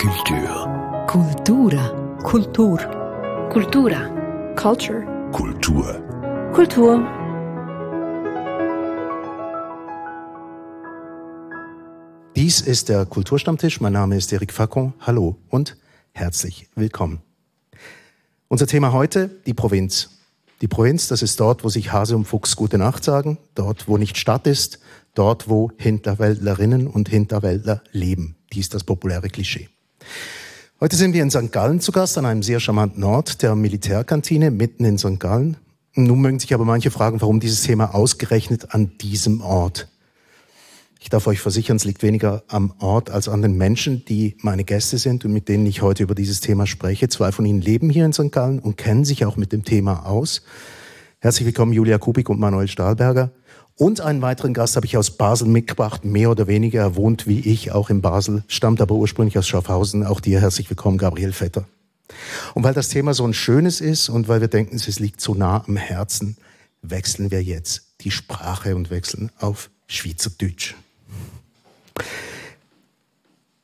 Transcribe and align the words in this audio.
Culture. 0.00 1.06
Kultura. 1.08 2.18
Kultur. 2.22 2.78
Kultura. 3.50 4.54
Culture. 4.54 5.04
Kultur. 5.32 6.52
Kultur. 6.54 7.04
Dies 12.36 12.60
ist 12.60 12.88
der 12.88 13.06
Kulturstammtisch. 13.06 13.80
Mein 13.80 13.94
Name 13.94 14.16
ist 14.16 14.32
Eric 14.32 14.52
Facon. 14.52 14.94
Hallo 15.00 15.36
und 15.48 15.76
herzlich 16.12 16.68
willkommen. 16.76 17.18
Unser 18.46 18.68
Thema 18.68 18.92
heute, 18.92 19.28
die 19.46 19.54
Provinz. 19.54 20.10
Die 20.60 20.68
Provinz, 20.68 21.08
das 21.08 21.22
ist 21.22 21.40
dort, 21.40 21.64
wo 21.64 21.70
sich 21.70 21.90
Hase 21.92 22.14
und 22.14 22.24
Fuchs 22.24 22.54
gute 22.54 22.78
Nacht 22.78 23.02
sagen, 23.02 23.38
dort, 23.56 23.88
wo 23.88 23.98
nicht 23.98 24.16
Stadt 24.16 24.46
ist, 24.46 24.78
dort, 25.14 25.48
wo 25.48 25.72
Hinterwäldlerinnen 25.76 26.86
und 26.86 27.08
Hinterwäldler 27.08 27.82
leben. 27.90 28.36
Dies 28.52 28.66
ist 28.66 28.74
das 28.74 28.84
populäre 28.84 29.28
Klischee. 29.28 29.68
Heute 30.80 30.96
sind 30.96 31.12
wir 31.12 31.22
in 31.22 31.30
St. 31.30 31.50
Gallen 31.50 31.80
zu 31.80 31.90
Gast, 31.90 32.18
an 32.18 32.26
einem 32.26 32.42
sehr 32.42 32.60
charmanten 32.60 33.02
Ort, 33.02 33.42
der 33.42 33.54
Militärkantine 33.56 34.50
mitten 34.50 34.84
in 34.84 34.96
St. 34.96 35.18
Gallen. 35.18 35.56
Nun 35.94 36.20
mögen 36.20 36.38
sich 36.38 36.54
aber 36.54 36.64
manche 36.64 36.90
fragen, 36.90 37.20
warum 37.20 37.40
dieses 37.40 37.62
Thema 37.62 37.94
ausgerechnet 37.94 38.74
an 38.74 38.96
diesem 38.98 39.40
Ort. 39.40 39.88
Ich 41.00 41.10
darf 41.10 41.26
euch 41.26 41.40
versichern, 41.40 41.76
es 41.76 41.84
liegt 41.84 42.02
weniger 42.02 42.42
am 42.48 42.72
Ort 42.78 43.10
als 43.10 43.28
an 43.28 43.42
den 43.42 43.56
Menschen, 43.56 44.04
die 44.04 44.36
meine 44.40 44.64
Gäste 44.64 44.98
sind 44.98 45.24
und 45.24 45.32
mit 45.32 45.48
denen 45.48 45.66
ich 45.66 45.82
heute 45.82 46.02
über 46.02 46.14
dieses 46.14 46.40
Thema 46.40 46.66
spreche. 46.66 47.08
Zwei 47.08 47.32
von 47.32 47.46
ihnen 47.46 47.60
leben 47.60 47.90
hier 47.90 48.04
in 48.04 48.12
St. 48.12 48.30
Gallen 48.30 48.58
und 48.58 48.76
kennen 48.76 49.04
sich 49.04 49.24
auch 49.24 49.36
mit 49.36 49.52
dem 49.52 49.64
Thema 49.64 50.06
aus. 50.06 50.42
Herzlich 51.20 51.46
willkommen 51.46 51.72
Julia 51.72 51.98
Kubik 51.98 52.28
und 52.28 52.38
Manuel 52.38 52.68
Stahlberger. 52.68 53.30
Und 53.78 54.00
einen 54.00 54.22
weiteren 54.22 54.54
Gast 54.54 54.74
habe 54.74 54.86
ich 54.86 54.96
aus 54.96 55.12
Basel 55.12 55.46
mitgebracht, 55.46 56.04
mehr 56.04 56.32
oder 56.32 56.48
weniger. 56.48 56.80
Er 56.80 56.96
wohnt 56.96 57.28
wie 57.28 57.38
ich 57.38 57.70
auch 57.70 57.90
in 57.90 58.02
Basel, 58.02 58.42
stammt 58.48 58.80
aber 58.80 58.96
ursprünglich 58.96 59.38
aus 59.38 59.46
Schaffhausen. 59.46 60.04
Auch 60.04 60.18
dir 60.18 60.40
herzlich 60.40 60.68
willkommen, 60.68 60.98
Gabriel 60.98 61.32
Vetter. 61.32 61.64
Und 62.54 62.64
weil 62.64 62.74
das 62.74 62.88
Thema 62.88 63.14
so 63.14 63.24
ein 63.24 63.34
schönes 63.34 63.80
ist 63.80 64.08
und 64.08 64.26
weil 64.26 64.40
wir 64.40 64.48
denken, 64.48 64.74
es 64.74 64.98
liegt 64.98 65.20
so 65.20 65.34
nah 65.34 65.64
am 65.64 65.76
Herzen, 65.76 66.36
wechseln 66.82 67.30
wir 67.30 67.40
jetzt 67.40 67.84
die 68.00 68.10
Sprache 68.10 68.74
und 68.74 68.90
wechseln 68.90 69.30
auf 69.38 69.70
Schweizerdeutsch. 69.86 70.74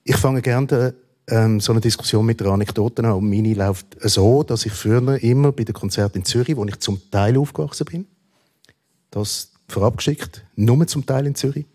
Ich 0.05 0.16
fange 0.16 0.42
gerne 0.42 0.94
ähm, 1.27 1.58
so 1.58 1.72
eine 1.72 1.81
Diskussion 1.81 2.25
mit 2.25 2.38
der 2.38 2.48
Anekdoten 2.53 3.05
an. 3.05 3.14
Und 3.14 3.28
meine 3.28 3.53
läuft 3.55 3.97
so, 4.00 4.44
dass 4.44 4.64
ich 4.64 4.72
früher 4.75 5.20
immer 5.25 5.50
bei 5.50 5.64
den 5.64 5.75
Konzerten 5.75 6.19
in 6.19 6.25
Zürich, 6.25 6.56
wo 6.56 6.64
ich 6.66 6.78
zum 6.78 7.00
Teil 7.10 7.36
aufgewachsen 7.36 7.86
bin, 7.86 8.06
das 9.66 9.74
vorabgeschickt, 9.74 10.44
nur 10.56 10.86
zum 10.86 11.06
Teil 11.06 11.26
in 11.26 11.34
Zürich. 11.34 11.66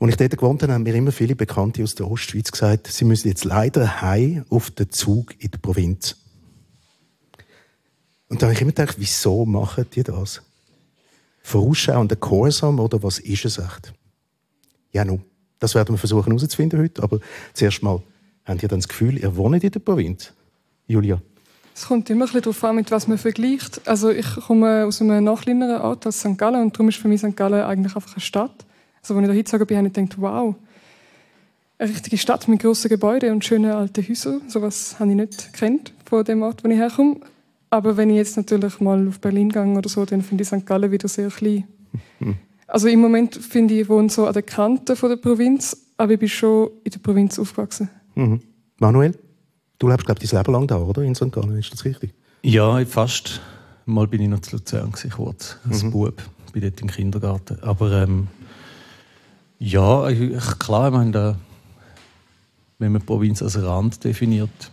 Als 0.00 0.10
ich 0.10 0.16
dort 0.16 0.36
gewohnt 0.36 0.62
habe, 0.62 0.72
haben 0.72 0.84
mir 0.84 0.94
immer 0.94 1.10
viele 1.10 1.34
Bekannte 1.34 1.82
aus 1.82 1.94
der 1.96 2.08
Ostschweiz 2.08 2.52
gesagt, 2.52 2.86
sie 2.86 3.04
müssen 3.04 3.28
jetzt 3.28 3.44
leider 3.44 4.00
heim 4.00 4.44
auf 4.48 4.70
den 4.70 4.90
Zug 4.90 5.34
in 5.42 5.50
der 5.50 5.58
Provinz. 5.58 6.16
Und 8.28 8.40
da 8.40 8.46
habe 8.46 8.54
ich 8.54 8.60
immer 8.60 8.72
gedacht, 8.72 8.96
wieso 8.98 9.44
machen 9.44 9.86
die 9.92 10.02
das? 10.02 10.42
Vorausschauender 11.42 12.16
Gehorsam 12.16 12.78
oder 12.78 13.02
was 13.02 13.18
ist 13.18 13.44
es 13.44 13.58
echt? 13.58 13.92
Ja, 14.92 15.04
nun, 15.04 15.22
das 15.58 15.74
werden 15.74 15.94
wir 15.94 15.98
versuchen 15.98 16.32
herauszufinden 16.32 16.80
heute, 16.80 17.02
aber 17.02 17.20
zuerst 17.54 17.82
mal, 17.82 18.02
habt 18.44 18.62
ihr 18.62 18.68
dann 18.68 18.80
das 18.80 18.88
Gefühl, 18.88 19.18
ihr 19.18 19.34
wohnt 19.34 19.64
in 19.64 19.70
der 19.70 19.80
Provinz? 19.80 20.32
Julia? 20.86 21.20
Es 21.78 21.86
kommt 21.86 22.10
immer 22.10 22.24
ein 22.24 22.26
bisschen 22.26 22.42
darauf 22.42 22.64
an, 22.64 22.74
mit 22.74 22.90
was 22.90 23.06
man 23.06 23.18
vergleicht. 23.18 23.86
Also 23.86 24.10
ich 24.10 24.26
komme 24.34 24.84
aus 24.84 25.00
einem 25.00 25.22
noch 25.22 25.42
kleineren 25.42 25.80
Ort 25.80 26.06
als 26.06 26.18
St. 26.18 26.36
Gallen 26.36 26.60
und 26.60 26.74
darum 26.74 26.88
ist 26.88 26.98
für 26.98 27.06
mich 27.06 27.20
St. 27.20 27.36
Gallen 27.36 27.62
eigentlich 27.62 27.94
einfach 27.94 28.14
eine 28.14 28.20
Stadt. 28.20 28.66
Also 29.00 29.14
als 29.14 29.22
ich 29.22 29.28
da 29.28 29.32
hingezogen 29.32 29.66
bin, 29.68 29.76
habe 29.76 29.86
ich 29.86 29.92
gedacht, 29.92 30.20
wow, 30.20 30.56
eine 31.78 31.88
richtige 31.88 32.18
Stadt 32.18 32.48
mit 32.48 32.60
grossen 32.60 32.88
Gebäuden 32.88 33.30
und 33.30 33.44
schönen 33.44 33.70
alten 33.70 34.08
Häusern. 34.08 34.42
So 34.48 34.58
etwas 34.58 34.98
habe 34.98 35.10
ich 35.10 35.16
nicht 35.16 35.52
kennt 35.52 35.92
von 36.04 36.24
dem 36.24 36.42
Ort, 36.42 36.64
wo 36.64 36.68
ich 36.68 36.76
herkomme. 36.76 37.20
Aber 37.70 37.96
wenn 37.96 38.10
ich 38.10 38.16
jetzt 38.16 38.36
natürlich 38.36 38.80
mal 38.80 39.06
auf 39.06 39.20
Berlin 39.20 39.50
gehe 39.50 39.62
oder 39.62 39.88
so, 39.88 40.04
dann 40.04 40.22
finde 40.22 40.42
ich 40.42 40.48
St. 40.48 40.66
Gallen 40.66 40.90
wieder 40.90 41.06
sehr 41.08 41.28
klein. 41.28 41.64
Also 42.70 42.86
im 42.88 43.00
Moment 43.00 43.34
finde 43.34 43.72
ich, 43.72 43.80
ich 43.80 43.88
wohne 43.88 44.10
so 44.10 44.26
an 44.26 44.34
der 44.34 44.42
Kante 44.42 44.94
von 44.94 45.08
der 45.08 45.16
Provinz, 45.16 45.74
aber 45.96 46.12
ich 46.12 46.18
bin 46.18 46.28
schon 46.28 46.68
in 46.84 46.90
der 46.90 46.98
Provinz 46.98 47.38
aufgewachsen. 47.38 47.88
Mhm. 48.14 48.42
Manuel? 48.78 49.14
Du 49.78 49.88
lebst, 49.88 50.06
glaube 50.06 50.20
ich, 50.22 50.30
dein 50.30 50.40
Leben 50.40 50.52
lang 50.52 50.66
da, 50.66 50.76
oder? 50.78 51.02
In 51.02 51.14
St. 51.14 51.30
Gallen, 51.30 51.56
ist 51.56 51.72
das 51.72 51.84
richtig? 51.84 52.14
Ja, 52.42 52.84
fast. 52.84 53.40
Mal 53.86 54.06
bin 54.06 54.20
ich 54.22 54.28
noch 54.28 54.40
zu 54.40 54.56
Luzern, 54.56 54.92
kurz, 55.14 55.56
als 55.68 55.82
Mhm. 55.82 55.90
Bub. 55.92 56.22
bin 56.52 56.62
dort 56.62 56.80
im 56.80 56.88
Kindergarten. 56.88 57.58
Aber 57.62 57.92
ähm, 57.92 58.28
ja, 59.58 60.08
ich, 60.08 60.36
klar, 60.58 60.88
ich 60.88 60.94
meine, 60.94 61.10
da, 61.10 61.38
wenn 62.78 62.92
man 62.92 63.00
die 63.00 63.06
Provinz 63.06 63.42
als 63.42 63.60
Rand 63.62 64.02
definiert, 64.02 64.70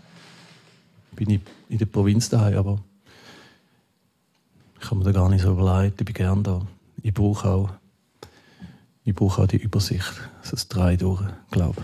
bin 1.15 1.29
ich 1.29 1.41
in 1.69 1.77
der 1.77 1.85
Provinz 1.85 2.29
daheim, 2.29 2.57
aber 2.57 2.79
ich 4.79 4.85
habe 4.85 4.97
mir 4.97 5.03
da 5.05 5.11
gar 5.11 5.29
nicht 5.29 5.41
so 5.41 5.51
überlegt. 5.51 5.99
Ich 6.01 6.05
bin 6.05 6.13
gerne 6.13 6.43
da. 6.43 6.61
Ich 7.01 7.13
brauche 7.13 7.47
auch, 7.47 7.69
ich 9.03 9.13
brauche 9.15 9.41
auch 9.43 9.47
die 9.47 9.57
Übersicht. 9.57 10.11
Das 10.49 10.67
drei 10.67 10.95
durch, 10.95 11.21
glaube 11.51 11.83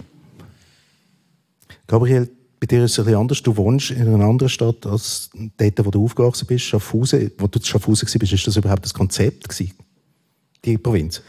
Gabriel, 1.87 2.29
bei 2.61 2.67
dir 2.67 2.83
ist 2.83 2.91
es 2.91 2.99
ein 2.99 3.05
bisschen 3.05 3.19
anders. 3.19 3.41
Du 3.41 3.57
wohnst 3.57 3.89
in 3.89 4.07
einer 4.07 4.23
anderen 4.23 4.49
Stadt 4.49 4.85
als 4.85 5.31
dort, 5.57 5.83
wo 5.83 5.89
du 5.89 6.05
aufgewachsen 6.05 6.45
bist, 6.45 6.65
Schaffhausen. 6.65 7.31
Wo 7.39 7.47
du 7.47 7.59
zu 7.59 7.67
Schaffhausen 7.67 8.07
warst, 8.07 8.33
ist 8.33 8.47
das 8.47 8.55
überhaupt 8.55 8.85
das 8.85 8.93
Konzept 8.93 9.49
gewesen? 9.49 9.73
Die 10.63 10.77
Provinz? 10.77 11.23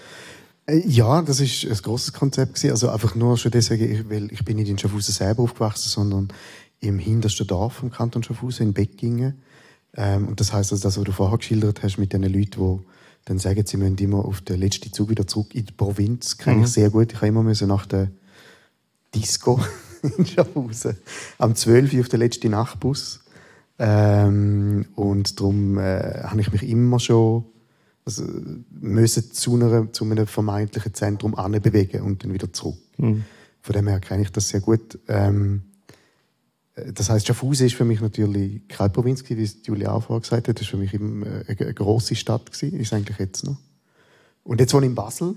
Äh, 0.67 0.87
Ja, 0.87 1.23
das 1.23 1.41
ist 1.41 1.65
ein 1.65 1.77
grosses 1.79 2.13
Konzept 2.13 2.57
gewesen. 2.57 2.73
Also 2.73 2.91
einfach 2.91 3.15
nur 3.15 3.39
schon 3.39 3.51
deswegen, 3.51 4.11
weil 4.11 4.31
ich 4.31 4.45
bin 4.45 4.59
nicht 4.59 4.69
in 4.69 4.77
Schaffhausen 4.77 5.15
selber 5.15 5.45
aufgewachsen, 5.45 5.89
sondern 5.89 6.29
im 6.81 6.99
hintersten 6.99 7.47
Dorf 7.47 7.73
vom 7.75 7.91
Kanton 7.91 8.23
Schaffhausen 8.23 8.67
in 8.67 8.73
Beckingen. 8.75 9.41
Ähm, 9.97 10.29
und 10.29 10.39
das 10.39 10.53
heißt 10.53 10.71
also, 10.71 10.83
das, 10.83 10.99
was 10.99 11.05
du 11.05 11.13
vorher 11.13 11.39
geschildert 11.39 11.83
hast 11.83 11.97
mit 11.97 12.13
den 12.13 12.25
Leuten, 12.25 12.61
die 12.61 12.85
dann 13.25 13.39
sagen, 13.39 13.65
sie 13.65 13.79
müssen 13.79 13.97
immer 13.97 14.23
auf 14.23 14.43
den 14.43 14.61
letzten 14.61 14.93
Zug 14.93 15.09
wieder 15.09 15.27
zurück 15.27 15.55
in 15.55 15.65
die 15.65 15.73
Provinz, 15.73 16.37
kenne 16.37 16.65
ich 16.65 16.69
sehr 16.69 16.91
gut. 16.91 17.13
Ich 17.13 17.17
habe 17.17 17.29
immer 17.29 17.43
müssen 17.43 17.69
nach 17.69 17.87
der 17.87 18.11
Disco 19.15 19.59
in 20.19 20.27
Schaffhausen 20.27 20.97
am 21.39 21.55
12 21.55 21.95
Uhr 21.95 22.01
auf 22.01 22.09
den 22.09 22.21
letzten 22.21 22.51
Nachtbus. 22.51 23.21
Ähm, 23.79 24.87
und 24.95 25.41
darum 25.41 25.79
äh, 25.79 26.23
habe 26.25 26.41
ich 26.41 26.53
mich 26.53 26.63
immer 26.69 27.01
schon 27.01 27.45
also, 28.05 28.25
müssen 28.71 29.33
zu, 29.33 29.55
einer, 29.55 29.93
zu 29.93 30.05
einem 30.05 30.27
vermeintlichen 30.27 30.93
Zentrum 30.93 31.33
bewegen 31.63 32.03
und 32.03 32.25
dann 32.25 32.33
wieder 32.33 32.53
zurück. 32.53 32.79
Von 33.61 33.73
dem 33.75 33.87
her 33.87 34.01
kenne 34.01 34.23
ich 34.23 34.33
das 34.33 34.49
sehr 34.49 34.61
gut. 34.61 34.99
Ähm, 35.09 35.63
äh, 36.75 36.93
das 36.93 37.11
heißt, 37.11 37.27
Schaffhausen 37.27 37.67
ist 37.67 37.77
für 37.77 37.85
mich 37.85 38.01
natürlich 38.01 38.67
keine 38.69 38.91
Provinz 38.91 39.23
wie 39.29 39.43
es 39.43 39.59
Julia 39.65 39.93
auch 39.93 40.03
vorher 40.05 40.21
gesagt 40.21 40.49
hat. 40.49 40.61
Das 40.61 40.67
war 40.67 40.71
für 40.71 40.77
mich 40.79 40.95
immer 40.95 41.27
äh, 41.27 41.45
eine, 41.47 41.61
eine 41.61 41.75
grosse 41.75 42.17
Stadt 42.17 42.51
gewesen, 42.53 42.79
ist 42.81 42.93
eigentlich 42.93 43.19
jetzt 43.19 43.45
noch. 43.45 43.57
Und 44.43 44.61
jetzt 44.61 44.75
wohne 44.75 44.87
ich 44.87 44.91
in 44.91 44.97
Basel, 44.97 45.37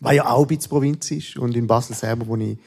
weil 0.00 0.16
ja 0.16 0.28
auch 0.28 0.42
ein 0.42 0.48
bisschen 0.48 0.70
Provinz 0.70 1.10
ist. 1.12 1.36
Und 1.36 1.56
in 1.56 1.68
Basel 1.68 1.94
selber 1.94 2.26
wohne 2.26 2.52
ich 2.52 2.58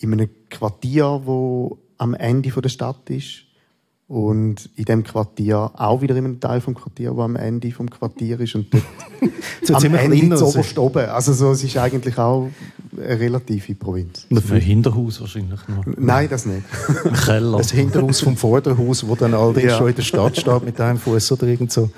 in 0.00 0.12
einem 0.12 0.28
Quartier, 0.48 1.22
wo 1.24 1.78
am 1.98 2.14
Ende 2.14 2.50
von 2.50 2.62
der 2.62 2.70
Stadt 2.70 3.08
ist. 3.10 3.44
Und 4.08 4.68
in 4.74 4.86
dem 4.86 5.04
Quartier 5.04 5.70
auch 5.76 6.00
wieder 6.02 6.16
in 6.16 6.24
einem 6.24 6.40
Teil 6.40 6.60
vom 6.60 6.74
Quartier, 6.74 7.14
wo 7.14 7.22
am 7.22 7.36
Ende 7.36 7.70
vom 7.70 7.88
Quartier 7.88 8.40
ist. 8.40 8.56
Und 8.56 8.74
dort 8.74 8.82
So 9.62 9.74
am 9.74 9.94
Ende 9.94 10.34
zu 10.36 10.46
also. 10.46 10.58
oberst 10.58 10.78
oben. 10.78 11.04
Also 11.10 11.32
so, 11.32 11.52
es 11.52 11.62
ist 11.62 11.76
eigentlich 11.76 12.18
auch 12.18 12.48
eine 12.96 13.20
relative 13.20 13.74
Provinz. 13.76 14.26
ich. 14.28 14.50
Ein 14.50 14.60
Hinterhaus 14.60 15.20
wahrscheinlich 15.20 15.60
noch. 15.68 15.84
Nein, 15.96 16.28
das 16.28 16.44
nicht. 16.44 16.62
Ein 17.04 17.12
Keller. 17.12 17.58
Das 17.58 17.70
Hinterhaus 17.70 18.20
vom 18.20 18.36
Vorderhaus, 18.36 19.06
wo 19.06 19.14
dann 19.14 19.32
allerdings 19.34 19.70
Ja. 19.70 19.78
schon 19.78 19.88
in 19.90 19.94
der 19.94 20.02
Stadt 20.02 20.36
steht 20.36 20.64
mit 20.64 20.80
einem 20.80 20.98
Fuß 20.98 21.30
oder 21.32 21.46
irgend 21.46 21.70
so. 21.70 21.88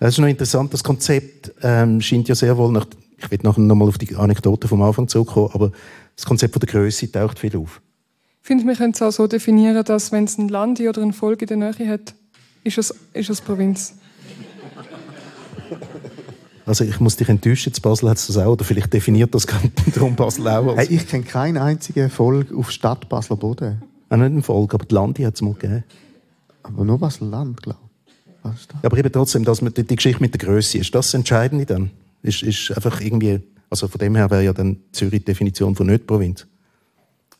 Das 0.00 0.10
ist 0.14 0.18
noch 0.18 0.28
interessant. 0.28 0.72
Das 0.74 0.84
Konzept 0.84 1.50
ähm, 1.62 2.00
scheint 2.02 2.28
ja 2.28 2.34
sehr 2.34 2.58
wohl 2.58 2.72
nach, 2.72 2.86
ich 3.16 3.30
will 3.30 3.38
nachher 3.42 3.60
nochmal 3.62 3.88
auf 3.88 3.96
die 3.96 4.14
Anekdote 4.16 4.68
vom 4.68 4.82
Anfang 4.82 5.08
zurückkommen, 5.08 5.48
aber 5.54 5.72
das 6.16 6.26
Konzept 6.26 6.54
von 6.54 6.60
der 6.60 6.68
Größe 6.68 7.10
taucht 7.10 7.38
viel 7.38 7.56
auf. 7.56 7.80
Ich 8.42 8.46
finde, 8.46 8.66
wir 8.66 8.74
können 8.74 8.92
es 8.92 9.02
auch 9.02 9.10
so 9.10 9.26
definieren, 9.26 9.84
dass 9.84 10.12
wenn 10.12 10.24
es 10.24 10.36
ein 10.38 10.48
Land 10.48 10.80
oder 10.80 11.02
ein 11.02 11.12
Volk 11.12 11.42
in 11.42 11.48
der 11.48 11.56
Nähe 11.56 11.88
hat, 11.88 12.14
ist 12.62 12.78
es, 12.78 12.94
ist 13.12 13.30
es 13.30 13.40
Provinz. 13.40 13.94
Also 16.66 16.84
ich 16.84 16.98
muss 16.98 17.16
dich 17.16 17.28
enttäuschen, 17.28 17.72
in 17.74 17.82
Basel 17.82 18.08
hat 18.08 18.16
es 18.16 18.26
das 18.26 18.38
auch, 18.38 18.52
oder 18.52 18.64
vielleicht 18.64 18.92
definiert 18.92 19.34
das 19.34 19.46
Kanton 19.46 20.16
Basel 20.16 20.48
auch. 20.48 20.76
Hey, 20.76 20.86
ich 20.88 21.06
kenne 21.06 21.24
keinen 21.24 21.58
einzigen 21.58 22.00
Erfolg 22.00 22.54
auf 22.54 22.70
Stadt 22.70 23.08
Basler 23.08 23.36
Boden. 23.36 23.82
Auch 24.08 24.16
nicht 24.16 24.32
ein 24.32 24.42
Volk, 24.42 24.72
aber 24.72 24.84
die 24.84 24.94
Landi 24.94 25.22
hat 25.24 25.34
es 25.34 25.42
mal 25.42 25.54
gegeben. 25.54 25.84
Aber 26.62 26.84
nur 26.84 26.98
Basel 26.98 27.28
Land, 27.28 27.62
glaube 27.62 27.80
ich. 28.06 28.14
Was 28.42 28.60
ist 28.60 28.72
das? 28.72 28.84
Aber 28.84 28.96
eben 28.96 29.12
trotzdem, 29.12 29.44
dass 29.44 29.60
man, 29.60 29.74
die, 29.74 29.84
die 29.84 29.96
Geschichte 29.96 30.22
mit 30.22 30.32
der 30.32 30.46
Größe 30.46 30.78
ist 30.78 30.94
das 30.94 31.12
Entscheidende 31.12 31.66
dann. 31.66 31.90
Ist, 32.22 32.42
ist 32.42 32.70
einfach 32.70 33.00
irgendwie, 33.02 33.40
also 33.70 33.88
von 33.88 33.98
dem 33.98 34.14
her 34.16 34.30
wäre 34.30 34.44
ja 34.44 34.52
dann 34.52 34.78
Zürich 34.92 35.20
die 35.20 35.24
Definition 35.26 35.74
von 35.74 35.86
nicht 35.86 36.06
Provinz. 36.06 36.46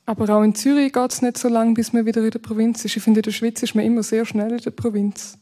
Aber 0.06 0.28
auch 0.36 0.42
in 0.42 0.54
Zürich 0.54 0.92
geht 0.92 1.12
es 1.12 1.22
nicht 1.22 1.38
so 1.38 1.48
lange, 1.48 1.74
bis 1.74 1.92
man 1.92 2.04
wieder 2.04 2.22
in 2.22 2.30
der 2.30 2.38
Provinz 2.38 2.84
ist. 2.84 2.96
Ich 2.96 3.02
finde, 3.02 3.20
in 3.20 3.24
der 3.24 3.30
Schweiz 3.30 3.62
ist 3.62 3.74
man 3.74 3.84
immer 3.84 4.02
sehr 4.02 4.26
schnell 4.26 4.52
in 4.52 4.58
der 4.58 4.70
Provinz. 4.70 5.38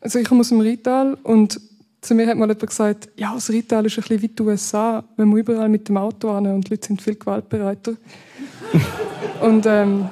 Also 0.00 0.18
ich 0.18 0.26
komme 0.26 0.40
aus 0.40 0.48
dem 0.48 0.60
Rital 0.60 1.16
und 1.22 1.60
zu 2.00 2.14
mir 2.14 2.26
hat 2.26 2.36
mal 2.36 2.48
jemand 2.48 2.66
gesagt, 2.66 3.08
ja, 3.16 3.32
das 3.34 3.50
Rital 3.50 3.86
ist 3.86 3.98
ein 3.98 4.02
bisschen 4.02 4.22
wie 4.22 4.28
die 4.28 4.42
USA. 4.42 5.04
Man 5.16 5.28
muss 5.28 5.40
überall 5.40 5.68
mit 5.68 5.88
dem 5.88 5.96
Auto 5.96 6.34
hin 6.34 6.46
und 6.46 6.66
die 6.66 6.70
Leute 6.70 6.86
sind 6.86 7.02
viel 7.02 7.16
gewaltbereiter. 7.16 7.94
und 9.40 9.66
ähm, 9.66 10.08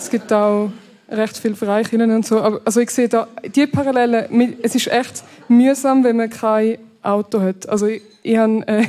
Es 0.00 0.08
gibt 0.08 0.32
auch 0.32 0.72
recht 1.10 1.36
viele 1.36 1.54
Freikirchen 1.54 2.10
und 2.10 2.24
so. 2.24 2.40
Aber, 2.40 2.60
also 2.64 2.80
ich 2.80 2.90
sehe 2.90 3.08
da 3.08 3.28
die 3.54 3.66
Parallelen. 3.66 4.56
Es 4.62 4.74
ist 4.74 4.86
echt 4.86 5.22
mühsam, 5.48 6.02
wenn 6.04 6.16
man 6.16 6.30
kein 6.30 6.78
Auto 7.02 7.40
hat. 7.40 7.68
Also 7.68 7.86
ich, 7.86 8.02
ich 8.22 8.36
habe 8.36 8.66
äh, 8.68 8.86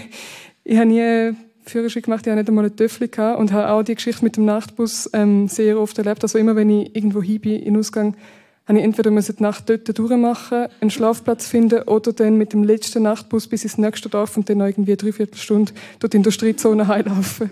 ich 0.63 0.78
hab 0.78 0.88
nie 0.88 1.33
Führerschein 1.66 2.04
gemacht, 2.04 2.25
ich 2.25 2.31
hatte 2.31 2.42
nicht 2.42 2.50
einmal 2.50 2.66
einen 2.66 2.75
Töffel 2.75 3.10
und 3.38 3.51
habe 3.51 3.69
auch 3.69 3.83
die 3.83 3.95
Geschichte 3.95 4.24
mit 4.24 4.38
dem 4.38 4.45
Nachtbus 4.45 5.10
ähm, 5.13 5.48
sehr 5.48 5.80
oft 5.80 5.98
erlebt. 5.98 6.24
Also 6.24 6.38
immer, 6.38 6.56
wenn 6.56 6.69
ich 6.69 6.95
irgendwo 6.95 7.22
hin 7.22 7.39
bin, 7.39 7.62
in 7.62 7.78
Ausgang, 7.78 8.16
habe 8.68 8.80
ich 8.80 8.83
entweder 8.86 9.12
die 9.12 9.44
Nacht 9.44 9.69
dort 9.69 9.98
durchmachen, 9.98 10.68
einen 10.80 10.92
Schlafplatz 10.92 11.48
finden 11.48 11.83
oder 11.83 12.13
dann 12.13 12.38
mit 12.38 12.54
dem 12.54 12.63
letzten 12.63 13.04
Nachtbus 13.04 13.48
bis 13.48 13.63
ins 13.63 13.78
nächste 13.78 14.10
Dorf 14.10 14.38
und 14.38 14.50
dann 14.50 14.60
noch 14.60 14.68
irgendwie 14.68 14.95
dreiviertel 14.95 15.38
Stunde 15.38 15.74
durch 16.00 16.12
die 16.12 16.18
Industriezone 16.18 16.88
heilaufen. 16.88 17.50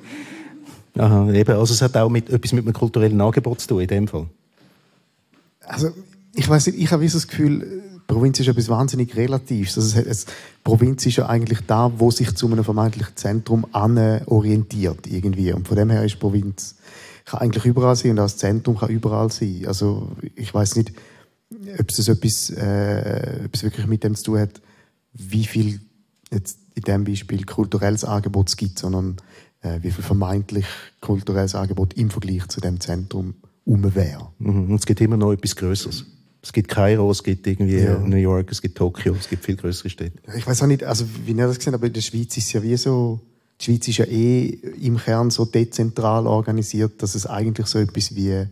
Aha, 0.98 1.32
eben. 1.32 1.56
Also 1.56 1.74
es 1.74 1.82
hat 1.82 1.96
auch 1.98 2.10
mit, 2.10 2.30
etwas 2.30 2.54
mit 2.54 2.66
einem 2.66 2.74
kulturellen 2.74 3.20
Angebot 3.22 3.62
zu 3.62 3.68
tun, 3.68 3.82
in 3.82 3.88
dem 3.88 4.08
Fall. 4.08 4.28
Also, 5.62 5.92
ich 6.36 6.48
weiß 6.48 6.68
nicht, 6.68 6.80
ich 6.80 6.92
habe 6.92 7.08
so 7.08 7.18
das 7.18 7.28
Gefühl, 7.28 7.84
Provinz 8.10 8.40
ist 8.40 8.48
etwas 8.48 8.70
wahnsinnig 8.70 9.16
Relatives. 9.16 9.78
Also 9.78 10.00
es, 10.00 10.26
Provinz 10.64 11.06
ist 11.06 11.18
ja 11.18 11.30
eigentlich 11.30 11.60
da, 11.68 11.92
wo 11.96 12.10
sich 12.10 12.36
zu 12.36 12.48
einem 12.48 12.64
vermeintlichen 12.64 13.16
Zentrum 13.16 13.68
orientiert 13.72 15.06
irgendwie. 15.06 15.54
Und 15.54 15.68
von 15.68 15.78
dem 15.78 15.92
her 15.92 16.04
ist 16.04 16.20
Provinz 16.20 16.76
kann 17.26 17.42
eigentlich 17.42 17.66
überall 17.66 17.96
sein 17.96 18.12
und 18.12 18.18
das 18.18 18.38
Zentrum 18.38 18.78
kann 18.78 18.90
überall 18.90 19.32
sein. 19.32 19.64
Also 19.68 20.10
ich 20.36 20.52
weiß 20.52 20.76
nicht, 20.78 20.92
ob 21.80 21.92
es 21.92 22.08
etwas, 22.08 22.50
äh, 22.50 23.42
ob 23.46 23.54
es 23.54 23.62
wirklich 23.62 23.86
mit 23.86 24.04
dem 24.04 24.16
zu 24.16 24.24
tun 24.24 24.40
hat, 24.40 24.60
wie 25.14 25.46
viel 25.46 25.80
jetzt 26.32 26.58
in 26.74 26.82
diesem 26.82 27.04
Beispiel 27.04 27.46
kulturelles 27.46 28.06
Angebot 28.06 28.50
es 28.50 28.58
gibt, 28.58 28.80
sondern 28.80 29.18
äh, 29.62 29.78
wie 29.84 29.92
viel 29.92 30.04
vermeintlich 30.04 30.66
kulturelles 31.00 31.54
Angebot 31.54 31.94
im 31.94 32.10
Vergleich 32.10 32.48
zu 32.48 32.60
dem 32.60 32.80
Zentrum 32.80 33.36
um 33.66 33.94
wäre. 33.94 34.32
Mhm. 34.40 34.74
Es 34.74 34.88
gibt 34.88 35.00
immer 35.00 35.18
noch 35.18 35.32
etwas 35.32 35.56
Größeres. 35.56 36.06
Es 36.42 36.54
gibt 36.54 36.70
Kairo, 36.70 37.12
es 37.12 37.24
gibt 37.24 37.46
irgendwie 37.48 37.80
ja. 37.80 38.00
New 38.00 38.16
York, 38.16 38.52
es 38.52 38.62
gibt 38.62 38.78
Tokio, 38.78 39.14
es 39.14 39.28
gibt 39.28 39.44
viel 39.44 39.58
größere 39.58 39.90
Städte. 39.90 40.20
Ich 40.38 40.48
weiß 40.48 40.62
auch 40.64 40.68
nicht, 40.68 40.84
also 40.84 41.06
wie 41.26 41.32
ihr 41.32 41.48
das 41.48 41.58
gesehen 41.58 41.74
aber 41.74 41.88
in 41.88 41.94
der 41.94 42.02
Schweiz 42.02 42.38
ist 42.38 42.48
es 42.48 42.54
ja 42.54 42.64
wie 42.64 42.78
so, 42.78 43.20
die 43.60 43.66
Schweiz 43.66 43.88
ist 43.90 43.98
ja 43.98 44.06
eh 44.06 44.46
im 44.82 44.98
Kern 44.98 45.32
so 45.32 45.44
dezentral 45.44 46.28
organisiert, 46.28 47.02
dass 47.04 47.16
es 47.16 47.26
eigentlich 47.26 47.68
so 47.68 47.78
etwas 47.80 48.16
wie, 48.16 48.46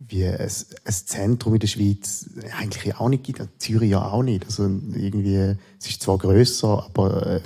wie 0.00 0.26
ein, 0.26 0.40
ein 0.40 0.92
Zentrum 0.92 1.54
in 1.54 1.60
der 1.60 1.68
Schweiz 1.68 2.28
eigentlich 2.58 2.96
auch 2.96 3.08
nicht 3.08 3.22
gibt. 3.22 3.40
Zürich 3.58 3.90
ja 3.90 4.04
auch 4.04 4.24
nicht. 4.24 4.44
Also 4.44 4.64
irgendwie, 4.64 5.54
es 5.78 5.88
ist 5.88 6.02
zwar 6.02 6.18
grösser, 6.18 6.86
aber 6.86 7.36
äh, 7.36 7.40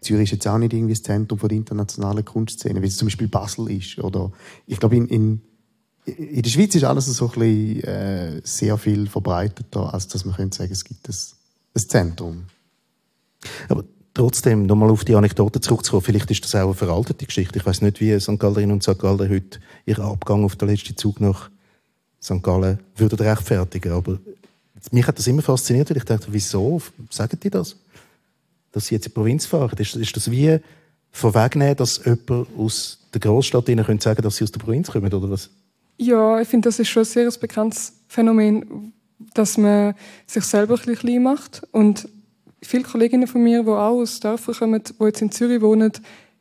Zürich 0.00 0.24
ist 0.24 0.32
jetzt 0.32 0.46
auch 0.48 0.56
nicht 0.56 0.72
irgendwie 0.72 0.94
das 0.94 1.02
Zentrum 1.02 1.38
der 1.38 1.50
internationalen 1.50 2.24
Kunstszene, 2.24 2.80
wie 2.80 2.86
es 2.86 2.96
zum 2.96 3.08
Beispiel 3.08 3.28
Basel 3.28 3.70
ist. 3.70 3.98
Oder 3.98 4.32
ich 4.66 4.80
glaube, 4.80 4.96
in, 4.96 5.06
in 5.08 5.40
in 6.04 6.42
der 6.42 6.50
Schweiz 6.50 6.74
ist 6.74 6.84
alles 6.84 7.06
so 7.06 7.26
ein 7.26 7.38
bisschen, 7.38 7.84
äh, 7.84 8.40
sehr 8.44 8.76
viel 8.76 9.06
verbreiteter, 9.06 9.94
als 9.94 10.08
dass 10.08 10.24
man 10.24 10.34
könnte 10.34 10.58
sagen, 10.58 10.72
es 10.72 10.84
gibt 10.84 11.08
ein, 11.08 11.14
ein 11.74 11.88
Zentrum. 11.88 12.44
Aber 13.68 13.84
trotzdem, 14.14 14.66
nochmal 14.66 14.90
auf 14.90 15.04
die 15.04 15.14
Anekdote 15.14 15.60
zurückzukommen, 15.60 16.02
vielleicht 16.02 16.30
ist 16.30 16.44
das 16.44 16.54
auch 16.56 16.64
eine 16.64 16.74
veraltete 16.74 17.26
Geschichte. 17.26 17.58
Ich 17.58 17.66
weiß 17.66 17.82
nicht, 17.82 18.00
wie 18.00 18.18
St. 18.18 18.38
Gallerinnen 18.38 18.72
und 18.72 18.82
St. 18.82 18.98
Galler 18.98 19.28
heute 19.28 19.60
ihren 19.86 20.04
Abgang 20.04 20.44
auf 20.44 20.56
den 20.56 20.68
letzten 20.68 20.96
Zug 20.96 21.20
nach 21.20 21.50
St. 22.20 22.42
Gallen 22.42 22.80
würden 22.96 23.18
rechtfertigen. 23.18 23.92
Aber 23.92 24.18
mich 24.90 25.06
hat 25.06 25.18
das 25.18 25.26
immer 25.28 25.42
fasziniert, 25.42 25.90
weil 25.90 25.98
ich 25.98 26.04
dachte, 26.04 26.26
wieso 26.30 26.82
sagen 27.10 27.38
die 27.40 27.50
das? 27.50 27.76
Dass 28.72 28.86
sie 28.86 28.96
jetzt 28.96 29.06
in 29.06 29.10
die 29.10 29.14
Provinz 29.14 29.46
fahren. 29.46 29.78
Ist, 29.78 29.94
ist 29.94 30.16
das 30.16 30.30
wie 30.30 30.58
vorwegnehmen, 31.12 31.76
dass 31.76 32.04
jemand 32.04 32.48
aus 32.56 32.98
der 33.12 33.20
Großstadt 33.20 33.68
ihnen 33.68 34.00
sagen 34.00 34.22
dass 34.22 34.36
sie 34.36 34.44
aus 34.44 34.52
der 34.52 34.60
Provinz 34.60 34.90
kommen, 34.90 35.12
oder 35.12 35.30
was? 35.30 35.50
Ja, 35.96 36.40
ich 36.40 36.48
finde, 36.48 36.68
das 36.68 36.78
ist 36.78 36.88
schon 36.88 37.02
ein 37.02 37.06
sehr 37.06 37.30
bekanntes 37.32 37.92
Phänomen, 38.08 38.92
dass 39.34 39.58
man 39.58 39.94
sich 40.26 40.44
selber 40.44 40.74
ein 40.74 40.78
bisschen 40.78 40.96
klein 40.96 41.22
macht. 41.22 41.62
Und 41.70 42.08
viele 42.62 42.84
Kolleginnen 42.84 43.26
von 43.26 43.42
mir, 43.42 43.62
die 43.62 43.68
auch 43.68 44.00
aus 44.00 44.20
Dörfern 44.20 44.54
kommen, 44.54 44.82
die 44.84 45.04
jetzt 45.04 45.22
in 45.22 45.30
Zürich 45.30 45.60
wohnen, 45.60 45.92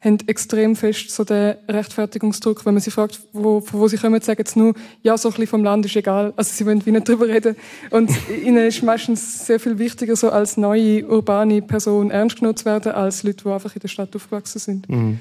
haben 0.04 0.18
extrem 0.26 0.76
fest 0.76 1.12
so 1.12 1.24
den 1.24 1.56
Rechtfertigungsdruck. 1.70 2.66
Wenn 2.66 2.74
man 2.74 2.82
sie 2.82 2.90
fragt, 2.90 3.22
wo, 3.34 3.62
von 3.62 3.80
wo 3.80 3.88
sie 3.88 3.98
kommen, 3.98 4.20
sagen 4.20 4.44
sie 4.48 4.58
nur, 4.58 4.74
ja, 5.04 5.16
so 5.16 5.30
ein 5.30 5.34
bisschen 5.34 5.48
vom 5.48 5.64
Land 5.64 5.86
ist 5.86 5.96
egal. 5.96 6.34
Also 6.36 6.52
sie 6.54 6.66
wollen 6.66 6.84
wie 6.84 6.92
nicht 6.92 7.08
drüber 7.08 7.28
reden. 7.28 7.56
Und 7.92 8.10
ihnen 8.44 8.66
ist 8.66 8.82
meistens 8.82 9.46
sehr 9.46 9.60
viel 9.60 9.78
wichtiger, 9.78 10.16
so 10.16 10.32
als 10.32 10.58
neue 10.58 11.08
urbane 11.08 11.62
Person 11.62 12.10
ernst 12.10 12.38
genommen 12.38 12.58
zu 12.58 12.66
werden, 12.66 12.94
als 12.94 13.22
Leute, 13.22 13.44
die 13.44 13.50
einfach 13.50 13.76
in 13.76 13.82
der 13.82 13.90
Stadt 13.90 14.16
aufgewachsen 14.16 14.58
sind. 14.58 14.90
Mhm. 14.90 15.20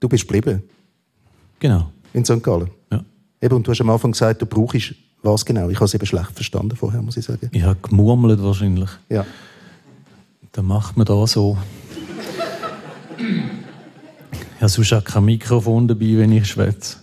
Du 0.00 0.08
bist 0.08 0.26
geblieben. 0.26 0.62
Genau 1.58 1.92
in 2.12 2.24
St. 2.24 2.42
Gallen. 2.42 2.70
Ja. 2.92 3.04
Eben, 3.40 3.56
und 3.56 3.66
du 3.66 3.70
hast 3.70 3.80
am 3.80 3.90
Anfang 3.90 4.12
gesagt, 4.12 4.42
du 4.42 4.46
brauchst 4.46 4.94
was 5.22 5.44
genau? 5.44 5.68
Ich 5.68 5.76
habe 5.76 5.84
es 5.84 5.94
eben 5.94 6.06
schlecht 6.06 6.32
verstanden 6.32 6.76
vorher, 6.76 7.02
muss 7.02 7.16
ich 7.16 7.24
sagen. 7.24 7.50
Ich 7.52 7.62
habe 7.62 7.76
gemurmelt 7.82 8.42
wahrscheinlich. 8.42 8.88
Ja. 9.08 9.26
Dann 10.52 10.64
macht 10.64 10.96
man 10.96 11.06
da 11.06 11.26
so. 11.26 11.58
Habe 14.60 14.68
sonst 14.68 14.92
auch 14.92 15.04
kein 15.04 15.24
Mikrofon 15.24 15.88
dabei, 15.88 16.18
wenn 16.18 16.32
ich 16.32 16.48
schwätze. 16.48 16.96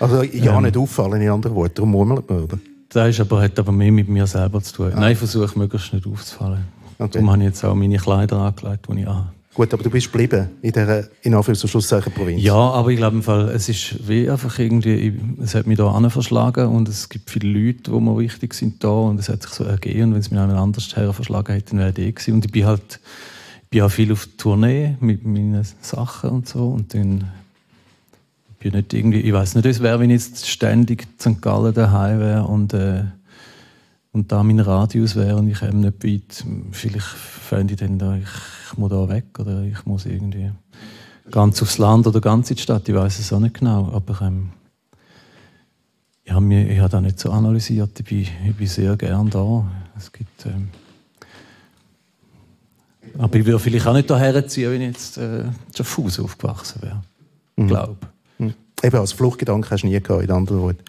Also 0.00 0.22
ja, 0.22 0.56
ähm, 0.56 0.64
nicht 0.64 0.76
auffallen, 0.76 1.20
in 1.20 1.28
anderen 1.28 1.54
Worten. 1.54 1.74
Darum 1.74 1.90
murmelt 1.90 2.28
man, 2.28 2.42
oder? 2.42 2.58
Das 2.88 3.10
ist 3.10 3.20
aber, 3.20 3.42
hat 3.42 3.58
aber 3.58 3.72
mehr 3.72 3.92
mit 3.92 4.08
mir 4.08 4.26
selber 4.26 4.62
zu 4.62 4.74
tun. 4.74 4.92
Ah. 4.94 5.00
Nein, 5.00 5.12
ich 5.12 5.18
versuche 5.18 5.58
möglichst 5.58 5.92
nicht 5.92 6.06
aufzufallen. 6.06 6.64
Okay. 6.98 7.10
Darum 7.12 7.30
habe 7.30 7.42
ich 7.42 7.48
jetzt 7.48 7.64
auch 7.64 7.74
meine 7.74 7.98
Kleider 7.98 8.38
angelegt, 8.38 8.86
die 8.90 9.00
ich 9.00 9.06
habe. 9.06 9.30
Gut, 9.58 9.74
aber 9.74 9.82
du 9.82 9.90
bist 9.90 10.12
geblieben 10.12 10.50
in 10.62 10.70
dieser, 10.70 11.08
in 11.22 11.34
Anführungszeichen, 11.34 12.12
Provinz. 12.12 12.40
Ja, 12.40 12.54
aber 12.54 12.90
ich 12.90 12.96
glaube 12.96 13.50
es 13.52 13.68
ist 13.68 14.08
wie 14.08 14.30
einfach 14.30 14.56
irgendwie, 14.56 15.18
es 15.42 15.56
hat 15.56 15.66
mich 15.66 15.78
da 15.78 16.10
verschlagen 16.10 16.68
und 16.68 16.88
es 16.88 17.08
gibt 17.08 17.28
viele 17.28 17.48
Leute, 17.48 17.90
die 17.90 18.00
mir 18.00 18.16
wichtig 18.18 18.54
sind 18.54 18.84
da 18.84 18.86
und 18.86 19.18
es 19.18 19.28
hat 19.28 19.42
sich 19.42 19.50
so 19.50 19.64
ergeben 19.64 20.02
und 20.04 20.12
wenn 20.12 20.20
es 20.20 20.30
mich 20.30 20.38
jemand 20.38 20.56
anders 20.56 20.94
her 20.94 21.12
verschlagen 21.12 21.54
hätte, 21.54 21.70
dann 21.70 21.80
wäre 21.80 22.08
ich 22.08 22.14
gewesen. 22.14 22.34
Und 22.34 22.44
ich 22.44 22.52
bin 22.52 22.66
halt, 22.66 23.00
ich 23.64 23.68
bin 23.70 23.82
auch 23.82 23.90
viel 23.90 24.12
auf 24.12 24.28
Tournee 24.36 24.96
mit 25.00 25.26
meinen 25.26 25.66
Sachen 25.80 26.30
und 26.30 26.48
so 26.48 26.68
und 26.68 26.94
dann 26.94 27.24
bin 28.60 28.74
nicht 28.74 28.94
irgendwie, 28.94 29.22
ich 29.22 29.32
weiß 29.32 29.56
nicht, 29.56 29.66
es 29.66 29.82
wäre, 29.82 29.98
wenn 29.98 30.10
ich 30.10 30.24
jetzt 30.24 30.48
ständig 30.48 31.02
in 31.02 31.34
St. 31.34 31.42
Gallen 31.42 31.74
daheim 31.74 32.20
wäre 32.20 32.44
und 32.44 32.74
äh, 32.74 33.06
und 34.12 34.32
da 34.32 34.42
mein 34.42 34.60
Radius 34.60 35.16
wäre 35.16 35.36
und 35.36 35.48
ich 35.48 35.62
eben 35.62 35.80
nicht 35.80 36.04
weit, 36.04 36.44
vielleicht 36.72 37.06
fände 37.06 37.74
ich 37.74 37.80
dann 37.80 37.98
da, 37.98 38.16
ich, 38.16 38.24
ich 38.70 38.78
muss 38.78 38.90
da 38.90 39.08
weg 39.08 39.38
oder 39.38 39.62
ich 39.62 39.84
muss 39.86 40.06
irgendwie 40.06 40.50
ganz 41.30 41.62
aufs 41.62 41.78
Land 41.78 42.06
oder 42.06 42.20
ganz 42.20 42.50
in 42.50 42.56
die 42.56 42.62
Stadt, 42.62 42.88
ich 42.88 42.94
weiß 42.94 43.18
es 43.18 43.32
auch 43.32 43.40
nicht 43.40 43.58
genau, 43.58 43.90
aber 43.92 44.20
ähm, 44.22 44.50
ich 46.28 46.32
habe 46.32 46.44
mir, 46.44 46.68
ich 46.70 46.78
habe 46.78 46.90
das 46.90 47.00
nicht 47.00 47.18
so 47.18 47.30
analysiert, 47.30 47.98
ich 47.98 48.04
bin, 48.04 48.26
ich 48.46 48.54
bin 48.54 48.66
sehr 48.66 48.96
gern 48.96 49.30
da. 49.30 49.66
Es 49.96 50.12
gibt, 50.12 50.44
ähm, 50.44 50.68
aber 53.16 53.38
ich 53.38 53.46
würde 53.46 53.58
vielleicht 53.58 53.86
auch 53.86 53.94
nicht 53.94 54.10
daher 54.10 54.46
ziehen, 54.46 54.70
wenn 54.70 54.82
ich 54.82 54.88
jetzt 54.88 55.16
äh, 55.16 55.44
Schaffhausen 55.74 56.24
aufgewachsen 56.24 56.82
wäre. 56.82 57.02
Ich 57.56 57.64
mhm. 57.64 57.68
glaube. 57.68 57.96
Mhm. 58.36 58.54
Eben 58.82 58.96
als 58.96 59.12
Fluchtgedanke 59.12 59.70
hast 59.70 59.82
du 59.82 59.86
nie 59.86 60.00
gehabt, 60.00 60.22
in 60.22 60.30
anderen 60.30 60.60
Worten. 60.60 60.84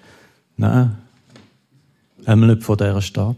Nein, 0.57 0.97
Einmal 2.29 2.49
nicht 2.49 2.63
von 2.63 2.77
dieser 2.77 3.01
Stadt? 3.01 3.35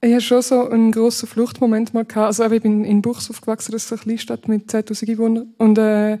Ich 0.00 0.12
hatte 0.12 0.20
schon 0.20 0.42
so 0.42 0.68
einen 0.68 0.90
grossen 0.90 1.28
Fluchtmoment 1.28 1.94
mal. 1.94 2.04
Gehabt. 2.04 2.26
Also 2.26 2.44
ich 2.50 2.60
bin 2.60 2.84
in 2.84 3.02
Buchs 3.02 3.30
aufgewachsen, 3.30 3.70
das 3.70 3.84
ist 3.84 3.92
eine 3.92 4.00
Kleinstadt 4.00 4.48
mit 4.48 4.68
2000 4.68 5.12
Einwohnern. 5.12 5.54
Und 5.56 5.78
äh, 5.78 6.18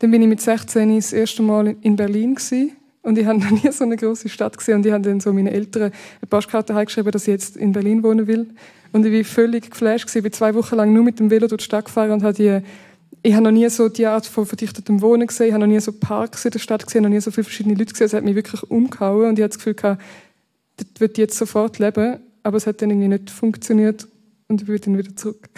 dann 0.00 0.10
bin 0.10 0.20
ich 0.20 0.28
mit 0.28 0.42
16 0.42 0.96
das 0.96 1.14
erste 1.14 1.42
Mal 1.42 1.76
in 1.80 1.96
Berlin 1.96 2.34
gewesen. 2.34 2.72
Und 3.00 3.16
ich 3.16 3.24
habe 3.26 3.38
noch 3.38 3.50
nie 3.52 3.72
so 3.72 3.84
eine 3.84 3.96
große 3.96 4.28
Stadt 4.28 4.58
gesehen. 4.58 4.76
Und 4.76 4.86
ich 4.86 4.92
habe 4.92 5.02
dann 5.02 5.18
so 5.18 5.32
meinen 5.32 5.46
Eltern 5.46 5.84
eine 5.84 6.28
Postkarte 6.28 6.74
geschrieben, 6.84 7.10
dass 7.10 7.22
ich 7.22 7.32
jetzt 7.32 7.56
in 7.56 7.72
Berlin 7.72 8.02
wohnen 8.02 8.26
will. 8.26 8.46
Und 8.92 9.06
ich 9.06 9.14
war 9.14 9.24
völlig 9.24 9.70
geflasht. 9.70 10.14
Ich 10.14 10.22
bin 10.22 10.32
zwei 10.32 10.54
Wochen 10.54 10.76
lang 10.76 10.92
nur 10.92 11.04
mit 11.04 11.20
dem 11.20 11.30
Velo 11.30 11.46
durch 11.46 11.60
die 11.60 11.64
Stadt 11.64 11.86
gefahren 11.86 12.10
und 12.10 12.22
habe 12.22 12.34
die 12.34 12.60
ich 13.26 13.32
habe 13.32 13.44
noch 13.44 13.52
nie 13.52 13.66
so 13.70 13.88
die 13.88 14.04
Art 14.04 14.26
von 14.26 14.44
verdichtetem 14.44 15.00
Wohnen 15.00 15.26
gesehen, 15.26 15.46
ich 15.46 15.52
habe 15.54 15.62
noch 15.62 15.72
nie 15.72 15.80
so 15.80 15.92
Parks 15.92 16.44
in 16.44 16.50
der 16.50 16.58
Stadt 16.58 16.84
gesehen, 16.84 17.04
noch 17.04 17.08
nie 17.08 17.20
so 17.20 17.30
viele 17.30 17.44
verschiedene 17.44 17.74
Leute 17.74 17.92
gesehen. 17.92 18.06
Es 18.06 18.12
hat 18.12 18.22
mich 18.22 18.34
wirklich 18.34 18.62
umgehauen 18.64 19.30
und 19.30 19.38
ich 19.38 19.42
habe 19.42 19.48
das 19.48 19.56
Gefühl 19.56 19.74
das 20.76 20.86
wird 20.98 21.18
jetzt 21.18 21.36
sofort 21.36 21.78
leben, 21.78 22.18
aber 22.42 22.56
es 22.56 22.66
hat 22.66 22.82
dann 22.82 22.90
irgendwie 22.90 23.08
nicht 23.08 23.30
funktioniert 23.30 24.06
und 24.48 24.60
ich 24.60 24.66
bin 24.66 24.78
dann 24.80 24.98
wieder 24.98 25.14
zurück. 25.16 25.48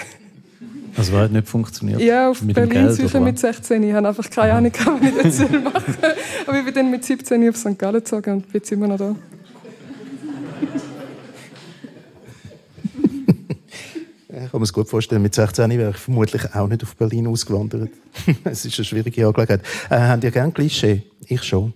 Also 0.97 1.13
war 1.13 1.25
hat 1.25 1.33
nicht 1.33 1.47
funktioniert? 1.47 2.01
Ja, 2.01 2.31
auf 2.31 2.41
mit 2.41 2.55
Berlin 2.55 2.91
sicher 2.91 3.21
mit 3.21 3.39
16. 3.39 3.83
Ich 3.83 3.93
habe 3.93 4.09
einfach 4.09 4.31
keine 4.31 4.55
Ahnung, 4.55 4.73
was 4.75 5.41
ich 5.41 5.47
das 5.49 5.51
machen 5.51 5.97
Aber 6.47 6.59
ich 6.59 6.65
bin 6.65 6.75
dann 6.75 6.91
mit 6.91 7.05
17 7.05 7.49
auf 7.49 7.57
St. 7.57 7.79
Gallen 7.79 7.97
gezogen 7.97 8.35
und 8.35 8.43
bin 8.43 8.55
jetzt 8.55 8.73
immer 8.73 8.89
noch 8.89 8.97
da. 8.97 9.17
Ich 14.29 14.53
kann 14.53 14.61
mir 14.61 14.67
das 14.67 14.73
gut 14.73 14.89
vorstellen, 14.89 15.23
mit 15.23 15.35
16 15.35 15.71
wäre 15.71 15.91
ich 15.91 15.97
vermutlich 15.97 16.55
auch 16.55 16.69
nicht 16.69 16.83
auf 16.83 16.95
Berlin 16.97 17.27
ausgewandert. 17.27 17.91
es 18.45 18.65
ist 18.65 18.79
eine 18.79 18.85
schwierige 18.85 19.27
Angelegenheit. 19.27 19.63
Äh, 19.89 19.99
habt 19.99 20.25
ihr 20.25 20.31
gerne 20.31 20.53
Klischee? 20.53 21.03
Ich 21.27 21.43
schon. 21.43 21.73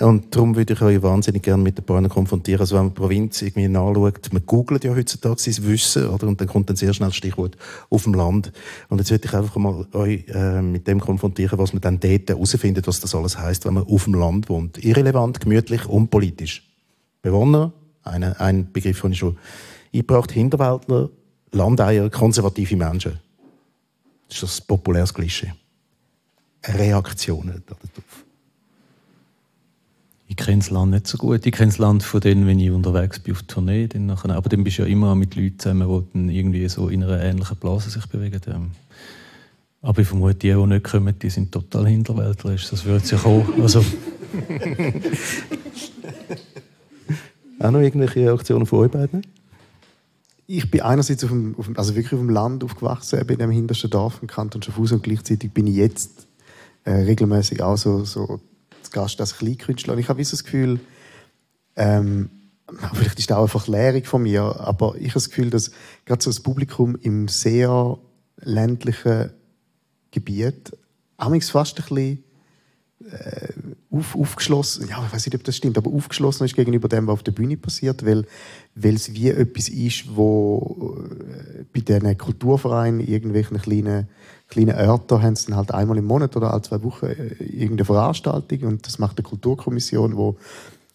Und 0.00 0.34
darum 0.34 0.56
würde 0.56 0.72
ich 0.72 0.82
euch 0.82 1.02
wahnsinnig 1.02 1.42
gerne 1.42 1.62
mit 1.62 1.78
den 1.78 1.84
Bauern 1.84 2.08
konfrontieren. 2.08 2.60
Also 2.60 2.74
wenn 2.74 2.86
man 2.86 2.94
die 2.94 3.00
Provinz 3.00 3.42
irgendwie 3.42 3.68
nachschaut, 3.68 4.32
man 4.32 4.44
googelt 4.44 4.82
ja 4.82 4.92
heutzutage 4.92 5.40
sein 5.40 5.64
Wissen, 5.66 6.08
oder? 6.08 6.26
Und 6.26 6.40
dann 6.40 6.48
kommt 6.48 6.68
dann 6.68 6.76
sehr 6.76 6.92
schnell 6.92 7.10
das 7.10 7.16
Stichwort 7.16 7.56
auf 7.90 8.02
dem 8.02 8.14
Land. 8.14 8.52
Und 8.88 8.98
jetzt 8.98 9.12
würde 9.12 9.28
ich 9.28 9.34
einfach 9.34 9.56
mal 9.56 9.86
euch 9.92 10.24
äh, 10.28 10.62
mit 10.62 10.88
dem 10.88 10.98
konfrontieren, 11.00 11.58
was 11.58 11.72
man 11.72 11.80
dann 11.80 12.00
dort 12.00 12.28
herausfindet, 12.28 12.88
was 12.88 13.00
das 13.00 13.14
alles 13.14 13.38
heißt, 13.38 13.66
wenn 13.66 13.74
man 13.74 13.84
auf 13.84 14.04
dem 14.04 14.14
Land 14.14 14.48
wohnt. 14.48 14.82
Irrelevant, 14.84 15.40
gemütlich, 15.40 15.86
unpolitisch. 15.86 16.68
Bewohner, 17.22 17.72
eine, 18.02 18.40
ein 18.40 18.72
Begriff, 18.72 19.00
den 19.00 19.12
ich 19.12 19.18
schon 19.18 19.38
eingebracht, 19.92 20.32
Hinterwäldler, 20.32 21.08
Landeier, 21.52 22.10
konservative 22.10 22.76
Menschen. 22.76 23.20
Das 24.28 24.36
ist 24.38 24.42
das 24.42 24.60
populäres 24.60 25.14
Klischee. 25.14 25.52
Reaktionen 26.64 27.62
darauf. 27.66 28.23
Ich 30.26 30.36
kenne 30.36 30.58
das 30.58 30.70
Land 30.70 30.92
nicht 30.92 31.06
so 31.06 31.18
gut. 31.18 31.44
Ich 31.44 31.52
kenne 31.52 31.70
das 31.70 31.78
Land 31.78 32.02
von 32.02 32.20
denen, 32.20 32.46
wenn 32.46 32.58
ich 32.58 32.70
unterwegs 32.70 33.18
bin 33.20 33.34
auf 33.34 33.42
Tournee. 33.42 33.86
Dann 33.88 34.06
nachher, 34.06 34.34
aber 34.34 34.48
dann 34.48 34.64
bist 34.64 34.78
du 34.78 34.82
ja 34.82 34.88
immer 34.88 35.14
mit 35.14 35.34
Leuten 35.36 35.58
zusammen, 35.58 35.88
die 35.88 36.12
dann 36.12 36.28
irgendwie 36.30 36.68
so 36.68 36.88
in 36.88 37.04
einer 37.04 37.22
ähnlichen 37.22 37.56
Blase 37.58 37.90
sich 37.90 38.06
bewegen. 38.06 38.40
Ähm, 38.46 38.70
aber 39.82 40.00
ich 40.00 40.08
vermute, 40.08 40.34
die, 40.36 40.52
die 40.52 40.66
nicht 40.66 40.84
kommen, 40.84 41.18
die 41.18 41.28
sind 41.28 41.52
total 41.52 41.88
hinterwäldlerisch. 41.88 42.70
Das 42.70 42.84
würde 42.84 43.04
sich 43.04 43.22
auch... 43.24 43.44
Also 43.60 43.84
auch 47.58 47.70
noch 47.70 47.80
irgendwelche 47.80 48.20
Reaktionen 48.20 48.66
von 48.66 48.80
euch 48.80 48.90
beiden? 48.90 49.26
Ich 50.46 50.70
bin 50.70 50.82
einerseits 50.82 51.24
auf 51.24 51.30
dem, 51.30 51.54
auf 51.58 51.66
dem, 51.66 51.78
also 51.78 51.94
wirklich 51.94 52.12
auf 52.12 52.18
dem 52.18 52.28
Land 52.30 52.64
aufgewachsen, 52.64 53.20
eben 53.20 53.30
in 53.30 53.38
dem 53.38 53.50
hintersten 53.50 53.90
Dorf 53.90 54.18
im 54.20 54.28
Kanton 54.28 54.62
Schaffhausen 54.62 54.98
und 54.98 55.02
gleichzeitig 55.02 55.52
bin 55.52 55.66
ich 55.66 55.76
jetzt 55.76 56.26
äh, 56.84 56.92
regelmäßig 56.92 57.62
auch 57.62 57.76
so, 57.76 58.04
so 58.04 58.40
Gast 58.94 59.20
als 59.20 59.36
Kleinkünstler. 59.36 59.92
Und 59.92 59.98
ich 59.98 60.08
habe 60.08 60.24
so 60.24 60.30
das 60.30 60.44
Gefühl, 60.44 60.80
ähm, 61.76 62.30
vielleicht 62.94 63.18
ist 63.18 63.30
das 63.30 63.36
auch 63.36 63.42
einfach 63.42 63.68
Lehrung 63.68 64.04
von 64.04 64.22
mir, 64.22 64.42
aber 64.60 64.94
ich 64.96 65.08
habe 65.08 65.14
das 65.14 65.28
Gefühl, 65.28 65.50
dass 65.50 65.70
gerade 66.06 66.22
so 66.22 66.30
das 66.30 66.40
Publikum 66.40 66.96
im 67.02 67.28
sehr 67.28 67.98
ländlichen 68.40 69.30
Gebiet 70.10 70.72
fast 71.50 71.78
ein 71.78 71.84
bisschen 71.84 72.24
äh, 73.10 73.48
auf, 73.90 74.16
aufgeschlossen, 74.16 74.88
ja, 74.88 75.04
ich 75.04 75.12
weiß 75.12 75.26
nicht, 75.26 75.34
ob 75.34 75.44
das 75.44 75.56
stimmt, 75.56 75.76
aber 75.76 75.90
aufgeschlossen 75.90 76.44
ist 76.44 76.56
gegenüber 76.56 76.88
dem, 76.88 77.06
was 77.06 77.14
auf 77.14 77.22
der 77.22 77.32
Bühne 77.32 77.56
passiert, 77.56 78.04
weil, 78.06 78.26
weil 78.74 78.94
es 78.94 79.12
wie 79.12 79.28
etwas 79.28 79.68
ist, 79.68 80.16
wo 80.16 80.96
äh, 80.98 81.64
bei 81.72 81.80
diesen 81.80 82.16
Kulturvereinen, 82.16 83.00
irgendwelchen 83.00 83.60
kleinen, 83.60 84.08
kleinen 84.54 84.76
Örtern, 84.76 85.22
haben 85.22 85.36
sie 85.36 85.46
dann 85.46 85.56
halt 85.56 85.72
einmal 85.72 85.98
im 85.98 86.06
Monat 86.06 86.36
oder 86.36 86.52
alle 86.52 86.62
zwei 86.62 86.82
Wochen 86.82 87.06
äh, 87.06 87.34
irgendeine 87.44 87.84
Veranstaltung 87.84 88.62
und 88.62 88.86
das 88.86 88.98
macht 88.98 89.18
eine 89.18 89.24
Kulturkommission, 89.24 90.16
wo 90.16 90.36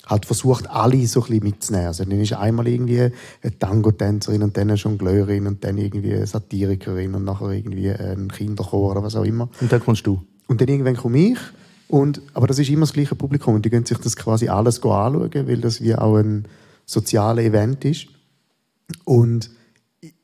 halt 0.05 0.25
versucht, 0.25 0.69
alle 0.69 1.05
so 1.05 1.21
ein 1.21 1.27
bisschen 1.27 1.43
mitzunehmen. 1.43 1.87
Also 1.87 2.03
dann 2.03 2.19
ist 2.19 2.33
einmal 2.33 2.67
irgendwie 2.67 3.01
eine 3.01 3.59
Tango-Tänzerin 3.59 4.41
und 4.41 4.57
dann 4.57 4.69
eine 4.69 4.75
Jongleurin 4.75 5.45
und 5.45 5.63
dann 5.63 5.77
irgendwie 5.77 6.15
eine 6.15 6.25
Satirikerin 6.25 7.13
und 7.13 7.25
nachher 7.25 7.51
irgendwie 7.51 7.91
ein 7.91 8.29
Kinderchor 8.29 8.91
oder 8.91 9.03
was 9.03 9.15
auch 9.15 9.23
immer. 9.23 9.49
Und 9.61 9.71
dann 9.71 9.79
kommst 9.81 10.07
du? 10.07 10.21
Und 10.47 10.61
dann 10.61 10.67
irgendwann 10.67 10.97
komme 10.97 11.19
ich 11.19 11.39
und, 11.89 12.21
aber 12.33 12.47
das 12.47 12.59
ist 12.59 12.69
immer 12.69 12.81
das 12.81 12.93
gleiche 12.93 13.15
Publikum 13.15 13.55
und 13.55 13.65
die 13.65 13.69
können 13.69 13.85
sich 13.85 13.97
das 13.97 14.15
quasi 14.15 14.47
alles 14.47 14.77
anschauen, 14.77 15.47
weil 15.47 15.61
das 15.61 15.81
wie 15.81 15.95
auch 15.95 16.17
ein 16.17 16.47
soziales 16.85 17.45
Event 17.45 17.85
ist. 17.85 18.07
Und 19.05 19.51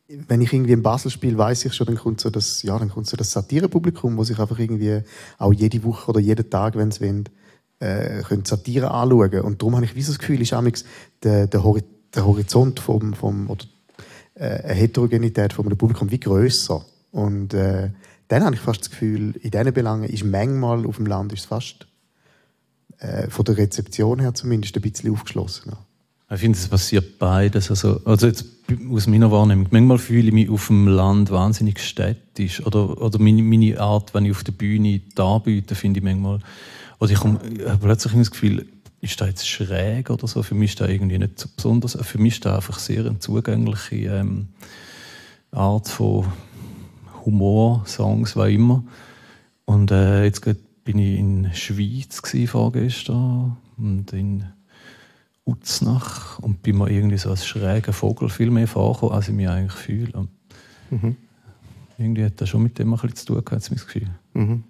wenn 0.07 0.41
ich 0.41 0.53
irgendwie 0.53 0.73
in 0.73 0.83
Basel 0.83 1.09
spiele, 1.09 1.37
weiß 1.37 1.65
ich 1.65 1.73
schon, 1.73 1.87
dann 1.87 1.97
kommt 1.97 2.21
so 2.21 2.29
das, 2.29 2.61
ja, 2.61 2.77
dann 2.77 2.89
kommt 2.89 3.07
so 3.07 3.17
das 3.17 3.31
Satirepublikum, 3.31 4.17
wo 4.17 4.23
sich 4.23 4.39
einfach 4.39 4.59
irgendwie 4.59 5.01
auch 5.37 5.51
jede 5.51 5.83
Woche 5.83 6.09
oder 6.09 6.19
jeden 6.19 6.49
Tag, 6.49 6.75
wenn 6.75 6.89
es 6.89 7.01
wollen, 7.01 7.29
äh, 7.79 8.21
können 8.21 8.45
Satire 8.45 8.91
anschauen. 8.91 9.41
Und 9.41 9.61
darum 9.61 9.75
habe 9.75 9.85
ich 9.85 9.95
wie 9.95 10.01
so 10.01 10.11
das 10.11 10.19
Gefühl, 10.19 10.41
ist 10.41 10.53
der, 11.23 11.47
der, 11.47 11.63
Hori 11.63 11.83
der 12.13 12.25
Horizont 12.25 12.79
vom, 12.79 13.13
vom 13.13 13.49
oder 13.49 13.65
äh, 14.35 14.61
eine 14.63 14.73
Heterogenität 14.73 15.53
vom 15.53 15.65
Publikum 15.69 16.11
wie 16.11 16.19
grösser. 16.19 16.85
Und 17.11 17.53
äh, 17.53 17.91
dann 18.27 18.43
habe 18.43 18.55
ich 18.55 18.61
fast 18.61 18.81
das 18.81 18.89
Gefühl, 18.91 19.35
in 19.37 19.51
diesen 19.51 19.73
Belangen 19.73 20.09
ist 20.09 20.23
manchmal 20.23 20.85
auf 20.85 20.97
dem 20.97 21.05
Land 21.05 21.33
ist 21.33 21.41
es 21.41 21.45
fast 21.45 21.87
äh, 22.99 23.29
von 23.29 23.45
der 23.45 23.57
Rezeption 23.57 24.19
her 24.19 24.33
zumindest 24.33 24.75
ein 24.75 24.81
bisschen 24.81 25.11
aufgeschlossener. 25.11 25.77
Ich 26.35 26.41
finde, 26.41 26.57
es 26.57 26.67
passiert 26.67 27.17
beides. 27.17 27.69
Also, 27.69 28.01
also 28.03 28.27
jetzt 28.27 28.45
aus 28.91 29.07
meiner 29.07 29.31
Wahrnehmung. 29.31 29.67
Manchmal 29.71 29.97
fühle 29.97 30.27
ich 30.27 30.33
mich 30.33 30.49
auf 30.49 30.67
dem 30.67 30.87
Land 30.87 31.31
wahnsinnig 31.31 31.79
städtisch. 31.79 32.65
Oder, 32.65 33.01
oder 33.01 33.19
meine, 33.19 33.41
meine 33.41 33.79
Art, 33.79 34.13
wenn 34.13 34.25
ich 34.25 34.31
auf 34.31 34.43
der 34.43 34.51
Bühne 34.51 34.99
da 35.15 35.37
biete, 35.37 35.75
finde 35.75 35.99
ich 35.99 36.03
manchmal. 36.03 36.39
Oder 36.99 37.11
ich, 37.11 37.19
komme, 37.19 37.39
ich 37.57 37.65
habe 37.65 37.77
plötzlich 37.77 38.13
das 38.13 38.31
Gefühl, 38.31 38.67
ist 38.99 39.21
das 39.21 39.29
jetzt 39.29 39.47
schräg 39.47 40.09
oder 40.09 40.27
so? 40.27 40.43
Für 40.43 40.55
mich 40.55 40.71
ist 40.71 40.81
das 40.81 40.89
irgendwie 40.89 41.17
nicht 41.17 41.39
so 41.39 41.47
besonders. 41.55 41.97
Für 42.01 42.17
mich 42.17 42.33
ist 42.33 42.45
das 42.45 42.55
einfach 42.55 42.79
sehr 42.79 43.05
eine 43.05 43.19
zugängliche 43.19 43.95
ähm, 43.95 44.49
Art 45.51 45.87
von 45.87 46.25
Humor, 47.23 47.83
Songs, 47.87 48.35
was 48.35 48.49
immer. 48.49 48.83
Und 49.63 49.89
äh, 49.91 50.25
jetzt 50.25 50.43
bin 50.83 50.99
ich 50.99 51.17
in 51.17 51.43
der 51.43 51.53
Schweiz 51.53 52.21
vorgestern 52.49 53.55
und 53.77 54.11
in 54.11 54.43
Uznach 55.45 56.39
und 56.39 56.63
bin 56.63 56.77
mir 56.77 56.89
irgendwie 56.89 57.17
so 57.17 57.29
als 57.29 57.45
schräger 57.45 57.93
Vogel 57.93 58.29
viel 58.29 58.49
mehr 58.49 58.67
vorgekommen, 58.67 59.15
als 59.15 59.29
ich 59.29 59.35
mich 59.35 59.47
eigentlich 59.47 59.73
fühle. 59.73 60.27
Mhm. 60.89 61.15
Irgendwie 61.97 62.25
hat 62.25 62.41
das 62.41 62.49
schon 62.49 62.63
mit 62.63 62.77
dem 62.79 62.93
ein 62.93 62.99
bisschen 62.99 63.15
zu 63.15 63.25
tun, 63.27 63.37
hat 63.37 63.51
das 63.51 63.69
Gefühl. 63.69 64.07
Mhm. 64.33 64.63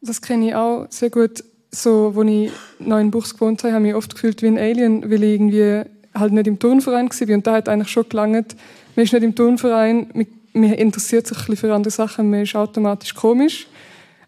Das 0.00 0.22
kenne 0.22 0.48
ich 0.48 0.54
auch 0.54 0.86
sehr 0.90 1.10
gut. 1.10 1.44
So, 1.70 2.14
als 2.16 2.28
ich 2.28 2.50
noch 2.78 2.98
in 2.98 3.10
Buchs 3.10 3.34
gewohnt 3.34 3.62
habe, 3.62 3.74
habe 3.74 3.84
ich 3.84 3.88
mich 3.88 3.96
oft 3.96 4.14
gefühlt 4.14 4.42
wie 4.42 4.48
ein 4.48 4.58
Alien, 4.58 5.10
weil 5.10 5.22
ich 5.22 5.34
irgendwie 5.34 5.82
halt 6.14 6.32
nicht 6.32 6.46
im 6.46 6.58
Turnverein 6.58 7.08
war. 7.08 7.34
Und 7.34 7.46
da 7.46 7.52
hat 7.54 7.68
eigentlich 7.68 7.88
schon 7.88 8.08
gelangt, 8.08 8.56
man 8.94 9.04
ist 9.04 9.12
nicht 9.12 9.22
im 9.22 9.34
Turnverein, 9.34 10.08
man 10.52 10.64
interessiert 10.74 11.26
sich 11.26 11.36
ein 11.38 11.46
bisschen 11.46 11.56
für 11.56 11.74
andere 11.74 11.90
Sachen, 11.90 12.30
man 12.30 12.42
ist 12.42 12.54
automatisch 12.54 13.14
komisch. 13.14 13.66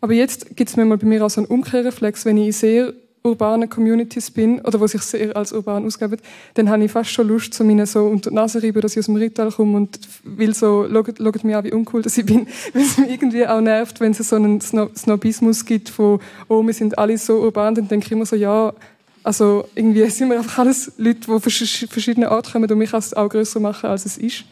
Aber 0.01 0.13
jetzt 0.13 0.57
gibt 0.57 0.71
es 0.71 0.77
manchmal 0.77 0.99
bei 0.99 1.07
mir 1.07 1.25
auch 1.25 1.31
so 1.31 1.41
einen 1.41 1.49
Umkehrreflex, 1.49 2.25
wenn 2.25 2.37
ich 2.37 2.47
in 2.47 2.53
sehr 2.53 2.95
urbanen 3.25 3.71
Communities 3.71 4.31
bin 4.31 4.61
oder 4.61 4.79
wo 4.79 4.87
sich 4.87 5.01
sehr 5.01 5.35
als 5.35 5.53
urban 5.53 5.87
ausgeben, 5.87 6.19
dann 6.55 6.69
habe 6.69 6.85
ich 6.85 6.93
fast 6.93 7.11
schon 7.11 7.27
Lust, 7.27 7.55
zu 7.55 7.65
mir 7.65 7.87
so 7.87 8.05
unter 8.05 8.29
die 8.29 8.37
Nase 8.37 8.63
reiben, 8.63 8.83
dass 8.83 8.93
ich 8.93 8.99
aus 8.99 9.07
dem 9.07 9.17
Rital 9.17 9.51
komme 9.51 9.79
und 9.79 9.99
will 10.25 10.55
so, 10.55 10.87
schaut, 10.93 11.45
mir 11.45 11.59
an, 11.59 11.65
wie 11.65 11.73
uncool 11.73 12.03
dass 12.03 12.19
ich 12.19 12.27
bin, 12.27 12.47
weil 12.75 12.83
es 12.83 12.99
mich 12.99 13.11
irgendwie 13.11 13.47
auch 13.47 13.63
nervt, 13.63 13.99
wenn 14.01 14.13
es 14.13 14.19
so 14.19 14.37
einen 14.37 14.61
Snobismus 14.61 15.65
gibt 15.65 15.89
von, 15.89 16.21
oh, 16.49 16.65
wir 16.65 16.75
sind 16.75 16.99
alle 16.99 17.17
so 17.17 17.41
urban, 17.41 17.75
dann 17.75 17.89
denke 17.89 18.07
ich 18.07 18.13
immer 18.13 18.27
so, 18.27 18.37
ja, 18.37 18.75
also 19.23 19.67
irgendwie 19.75 20.07
sind 20.11 20.29
wir 20.29 20.37
einfach 20.37 20.59
alles 20.59 20.93
Leute, 20.99 21.21
die 21.21 21.27
von 21.27 21.41
verschiedenen 21.41 22.29
Orten 22.29 22.53
kommen 22.53 22.71
und 22.71 22.79
mich 22.79 22.93
auch 22.93 23.29
größer 23.29 23.59
machen, 23.59 23.89
als 23.89 24.05
es 24.05 24.19
ist. 24.19 24.45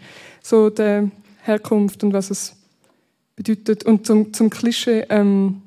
So 0.42 0.70
der 0.70 1.10
Herkunft 1.42 2.02
und 2.02 2.14
was 2.14 2.30
es 2.30 2.56
bedeutet. 3.36 3.84
Und 3.84 4.06
zum, 4.06 4.32
zum 4.32 4.48
Klischee, 4.48 5.04
ähm, 5.10 5.60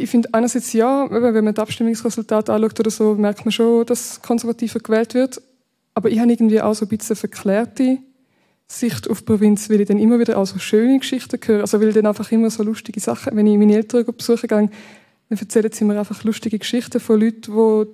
ich 0.00 0.08
finde 0.08 0.32
einerseits 0.32 0.72
ja, 0.72 1.10
wenn 1.10 1.44
man 1.44 1.54
das 1.54 1.62
Abstimmungsresultat 1.64 2.48
anschaut 2.48 2.78
oder 2.78 2.90
so, 2.90 3.14
merkt 3.14 3.44
man 3.44 3.50
schon, 3.50 3.84
dass 3.84 4.22
konservativer 4.22 4.78
gewählt 4.78 5.12
wird. 5.14 5.42
Aber 5.92 6.08
ich 6.08 6.20
habe 6.20 6.30
irgendwie 6.30 6.60
auch 6.60 6.74
so 6.74 6.86
ein 6.86 6.88
bisschen 6.88 7.16
verklärte 7.16 7.98
Sicht 8.68 9.10
auf 9.10 9.18
die 9.18 9.24
Provinz, 9.24 9.68
weil 9.68 9.80
ich 9.80 9.88
dann 9.88 9.98
immer 9.98 10.20
wieder 10.20 10.38
auch 10.38 10.46
so 10.46 10.58
schöne 10.60 11.00
Geschichten 11.00 11.40
höre. 11.44 11.62
Also 11.62 11.80
weil 11.80 11.92
dann 11.92 12.06
einfach 12.06 12.30
immer 12.30 12.48
so 12.48 12.62
lustige 12.62 13.00
Sachen, 13.00 13.36
wenn 13.36 13.48
ich 13.48 13.58
meine 13.58 13.74
Eltern 13.74 14.04
besuchen 14.04 14.46
gehe, 14.46 14.48
dann 14.48 14.70
erzählen 15.30 15.72
sie 15.72 15.84
mir 15.84 15.98
einfach 15.98 16.22
lustige 16.22 16.60
Geschichten 16.60 17.00
von 17.00 17.20
Leuten, 17.20 17.52
die 17.52 17.88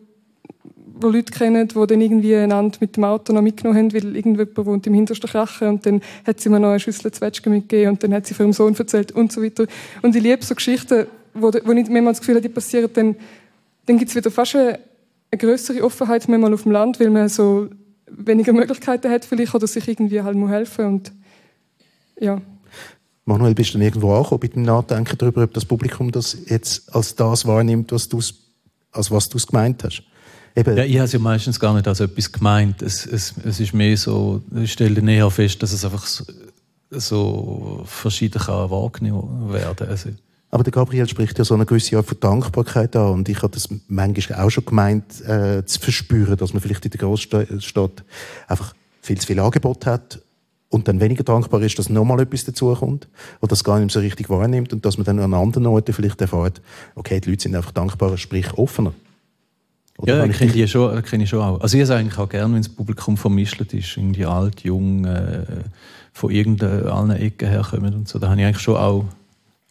wo 0.97 1.09
Leute 1.09 1.33
kennen, 1.33 1.67
die 1.67 1.87
dann 1.87 2.01
irgendwie 2.01 2.37
einander 2.37 2.79
mit 2.81 2.97
dem 2.97 3.05
Auto 3.05 3.33
noch 3.33 3.43
mitgenommen 3.43 3.79
haben, 3.79 3.93
weil 3.93 4.15
irgendjemand 4.15 4.57
wohnt 4.59 4.87
im 4.87 4.95
hintersten 4.95 5.29
Krachen 5.29 5.69
und 5.69 5.87
dann 5.87 6.01
hat 6.25 6.41
sie 6.41 6.49
mir 6.49 6.61
noch 6.61 6.69
eine 6.69 6.81
Schüssel 6.81 7.11
Zwetschgen 7.11 7.53
mitgegeben 7.53 7.93
und 7.93 8.03
dann 8.05 8.15
hat 8.15 8.27
sie 8.27 8.35
von 8.35 8.47
ihrem 8.47 8.53
Sohn 8.53 8.77
erzählt 8.77 9.11
und 9.11 9.33
so 9.33 9.43
weiter. 9.43 9.67
Und 10.03 10.15
ich 10.15 10.23
liebe 10.23 10.45
so 10.45 10.55
Geschichten, 10.55 11.07
wo, 11.35 11.53
wo 11.65 11.73
ich 11.73 11.89
mehrmals 11.89 12.19
das 12.19 12.21
Gefühl 12.21 12.37
habe, 12.37 12.49
die 12.49 12.55
passieren, 12.55 12.91
dann, 12.93 13.17
dann 13.87 13.99
gibt 13.99 14.11
es 14.11 14.17
wieder 14.17 14.31
fast 14.31 14.57
eine, 14.57 14.79
eine 15.31 15.39
größere 15.39 15.83
Offenheit 15.83 16.29
manchmal 16.29 16.55
auf 16.55 16.63
dem 16.63 16.73
Land, 16.73 17.01
weil 17.01 17.11
man 17.11 17.29
so 17.29 17.69
weniger 18.07 18.53
Möglichkeiten 18.53 19.11
hat 19.11 19.25
vielleicht 19.25 19.55
oder 19.55 19.67
sich 19.67 19.87
irgendwie 19.89 20.23
halt 20.23 20.37
muss 20.37 20.51
helfen 20.51 20.87
und 20.87 21.13
ja. 22.21 22.41
Manuel, 23.25 23.55
bist 23.55 23.71
du 23.71 23.79
dann 23.79 23.83
irgendwo 23.83 24.13
auch 24.13 24.37
bei 24.39 24.49
dem 24.49 24.63
Nachdenken 24.63 25.17
darüber, 25.19 25.43
ob 25.45 25.55
das 25.55 25.65
Publikum 25.65 26.13
das 26.13 26.37
jetzt 26.47 26.95
als 26.95 27.15
das 27.15 27.47
wahrnimmt, 27.47 27.91
was 27.91 28.09
du 28.09 28.21
als 28.93 29.11
was 29.11 29.29
du 29.29 29.39
es 29.39 29.47
gemeint 29.47 29.83
hast? 29.83 30.03
Eben. 30.57 30.77
Ja, 30.77 30.85
ich 30.85 30.97
habe 30.97 31.07
es 31.07 31.13
ja 31.13 31.19
meistens 31.19 31.59
gar 31.59 31.75
nicht 31.75 31.89
als 31.89 32.01
etwas 32.01 32.31
gemeint. 32.31 32.81
Es, 32.81 33.05
es, 33.07 33.35
es 33.45 33.59
ist 33.59 33.75
mehr 33.75 33.97
so, 33.97 34.41
ich 34.55 34.73
stelle 34.73 35.03
näher 35.03 35.31
fest, 35.31 35.63
dass 35.63 35.73
es 35.73 35.85
einfach 35.85 36.07
so, 36.07 36.25
so 36.91 37.83
verschieden 37.87 38.41
kann 38.41 38.71
wahrgenommen 38.71 39.53
werden 39.53 39.89
also, 39.89 40.11
aber 40.55 40.63
der 40.63 40.71
Gabriel 40.71 41.09
spricht 41.09 41.37
ja 41.37 41.45
so 41.45 41.55
eine 41.55 41.67
gewisse 41.67 41.97
Art 41.97 42.07
von 42.07 42.21
Dankbarkeit 42.21 42.95
an. 42.95 43.11
Und 43.11 43.29
ich 43.29 43.43
habe 43.43 43.53
das 43.53 43.69
manchmal 43.89 44.39
auch 44.39 44.51
schon 44.51 44.65
gemeint, 44.65 45.21
äh, 45.23 45.65
zu 45.67 45.81
verspüren, 45.81 46.37
dass 46.37 46.53
man 46.53 46.63
vielleicht 46.63 46.85
in 46.85 46.93
der 46.93 47.01
Großstadt 47.01 48.05
einfach 48.47 48.73
viel 49.03 49.19
zu 49.19 49.27
viel 49.27 49.41
Angebot 49.41 49.85
hat 49.85 50.21
und 50.69 50.87
dann 50.87 51.01
weniger 51.01 51.25
dankbar 51.25 51.61
ist, 51.63 51.77
dass 51.81 51.91
nochmal 51.91 52.21
etwas 52.21 52.45
dazukommt 52.45 53.09
oder 53.41 53.49
das 53.49 53.65
gar 53.65 53.81
nicht 53.81 53.91
so 53.91 53.99
richtig 53.99 54.31
wahrnimmt 54.31 54.73
und 54.73 54.85
dass 54.85 54.97
man 54.97 55.05
dann 55.05 55.19
an 55.19 55.35
anderen 55.35 55.67
Orten 55.67 55.93
vielleicht 55.93 56.21
erfährt, 56.21 56.63
okay, 56.95 57.21
die 57.21 57.31
Leute 57.31 57.43
sind 57.43 57.57
einfach 57.57 57.73
dankbarer, 57.73 58.17
sprich 58.17 58.53
offener. 58.55 58.95
Oder 59.99 60.19
ja, 60.19 60.25
ich 60.25 60.39
kenne 60.39 60.53
die 60.53 60.69
schon, 60.69 61.03
kenn 61.03 61.21
ich 61.21 61.31
schon 61.31 61.41
auch. 61.41 61.61
Also 61.63 61.77
ich 61.77 61.85
sage 61.85 61.99
eigentlich 61.99 62.19
auch 62.19 62.29
gerne, 62.29 62.55
wenn 62.55 62.63
das 62.63 62.69
Publikum 62.69 63.17
vermischt 63.17 63.61
ist, 63.61 63.97
irgendwie 63.97 64.25
alt, 64.25 64.61
jung, 64.61 65.05
äh, 65.05 65.47
von 66.13 66.31
irgendeinen 66.31 67.11
Ecken 67.11 67.49
herkommen 67.49 67.93
und 67.93 68.09
so. 68.09 68.21
Da 68.21 68.31
habe 68.31 68.41
ich 68.41 68.47
eigentlich 68.47 68.63
schon 68.63 68.77
auch, 68.77 69.05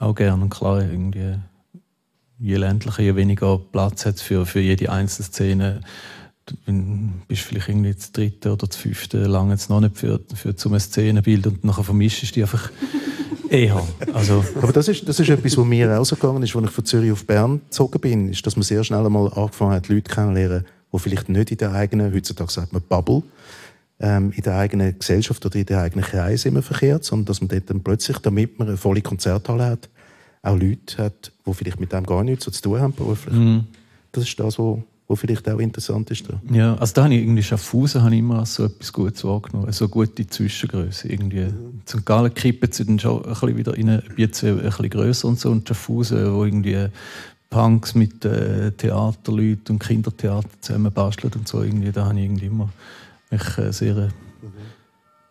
auch 0.03 0.15
gerne. 0.15 0.43
Und 0.43 0.49
klar, 0.49 0.81
irgendwie, 0.81 1.35
je 2.39 2.55
ländlicher, 2.57 3.03
je 3.03 3.15
weniger 3.15 3.57
Platz 3.57 4.05
hat 4.05 4.15
es 4.15 4.21
für, 4.21 4.45
für 4.45 4.59
jede 4.59 4.91
einzelne 4.91 5.25
Szene. 5.25 5.81
Du 6.45 6.73
bist 7.27 7.43
vielleicht 7.43 7.69
irgendwie 7.69 7.93
das 7.93 8.11
dritte 8.11 8.51
oder 8.51 8.67
das 8.67 8.75
fünfte, 8.75 9.25
lange 9.25 9.53
jetzt 9.53 9.69
noch 9.69 9.79
nicht 9.79 9.97
für, 9.97 10.19
für 10.35 10.55
zum 10.55 10.77
Szenenbild 10.77 11.47
und 11.47 11.63
nachher 11.63 11.83
vermischst 11.83 12.23
du 12.23 12.33
die 12.33 12.41
einfach 12.41 12.69
eher. 13.49 13.81
Also. 14.13 14.43
Aber 14.61 14.73
das 14.73 14.89
ist, 14.89 15.07
das 15.07 15.19
ist 15.19 15.29
etwas, 15.29 15.57
was 15.57 15.65
mir 15.65 15.97
auch 15.97 16.05
so 16.05 16.15
gegangen 16.15 16.43
ist, 16.43 16.53
als 16.55 16.65
ich 16.65 16.71
von 16.71 16.85
Zürich 16.85 17.11
auf 17.13 17.25
Bern 17.25 17.61
gezogen 17.63 18.01
bin, 18.01 18.29
ist, 18.29 18.45
dass 18.45 18.57
man 18.57 18.63
sehr 18.63 18.83
schnell 18.83 19.05
einmal 19.05 19.31
angefangen 19.33 19.71
hat, 19.71 19.87
Leute 19.87 20.13
kennenzulernen, 20.13 20.65
die 20.91 20.99
vielleicht 20.99 21.29
nicht 21.29 21.51
in 21.51 21.57
der 21.57 21.71
eigenen, 21.71 22.13
heutzutage 22.13 22.51
sagt 22.51 22.73
man 22.73 22.81
Bubble, 22.81 23.23
ähm, 23.99 24.33
in 24.35 24.43
der 24.43 24.57
eigenen 24.57 24.99
Gesellschaft 24.99 25.45
oder 25.45 25.55
in 25.55 25.65
der 25.65 25.81
eigenen 25.81 26.03
Kreis 26.03 26.45
immer 26.45 26.61
verkehrt, 26.61 27.05
sondern 27.05 27.25
dass 27.25 27.41
man 27.41 27.47
dort 27.47 27.69
dann 27.69 27.83
plötzlich, 27.83 28.17
damit 28.17 28.59
man 28.59 28.67
eine 28.67 28.77
volle 28.77 29.01
Konzerthalle 29.01 29.65
hat, 29.65 29.89
auch 30.43 30.57
Leute 30.57 30.97
hat, 30.97 31.31
die 31.45 31.53
vielleicht 31.53 31.79
mit 31.79 31.91
dem 31.91 32.05
gar 32.05 32.23
nichts 32.23 32.45
so 32.45 32.51
zu 32.51 32.61
tun 32.61 32.79
haben 32.79 32.93
beruflich. 32.93 33.33
Mm. 33.33 33.61
Das 34.11 34.25
ist 34.25 34.39
das, 34.39 34.59
was 34.59 34.77
wo 35.07 35.15
vielleicht 35.15 35.47
auch 35.49 35.59
interessant 35.59 36.09
ist. 36.11 36.27
Da. 36.29 36.41
Ja, 36.51 36.75
also 36.75 36.93
da 36.93 37.03
habe 37.03 37.13
ich 37.13 37.21
irgendwie 37.21 37.43
Schaffhausen 37.43 38.03
habe 38.03 38.13
ich 38.13 38.19
immer 38.19 38.39
als 38.39 38.55
so 38.55 38.65
etwas 38.65 38.93
Gutes 38.93 39.23
wahrgenommen, 39.23 39.71
so 39.71 39.85
eine 39.85 39.91
gute 39.91 40.27
Zwischengröße. 40.27 41.09
Irgendwie. 41.09 41.45
Mhm. 41.45 41.81
St. 41.87 42.05
Gallen 42.05 42.33
kippen 42.33 42.71
sie 42.71 42.85
dann 42.85 42.99
schon 42.99 43.23
ein 43.23 43.29
bisschen 43.29 43.57
wieder 43.57 43.77
in 43.77 43.89
ein 43.89 44.01
bisschen, 44.15 44.59
ein 44.59 44.65
bisschen 44.65 44.89
grösser 44.89 45.27
und 45.27 45.39
so 45.39 45.51
und 45.51 45.67
Schaffhausen, 45.67 46.33
wo 46.33 46.45
irgendwie 46.45 46.87
Punks 47.49 47.95
mit 47.95 48.25
äh, 48.25 48.71
Theaterleuten 48.71 49.75
und 49.75 49.79
Kindertheater 49.79 50.49
zusammen 50.61 50.91
basteln 50.91 51.33
und 51.35 51.47
so, 51.47 51.61
irgendwie, 51.61 51.91
da 51.91 52.05
habe 52.05 52.17
ich 52.17 52.25
irgendwie 52.25 52.47
immer 52.47 52.69
mich, 53.29 53.57
äh, 53.57 53.71
sehr 53.71 53.97
äh, 53.97 54.05
mhm. 54.07 54.51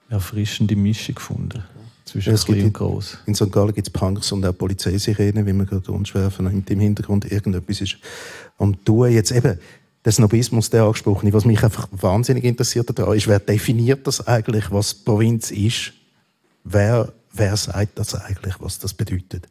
erfrischende 0.09 0.77
Mischung 0.77 1.17
gefunden. 1.17 1.65
Zwischen 2.13 2.35
es 2.35 2.45
klein 2.45 2.65
und 2.65 2.75
groß. 2.75 3.17
In 3.25 3.35
St. 3.35 3.51
Gallen 3.51 3.73
gibt 3.73 3.87
es 3.87 3.91
Punks 3.91 4.31
und 4.33 4.45
auch 4.45 4.53
Polizeisirenen, 4.53 5.47
wie 5.47 5.55
man 5.55 5.67
gerade 5.67 5.91
unschwerfen 5.91 6.47
und 6.47 6.69
im 6.69 6.79
Hintergrund 6.79 7.33
irgendetwas 7.33 7.81
ist 7.81 7.97
am 8.59 8.85
Tun. 8.85 9.11
Jetzt 9.11 9.33
eben, 9.33 9.59
der 10.05 10.13
Snobismus, 10.13 10.69
der 10.69 10.83
angesprochene, 10.83 11.33
was 11.33 11.47
mich 11.47 11.65
einfach 11.65 11.89
wahnsinnig 11.91 12.45
interessiert 12.45 12.91
daran 12.99 13.17
ist, 13.17 13.29
wer 13.29 13.39
definiert 13.39 14.07
das 14.07 14.27
eigentlich, 14.27 14.71
was 14.71 14.93
Provinz 14.93 15.51
ist? 15.51 15.95
Wer, 16.65 17.11
wer 17.33 17.57
sagt 17.57 17.99
das 17.99 18.15
eigentlich, 18.15 18.57
was 18.59 18.79
das 18.79 18.93
bedeutet? 18.93 19.49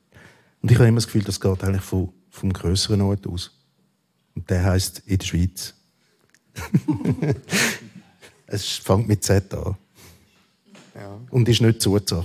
Und 0.62 0.70
ich 0.70 0.78
habe 0.78 0.88
immer 0.88 0.98
das 0.98 1.08
Gefühl, 1.08 1.24
das 1.24 1.42
geht 1.42 1.64
eigentlich 1.64 1.82
vom, 1.82 2.14
vom 2.30 2.54
größeren 2.54 3.02
Ort 3.02 3.26
aus. 3.26 3.50
Und 4.36 4.48
der 4.52 4.64
heißt 4.64 5.02
in 5.08 5.18
der 5.18 5.26
Schweiz. 5.26 5.74
es 8.46 8.66
fängt 8.68 9.08
mit 9.08 9.24
Z 9.24 9.52
an. 9.52 9.76
Ja. 10.94 11.20
Und 11.32 11.50
ist 11.50 11.62
nicht 11.62 11.82
Zusache. 11.82 12.24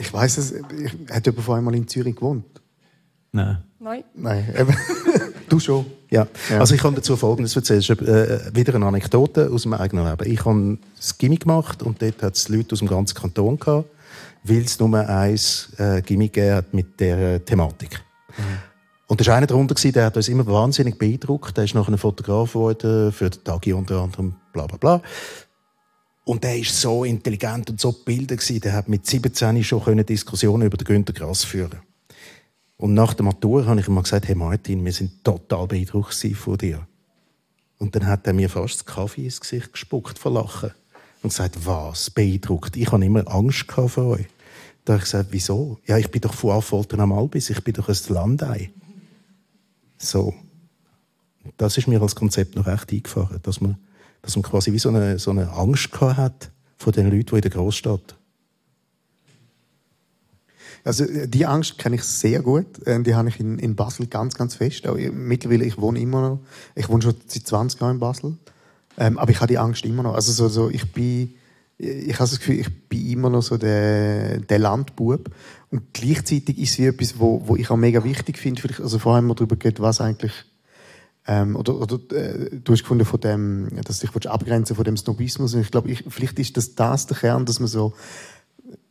Ich 0.00 0.12
weiß 0.12 0.38
es, 0.38 0.52
ich, 0.52 1.12
hat 1.12 1.26
jemand 1.26 1.44
vor 1.44 1.56
einmal 1.56 1.74
in 1.74 1.86
Zürich 1.86 2.16
gewohnt? 2.16 2.44
Nein. 3.32 3.58
Nein. 3.78 4.04
Nein, 4.14 4.46
du 5.48 5.60
schon. 5.60 5.84
Ja. 6.10 6.26
ja. 6.48 6.58
Also 6.58 6.74
ich 6.74 6.80
kann 6.80 6.94
dazu 6.94 7.16
Folgendes 7.16 7.54
erzählen. 7.54 7.80
Ist 7.80 7.90
äh, 7.90 8.54
wieder 8.54 8.74
eine 8.74 8.86
Anekdote 8.86 9.50
aus 9.50 9.66
meinem 9.66 9.80
eigenen 9.80 10.08
Leben. 10.08 10.32
Ich 10.32 10.44
habe 10.44 10.78
das 10.96 11.16
Gimmick 11.18 11.40
gemacht 11.40 11.82
und 11.82 12.00
dort 12.00 12.22
hat 12.22 12.34
es 12.34 12.48
Leute 12.48 12.72
aus 12.72 12.78
dem 12.78 12.88
ganzen 12.88 13.14
Kanton 13.14 13.58
gehabt, 13.58 13.88
weil 14.42 14.62
es 14.62 14.80
nur 14.80 14.98
ein 14.98 15.40
äh, 15.78 16.02
Gimmick 16.02 16.38
hat 16.38 16.72
mit 16.72 16.98
der 16.98 17.44
Thematik. 17.44 18.00
Mhm. 18.36 18.42
Und 19.06 19.20
da 19.20 19.26
war 19.26 19.36
einer 19.36 19.46
darunter, 19.46 19.74
der 19.74 20.04
hat 20.04 20.16
uns 20.16 20.28
immer 20.28 20.46
wahnsinnig 20.46 20.96
beeindruckt. 20.98 21.56
Der 21.56 21.64
ist 21.64 21.74
nachher 21.74 21.92
ein 21.92 21.98
Fotograf 21.98 22.52
geworden, 22.52 23.12
für 23.12 23.28
den 23.28 23.44
Tagi 23.44 23.72
unter 23.72 24.00
anderem, 24.00 24.34
bla 24.52 24.66
bla 24.66 24.76
bla. 24.76 25.02
Und 26.24 26.44
der 26.44 26.58
ist 26.58 26.80
so 26.80 27.04
intelligent 27.04 27.70
und 27.70 27.80
so 27.80 27.92
gebildet 27.92 28.64
Der 28.64 28.72
hat 28.72 28.88
mit 28.88 29.06
17 29.06 29.64
schon 29.64 30.06
Diskussionen 30.06 30.66
über 30.66 30.76
den 30.76 30.84
Günter 30.84 31.12
Grass 31.12 31.44
führen 31.44 31.80
und 32.80 32.94
nach 32.94 33.12
der 33.12 33.26
Matur 33.26 33.66
habe 33.66 33.78
ich 33.78 33.88
ihm 33.88 34.02
gesagt, 34.02 34.26
hey 34.26 34.34
Martin, 34.34 34.82
wir 34.82 34.92
sind 34.92 35.22
total 35.22 35.66
beeindruckt 35.66 36.14
von 36.34 36.56
dir. 36.56 36.86
Und 37.76 37.94
dann 37.94 38.06
hat 38.06 38.26
er 38.26 38.32
mir 38.32 38.48
fast 38.48 38.76
das 38.76 38.86
Kaffee 38.86 39.26
ins 39.26 39.38
Gesicht 39.38 39.74
gespuckt 39.74 40.18
vor 40.18 40.32
Lachen. 40.32 40.70
Und 41.22 41.28
gesagt, 41.28 41.66
was? 41.66 42.08
Beeindruckt? 42.08 42.78
Ich 42.78 42.90
habe 42.90 43.04
immer 43.04 43.28
Angst 43.28 43.70
vor 43.70 44.06
euch. 44.06 44.26
Da 44.86 44.94
habe 44.94 45.04
ich 45.04 45.10
gesagt, 45.10 45.28
wieso? 45.30 45.78
Ja, 45.86 45.98
ich 45.98 46.10
bin 46.10 46.22
doch 46.22 46.32
von 46.32 46.52
Affoltern 46.52 47.00
am 47.00 47.12
Albis, 47.12 47.50
ich 47.50 47.62
bin 47.62 47.74
doch 47.74 47.90
ein 47.90 47.96
Landei. 48.08 48.70
So. 49.98 50.32
Das 51.58 51.76
ist 51.76 51.86
mir 51.86 52.00
als 52.00 52.14
Konzept 52.14 52.56
noch 52.56 52.66
recht 52.66 52.90
eingefahren, 52.90 53.40
dass 53.42 53.60
man, 53.60 53.76
dass 54.22 54.36
man 54.36 54.42
quasi 54.42 54.72
wie 54.72 54.78
so 54.78 54.88
eine, 54.88 55.18
so 55.18 55.30
eine 55.30 55.50
Angst 55.52 55.92
gehabt 55.92 56.16
hat 56.16 56.50
vor 56.76 56.92
den 56.92 57.10
Leuten, 57.10 57.26
die 57.26 57.34
in 57.36 57.40
der 57.42 57.50
Großstadt 57.50 58.16
also 60.84 61.04
äh, 61.04 61.28
die 61.28 61.46
Angst 61.46 61.78
kenne 61.78 61.96
ich 61.96 62.02
sehr 62.02 62.42
gut. 62.42 62.66
Ähm, 62.86 63.04
die 63.04 63.14
habe 63.14 63.28
ich 63.28 63.40
in, 63.40 63.58
in 63.58 63.76
Basel 63.76 64.06
ganz, 64.06 64.34
ganz 64.34 64.54
fest. 64.54 64.86
Auch 64.86 64.96
mittlerweile, 64.96 65.64
ich 65.64 65.78
wohne 65.78 66.00
immer 66.00 66.20
noch, 66.20 66.40
ich 66.74 66.88
wohne 66.88 67.02
schon 67.02 67.14
seit 67.26 67.46
20 67.46 67.80
Jahren 67.80 67.96
in 67.96 68.00
Basel. 68.00 68.36
Ähm, 68.98 69.18
aber 69.18 69.30
ich 69.30 69.38
habe 69.40 69.48
die 69.48 69.58
Angst 69.58 69.84
immer 69.84 70.02
noch. 70.02 70.14
Also 70.14 70.32
so, 70.32 70.48
so 70.48 70.70
ich 70.70 70.90
bin, 70.92 71.34
ich 71.78 72.14
habe 72.14 72.30
das 72.30 72.38
Gefühl, 72.38 72.60
ich 72.60 72.88
bin 72.88 73.06
immer 73.10 73.30
noch 73.30 73.42
so 73.42 73.56
der, 73.56 74.38
der 74.40 74.58
Landbub. 74.58 75.30
Und 75.70 75.94
gleichzeitig 75.94 76.58
ist 76.58 76.78
es 76.78 76.86
etwas, 76.86 77.18
wo, 77.18 77.42
wo 77.46 77.56
ich 77.56 77.70
auch 77.70 77.76
mega 77.76 78.02
wichtig 78.04 78.38
finde. 78.38 78.60
Vielleicht, 78.60 78.80
also 78.80 78.98
vorher 78.98 79.18
haben 79.18 79.28
wir 79.28 79.34
darüber 79.34 79.56
geredet, 79.56 79.80
was 79.80 80.00
eigentlich 80.00 80.32
ähm, 81.30 81.54
oder, 81.54 81.80
oder 81.80 81.94
äh, 82.10 82.50
du 82.56 82.72
hast 82.72 82.82
gefunden 82.82 83.04
von 83.04 83.20
dem, 83.20 83.68
dass 83.84 84.02
ich 84.02 84.10
abgrenzen 84.28 84.74
von 84.74 84.84
dem 84.84 84.96
Snobismus. 84.96 85.54
Und 85.54 85.60
ich 85.60 85.70
glaube, 85.70 85.88
ich, 85.88 86.04
vielleicht 86.08 86.40
ist 86.40 86.56
das 86.56 86.74
das 86.74 87.06
der 87.06 87.16
Kern, 87.16 87.46
dass 87.46 87.60
man 87.60 87.68
so 87.68 87.94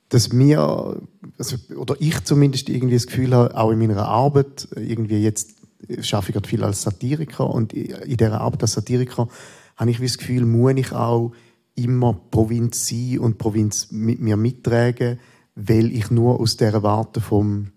dass 0.07 0.31
mir, 0.31 1.01
also, 1.37 1.57
oder 1.75 1.95
ich 1.99 2.23
zumindest 2.23 2.69
irgendwie 2.69 2.95
das 2.95 3.07
Gefühl 3.07 3.35
habe, 3.35 3.55
auch 3.55 3.71
in 3.71 3.77
meiner 3.77 4.07
Arbeit, 4.07 4.69
irgendwie 4.75 5.21
jetzt 5.21 5.55
schaffe 5.99 6.29
ich 6.29 6.33
gerade 6.33 6.47
viel 6.47 6.63
als 6.63 6.81
Satiriker 6.81 7.47
und 7.47 7.73
in 7.73 8.17
dieser 8.17 8.41
Arbeit 8.41 8.63
als 8.63 8.71
Satiriker 8.71 9.27
habe 9.75 9.91
ich 9.91 9.99
das 9.99 10.17
Gefühl, 10.17 10.45
muss 10.45 10.73
ich 10.77 10.93
auch 10.93 11.33
immer 11.75 12.13
Provinz 12.31 12.87
sein 12.87 13.19
und 13.19 13.37
Provinz 13.37 13.91
mit 13.91 14.19
mir 14.19 14.37
mittragen, 14.37 15.19
weil 15.55 15.91
ich 15.91 16.09
nur 16.09 16.39
aus 16.39 16.57
der 16.57 16.81
Warte 16.83 17.21
vom 17.21 17.71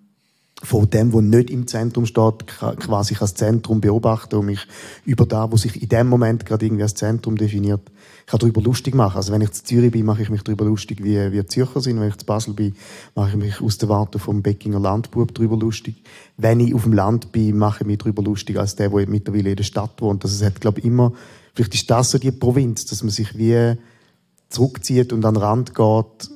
von 0.64 0.88
dem, 0.88 1.12
was 1.12 1.22
nicht 1.22 1.50
im 1.50 1.66
Zentrum 1.66 2.06
steht, 2.06 2.46
quasi 2.46 3.16
als 3.18 3.34
Zentrum 3.34 3.80
beobachten 3.80 4.36
und 4.36 4.46
mich 4.46 4.60
über 5.04 5.26
da, 5.26 5.50
wo 5.50 5.56
sich 5.56 5.82
in 5.82 5.88
dem 5.88 6.08
Moment 6.08 6.46
gerade 6.46 6.66
irgendwie 6.66 6.84
als 6.84 6.94
Zentrum 6.94 7.36
definiert, 7.36 7.80
kann 8.26 8.38
darüber 8.38 8.62
lustig 8.62 8.94
machen. 8.94 9.16
Also 9.16 9.32
wenn 9.32 9.40
ich 9.40 9.50
zu 9.50 9.64
Zürich 9.64 9.90
bin, 9.90 10.06
mache 10.06 10.22
ich 10.22 10.30
mich 10.30 10.42
darüber 10.42 10.64
lustig, 10.64 11.02
wie, 11.02 11.32
wie 11.32 11.44
Zürcher 11.46 11.80
sind. 11.80 11.98
Wenn 12.00 12.08
ich 12.08 12.16
zu 12.16 12.26
Basel 12.26 12.54
bin, 12.54 12.76
mache 13.16 13.30
ich 13.30 13.36
mich 13.36 13.60
aus 13.60 13.78
der 13.78 13.88
Warte 13.88 14.20
vom 14.20 14.42
Beckinger 14.42 14.78
Landbub 14.78 15.34
darüber 15.34 15.56
lustig. 15.56 15.96
Wenn 16.36 16.60
ich 16.60 16.74
auf 16.74 16.84
dem 16.84 16.92
Land 16.92 17.32
bin, 17.32 17.58
mache 17.58 17.82
ich 17.82 17.86
mich 17.86 17.98
darüber 17.98 18.22
lustig 18.22 18.56
als 18.56 18.76
der, 18.76 18.90
der 18.90 19.08
mittlerweile 19.08 19.50
in 19.50 19.56
der 19.56 19.64
Stadt 19.64 20.00
wohnt. 20.00 20.24
Also 20.24 20.36
es 20.36 20.46
hat, 20.48 20.60
glaube 20.60 20.78
ich, 20.78 20.84
immer, 20.84 21.12
vielleicht 21.54 21.74
ist 21.74 21.90
das 21.90 22.10
so 22.10 22.18
die 22.18 22.30
Provinz, 22.30 22.86
dass 22.86 23.02
man 23.02 23.10
sich 23.10 23.36
wie 23.36 23.76
zurückzieht 24.48 25.12
und 25.12 25.24
an 25.24 25.34
den 25.34 25.42
Rand 25.42 25.74
geht, 25.74 26.30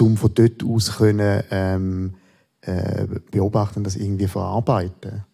um 0.00 0.16
von 0.16 0.30
dort 0.34 0.64
aus 0.64 0.96
können, 0.96 1.42
ähm, 1.50 2.14
äh, 2.68 3.06
beobachten, 3.30 3.84
das 3.84 3.96
irgendwie 3.96 4.26
verarbeiten. 4.26 5.24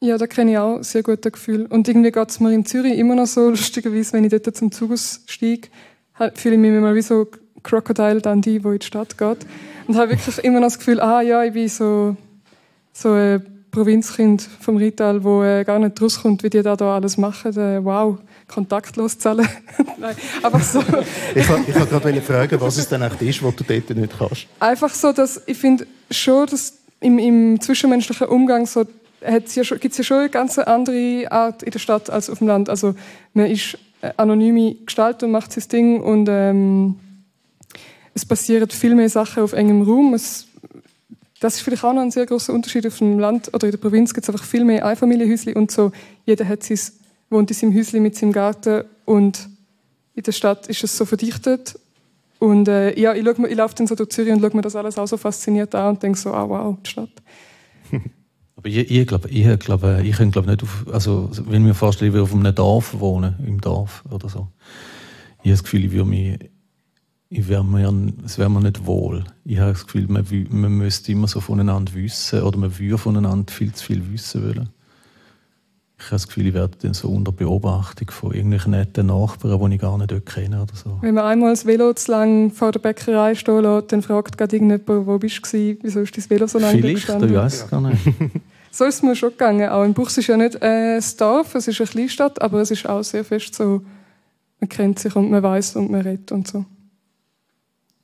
Ja, 0.00 0.18
da 0.18 0.26
kenne 0.26 0.52
ich 0.52 0.58
auch 0.58 0.82
sehr 0.82 1.02
gut 1.02 1.24
das 1.24 1.32
Gefühl. 1.32 1.66
Und 1.66 1.86
irgendwie 1.86 2.10
geht 2.10 2.28
es 2.28 2.40
mir 2.40 2.52
in 2.52 2.64
Zürich 2.64 2.98
immer 2.98 3.14
noch 3.14 3.26
so, 3.26 3.50
lustigerweise, 3.50 4.14
wenn 4.14 4.24
ich 4.24 4.30
dort 4.30 4.56
zum 4.56 4.72
Zug 4.72 4.98
steige, 4.98 5.68
fühle 6.34 6.54
ich 6.56 6.60
mich 6.60 6.70
immer 6.70 6.94
wie 6.94 7.02
so 7.02 7.28
Crocodile 7.62 8.20
Dundee, 8.20 8.58
der 8.58 8.72
in 8.72 8.78
die 8.78 8.86
Stadt 8.86 9.16
geht. 9.16 9.46
Und 9.86 9.96
habe 9.96 10.10
wirklich 10.10 10.38
immer 10.38 10.60
noch 10.60 10.66
das 10.66 10.78
Gefühl, 10.78 11.00
ah 11.00 11.20
ja, 11.20 11.44
ich 11.44 11.52
bin 11.52 11.68
so, 11.68 12.16
so 12.92 13.12
ein 13.12 13.51
Provinzkind 13.72 14.46
vom 14.60 14.76
Rital, 14.76 15.24
wo 15.24 15.42
äh, 15.42 15.64
gar 15.64 15.78
nicht 15.78 16.00
rauskommt, 16.00 16.42
wie 16.42 16.50
die 16.50 16.62
da, 16.62 16.76
da 16.76 16.94
alles 16.94 17.16
machen. 17.16 17.56
Äh, 17.56 17.82
wow, 17.82 18.18
kontaktlos 18.46 19.18
zahlen. 19.18 19.48
Nein, 19.98 20.14
einfach 20.42 20.62
so. 20.62 20.80
ich 21.34 21.48
wollte 21.48 21.70
ich 21.70 21.74
gerade 21.74 22.20
fragen, 22.20 22.60
was 22.60 22.76
es 22.76 22.88
denn 22.88 23.02
echt 23.02 23.20
ist, 23.22 23.42
was 23.42 23.56
du 23.56 23.64
dort 23.64 23.90
nicht 23.90 24.18
kannst. 24.18 24.46
Einfach 24.60 24.92
so, 24.92 25.12
dass 25.12 25.42
ich 25.46 25.56
finde 25.56 25.86
schon, 26.10 26.46
dass 26.46 26.74
im, 27.00 27.18
im 27.18 27.60
zwischenmenschlichen 27.60 28.28
Umgang 28.28 28.66
so 28.66 28.84
gibt 28.84 29.48
es 29.48 29.54
ja 29.54 30.04
schon 30.04 30.18
eine 30.18 30.30
ganz 30.30 30.58
andere 30.58 31.30
Art 31.30 31.62
in 31.62 31.70
der 31.70 31.78
Stadt 31.78 32.10
als 32.10 32.28
auf 32.28 32.38
dem 32.38 32.48
Land. 32.48 32.68
Also 32.68 32.94
man 33.32 33.46
ist 33.46 33.78
anonyme 34.16 34.74
Gestalt 34.84 35.22
und 35.22 35.30
macht 35.30 35.52
sein 35.52 35.64
Ding 35.70 36.00
und 36.00 36.28
ähm, 36.28 36.96
es 38.14 38.26
passieren 38.26 38.68
viel 38.68 38.94
mehr 38.94 39.08
Sachen 39.08 39.42
auf 39.42 39.52
engem 39.52 39.82
Raum. 39.82 40.14
Es, 40.14 40.46
das 41.42 41.56
ist 41.56 41.62
vielleicht 41.62 41.82
auch 41.82 41.92
noch 41.92 42.02
ein 42.02 42.12
sehr 42.12 42.26
großer 42.26 42.52
Unterschied 42.52 42.86
auf 42.86 42.98
dem 42.98 43.18
Land 43.18 43.48
oder 43.52 43.66
in 43.66 43.72
der 43.72 43.78
Provinz 43.78 44.14
gibt 44.14 44.28
es 44.28 44.32
einfach 44.32 44.46
viel 44.46 44.64
mehr 44.64 44.86
Einfamilienhäuschen 44.86 45.54
und 45.54 45.72
so. 45.72 45.90
Jeder 46.24 46.46
hat 46.46 46.62
sein, 46.62 46.78
wohnt 47.30 47.50
in 47.50 47.56
seinem 47.56 47.74
Häuschen 47.74 48.02
mit 48.02 48.14
seinem 48.14 48.32
Garten 48.32 48.84
und 49.06 49.48
in 50.14 50.22
der 50.22 50.32
Stadt 50.32 50.68
ist 50.68 50.84
es 50.84 50.96
so 50.96 51.04
verdichtet 51.04 51.74
und 52.38 52.68
äh, 52.68 52.98
ja, 52.98 53.14
ich, 53.14 53.26
ich 53.26 53.56
laufe 53.56 53.74
dann 53.74 53.86
so 53.88 53.96
durch 53.96 54.10
Zürich 54.10 54.32
und 54.32 54.40
schaue 54.40 54.54
mir 54.54 54.62
das 54.62 54.76
alles 54.76 54.98
auch 54.98 55.06
so 55.06 55.16
fasziniert 55.16 55.74
an 55.74 55.90
und 55.94 56.02
denke 56.02 56.18
so, 56.18 56.32
ah 56.32 56.48
wow, 56.48 56.76
die 56.84 56.90
Stadt. 56.90 57.10
Aber 58.56 58.68
ich, 58.68 58.90
ich 58.90 59.06
glaube, 59.06 59.28
ich, 59.28 59.58
glaube, 59.58 60.02
ich 60.04 60.16
könnte 60.16 60.32
glaube 60.32 60.50
nicht 60.50 60.62
auf, 60.62 60.86
also 60.92 61.28
wenn 61.48 61.64
mir 61.64 61.74
vorstelle, 61.74 62.10
ich 62.10 62.14
würde 62.14 62.24
auf 62.24 62.34
einem 62.34 62.54
Dorf 62.54 62.98
wohnen, 63.00 63.34
im 63.44 63.60
Dorf 63.60 64.04
oder 64.10 64.28
so. 64.28 64.46
Ich 65.38 65.46
habe 65.46 65.50
das 65.50 65.64
Gefühl, 65.64 65.84
ich 65.86 65.90
würde 65.90 66.08
mich, 66.08 66.38
ich 67.32 67.48
wäre 67.48 67.64
mir, 67.64 68.12
es 68.26 68.38
wäre 68.38 68.50
mir 68.50 68.60
nicht 68.60 68.84
wohl. 68.84 69.24
Ich 69.44 69.58
habe 69.58 69.72
das 69.72 69.86
Gefühl, 69.86 70.06
man, 70.06 70.26
man 70.50 70.72
müsste 70.72 71.12
immer 71.12 71.26
so 71.26 71.40
voneinander 71.40 71.94
wissen 71.94 72.42
oder 72.42 72.58
man 72.58 72.78
würde 72.78 72.98
voneinander 72.98 73.50
viel 73.50 73.72
zu 73.72 73.86
viel 73.86 74.12
wissen 74.12 74.42
wollen. 74.42 74.68
Ich 75.96 76.06
habe 76.06 76.16
das 76.16 76.26
Gefühl, 76.26 76.48
ich 76.48 76.54
werde 76.54 76.76
dann 76.82 76.92
so 76.92 77.08
unter 77.08 77.32
Beobachtung 77.32 78.10
von 78.10 78.32
irgendwelchen 78.32 78.72
netten 78.72 79.06
Nachbarn, 79.06 79.70
die 79.70 79.76
ich 79.76 79.80
gar 79.80 79.96
nicht 79.96 80.26
kenne 80.26 80.62
oder 80.62 80.74
so. 80.74 80.98
Wenn 81.00 81.14
man 81.14 81.24
einmal 81.24 81.52
das 81.52 81.64
Velo 81.64 81.94
zu 81.94 82.10
lang 82.10 82.50
vor 82.50 82.70
der 82.70 82.80
Bäckerei 82.80 83.34
stehen 83.34 83.62
lässt, 83.62 83.92
dann 83.92 84.02
fragt 84.02 84.36
gerade 84.36 84.56
irgendjemand, 84.56 85.06
wo 85.06 85.18
bist 85.18 85.40
du 85.52 85.76
wieso 85.80 86.00
ist 86.00 86.14
dein 86.14 86.28
Velo 86.28 86.46
so 86.46 86.58
lange 86.58 86.78
Vielleicht, 86.78 86.96
gestanden? 86.96 87.30
ich 87.30 87.36
weiß 87.36 87.54
es 87.54 87.70
gar 87.70 87.80
nicht. 87.80 88.02
so 88.70 88.84
ist 88.84 88.96
es 88.96 89.02
mir 89.02 89.16
schon 89.16 89.30
gegangen. 89.30 89.70
Auch 89.70 89.84
in 89.84 89.94
Buchs 89.94 90.18
ist 90.18 90.26
ja 90.26 90.36
nicht 90.36 90.56
äh, 90.60 90.96
ein 90.96 91.04
Dorf, 91.16 91.54
es 91.54 91.66
ist 91.66 91.80
eine 91.80 91.88
Kleinstadt, 91.88 92.42
aber 92.42 92.60
es 92.60 92.70
ist 92.70 92.86
auch 92.86 93.02
sehr 93.02 93.24
fest 93.24 93.54
so, 93.54 93.80
man 94.60 94.68
kennt 94.68 94.98
sich 94.98 95.16
und 95.16 95.30
man 95.30 95.42
weiß 95.42 95.76
und 95.76 95.90
man 95.90 96.02
redet 96.02 96.30
und 96.30 96.46
so. 96.46 96.66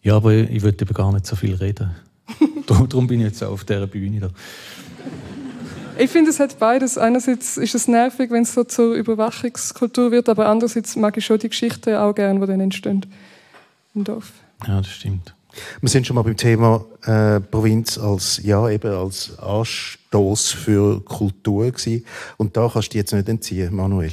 Ja, 0.03 0.17
aber 0.17 0.33
ich 0.33 0.63
würde 0.63 0.85
eben 0.85 0.95
gar 0.95 1.13
nicht 1.13 1.27
so 1.27 1.37
viel 1.37 1.55
reden. 1.55 1.95
Darum 2.67 3.07
bin 3.07 3.21
ich 3.21 3.27
jetzt 3.27 3.43
auch 3.43 3.53
auf 3.53 3.65
dieser 3.65 3.87
Bühne 3.87 4.21
da. 4.21 4.31
Ich 5.99 6.11
finde, 6.11 6.31
es 6.31 6.39
hat 6.39 6.61
beides. 6.61 6.97
Einerseits 6.97 7.57
ist 7.57 7.75
es 7.75 7.89
nervig, 7.89 8.31
wenn 8.31 8.45
es 8.45 8.55
so 8.55 8.63
zur 8.63 8.95
Überwachungskultur 8.95 10.13
wird, 10.13 10.29
aber 10.29 10.47
andererseits 10.47 10.95
mag 10.95 11.17
ich 11.17 11.27
schon 11.27 11.41
die 11.41 11.49
Geschichten 11.49 11.97
auch 11.97 12.15
gerne, 12.15 12.39
die 12.39 12.47
dann 12.47 12.61
entstehen 12.61 13.05
im 13.95 14.05
Dorf. 14.05 14.31
Ja, 14.67 14.81
das 14.81 14.91
stimmt. 14.91 15.35
Wir 15.81 15.89
sind 15.89 16.07
schon 16.07 16.15
mal 16.15 16.23
beim 16.23 16.37
Thema 16.37 16.85
äh, 17.03 17.41
Provinz 17.41 17.99
als 17.99 18.41
ja 18.45 18.69
eben 18.69 18.93
als 18.93 19.37
Anstoß 19.41 20.53
für 20.53 21.01
Kultur 21.05 21.71
gewesen. 21.71 22.05
und 22.37 22.57
da 22.57 22.69
kannst 22.73 22.89
du 22.89 22.93
dich 22.93 23.01
jetzt 23.01 23.13
nicht 23.13 23.29
entziehen, 23.29 23.75
Manuel. 23.75 24.13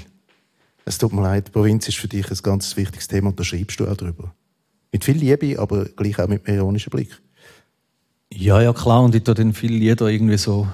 Es 0.86 0.98
tut 0.98 1.14
mir 1.14 1.22
leid, 1.22 1.52
Provinz 1.52 1.88
ist 1.88 1.98
für 1.98 2.08
dich 2.08 2.30
ein 2.32 2.38
ganz 2.42 2.76
wichtiges 2.78 3.08
Thema 3.08 3.30
und 3.30 3.40
da 3.40 3.44
schreibst 3.44 3.80
du 3.80 3.88
auch 3.88 3.98
drüber. 3.98 4.34
Mit 4.96 5.04
viel 5.04 5.18
Liebe, 5.18 5.60
aber 5.60 5.84
gleich 5.84 6.18
auch 6.20 6.30
mit 6.30 6.48
einem 6.48 6.56
ironischen 6.56 6.90
Blick. 6.90 7.10
Ja, 8.32 8.62
ja 8.62 8.72
klar 8.72 9.04
und 9.04 9.14
ich 9.14 9.24
tue 9.24 9.34
dann 9.34 9.52
viele 9.52 9.76
Lieder 9.76 10.08
irgendwie 10.08 10.38
so 10.38 10.70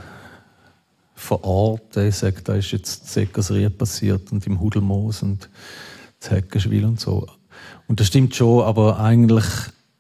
vor 1.16 1.44
Ort, 1.44 1.98
ich 1.98 2.18
sage, 2.18 2.44
da 2.44 2.54
ist 2.54 2.70
jetzt 2.70 3.12
Säckerserie 3.12 3.72
passiert 3.72 4.32
und 4.32 4.46
im 4.46 4.60
Hudelmoos 4.60 5.24
und 5.24 5.50
das 6.20 6.30
Heckenschwil 6.30 6.86
und 6.86 7.00
so. 7.00 7.26
Und 7.88 8.00
das 8.00 8.06
stimmt 8.06 8.36
schon, 8.36 8.64
aber 8.64 9.00
eigentlich, 9.00 9.46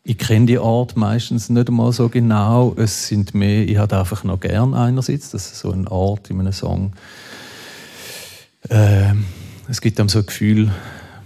ich 0.03 0.19
kenne 0.19 0.45
die 0.45 0.59
Art 0.59 0.95
meistens 0.95 1.49
nicht 1.49 1.69
einmal 1.69 1.91
so 1.91 2.07
genau. 2.07 2.75
Es 2.77 3.07
sind 3.07 3.33
mehr, 3.33 3.67
ich 3.67 3.77
habe 3.77 3.97
einfach 3.97 4.23
noch 4.23 4.39
gern 4.39 4.75
einerseits, 4.75 5.31
dass 5.31 5.59
so 5.59 5.71
ein 5.71 5.87
Ort 5.87 6.29
in 6.29 6.39
einem 6.39 6.53
Song, 6.53 6.93
äh, 8.69 9.13
es 9.67 9.81
gibt 9.81 9.99
einem 9.99 10.09
so 10.09 10.19
ein 10.19 10.27
Gefühl, 10.27 10.71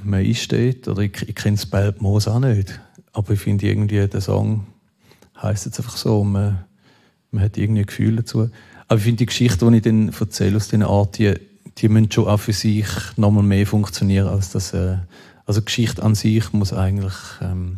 man 0.02 0.24
ist 0.24 0.50
dort, 0.50 0.88
oder 0.88 1.02
ich, 1.02 1.28
ich 1.28 1.36
kenne 1.36 1.58
das 1.58 1.66
Belbmoos 1.66 2.30
auch 2.30 2.40
nicht, 2.40 2.80
aber 3.16 3.34
ich 3.34 3.40
finde 3.40 3.66
irgendwie, 3.66 4.08
der 4.08 4.22
Song 4.22 4.68
heißt 5.42 5.66
jetzt 5.66 5.80
einfach 5.80 5.98
so, 5.98 6.24
man, 6.24 6.66
man 7.32 7.44
hat 7.44 7.58
irgendwie 7.58 7.82
ein 7.82 7.86
Gefühl 7.86 8.18
dazu. 8.18 8.50
Aber 8.88 8.98
ich 8.98 9.04
finde 9.04 9.20
die 9.20 9.26
Geschichte, 9.26 9.70
die 9.70 9.78
ich 9.78 9.84
dann 9.84 10.10
erzähle 10.10 10.58
aus 10.58 10.68
dieser 10.68 10.90
Art, 10.90 11.18
die, 11.18 11.34
die 11.78 11.90
müssen 11.90 12.12
schon 12.12 12.28
auch 12.28 12.40
für 12.40 12.54
sich 12.54 12.88
nochmal 13.16 13.44
mehr 13.44 13.66
funktionieren 13.66 14.28
als 14.28 14.52
das. 14.52 14.74
Äh, 14.74 14.98
also 15.46 15.62
die 15.62 15.66
Geschichte 15.66 16.04
an 16.04 16.14
sich 16.14 16.52
muss 16.52 16.74
eigentlich 16.74 17.14
ähm, 17.42 17.78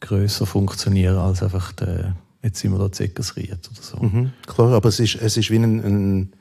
größer 0.00 0.46
funktionieren 0.46 1.16
als 1.16 1.42
einfach 1.42 1.72
der, 1.72 2.16
jetzt 2.42 2.58
sind 2.58 2.72
wir 2.72 2.78
da 2.78 2.90
Zeckersried 2.90 3.52
oder 3.52 3.82
so. 3.82 3.98
Mhm, 3.98 4.32
klar, 4.46 4.72
aber 4.72 4.88
es 4.88 4.98
ist, 4.98 5.14
es 5.16 5.36
ist 5.36 5.50
wie 5.50 5.56
ein, 5.56 5.80
ein, 5.80 6.32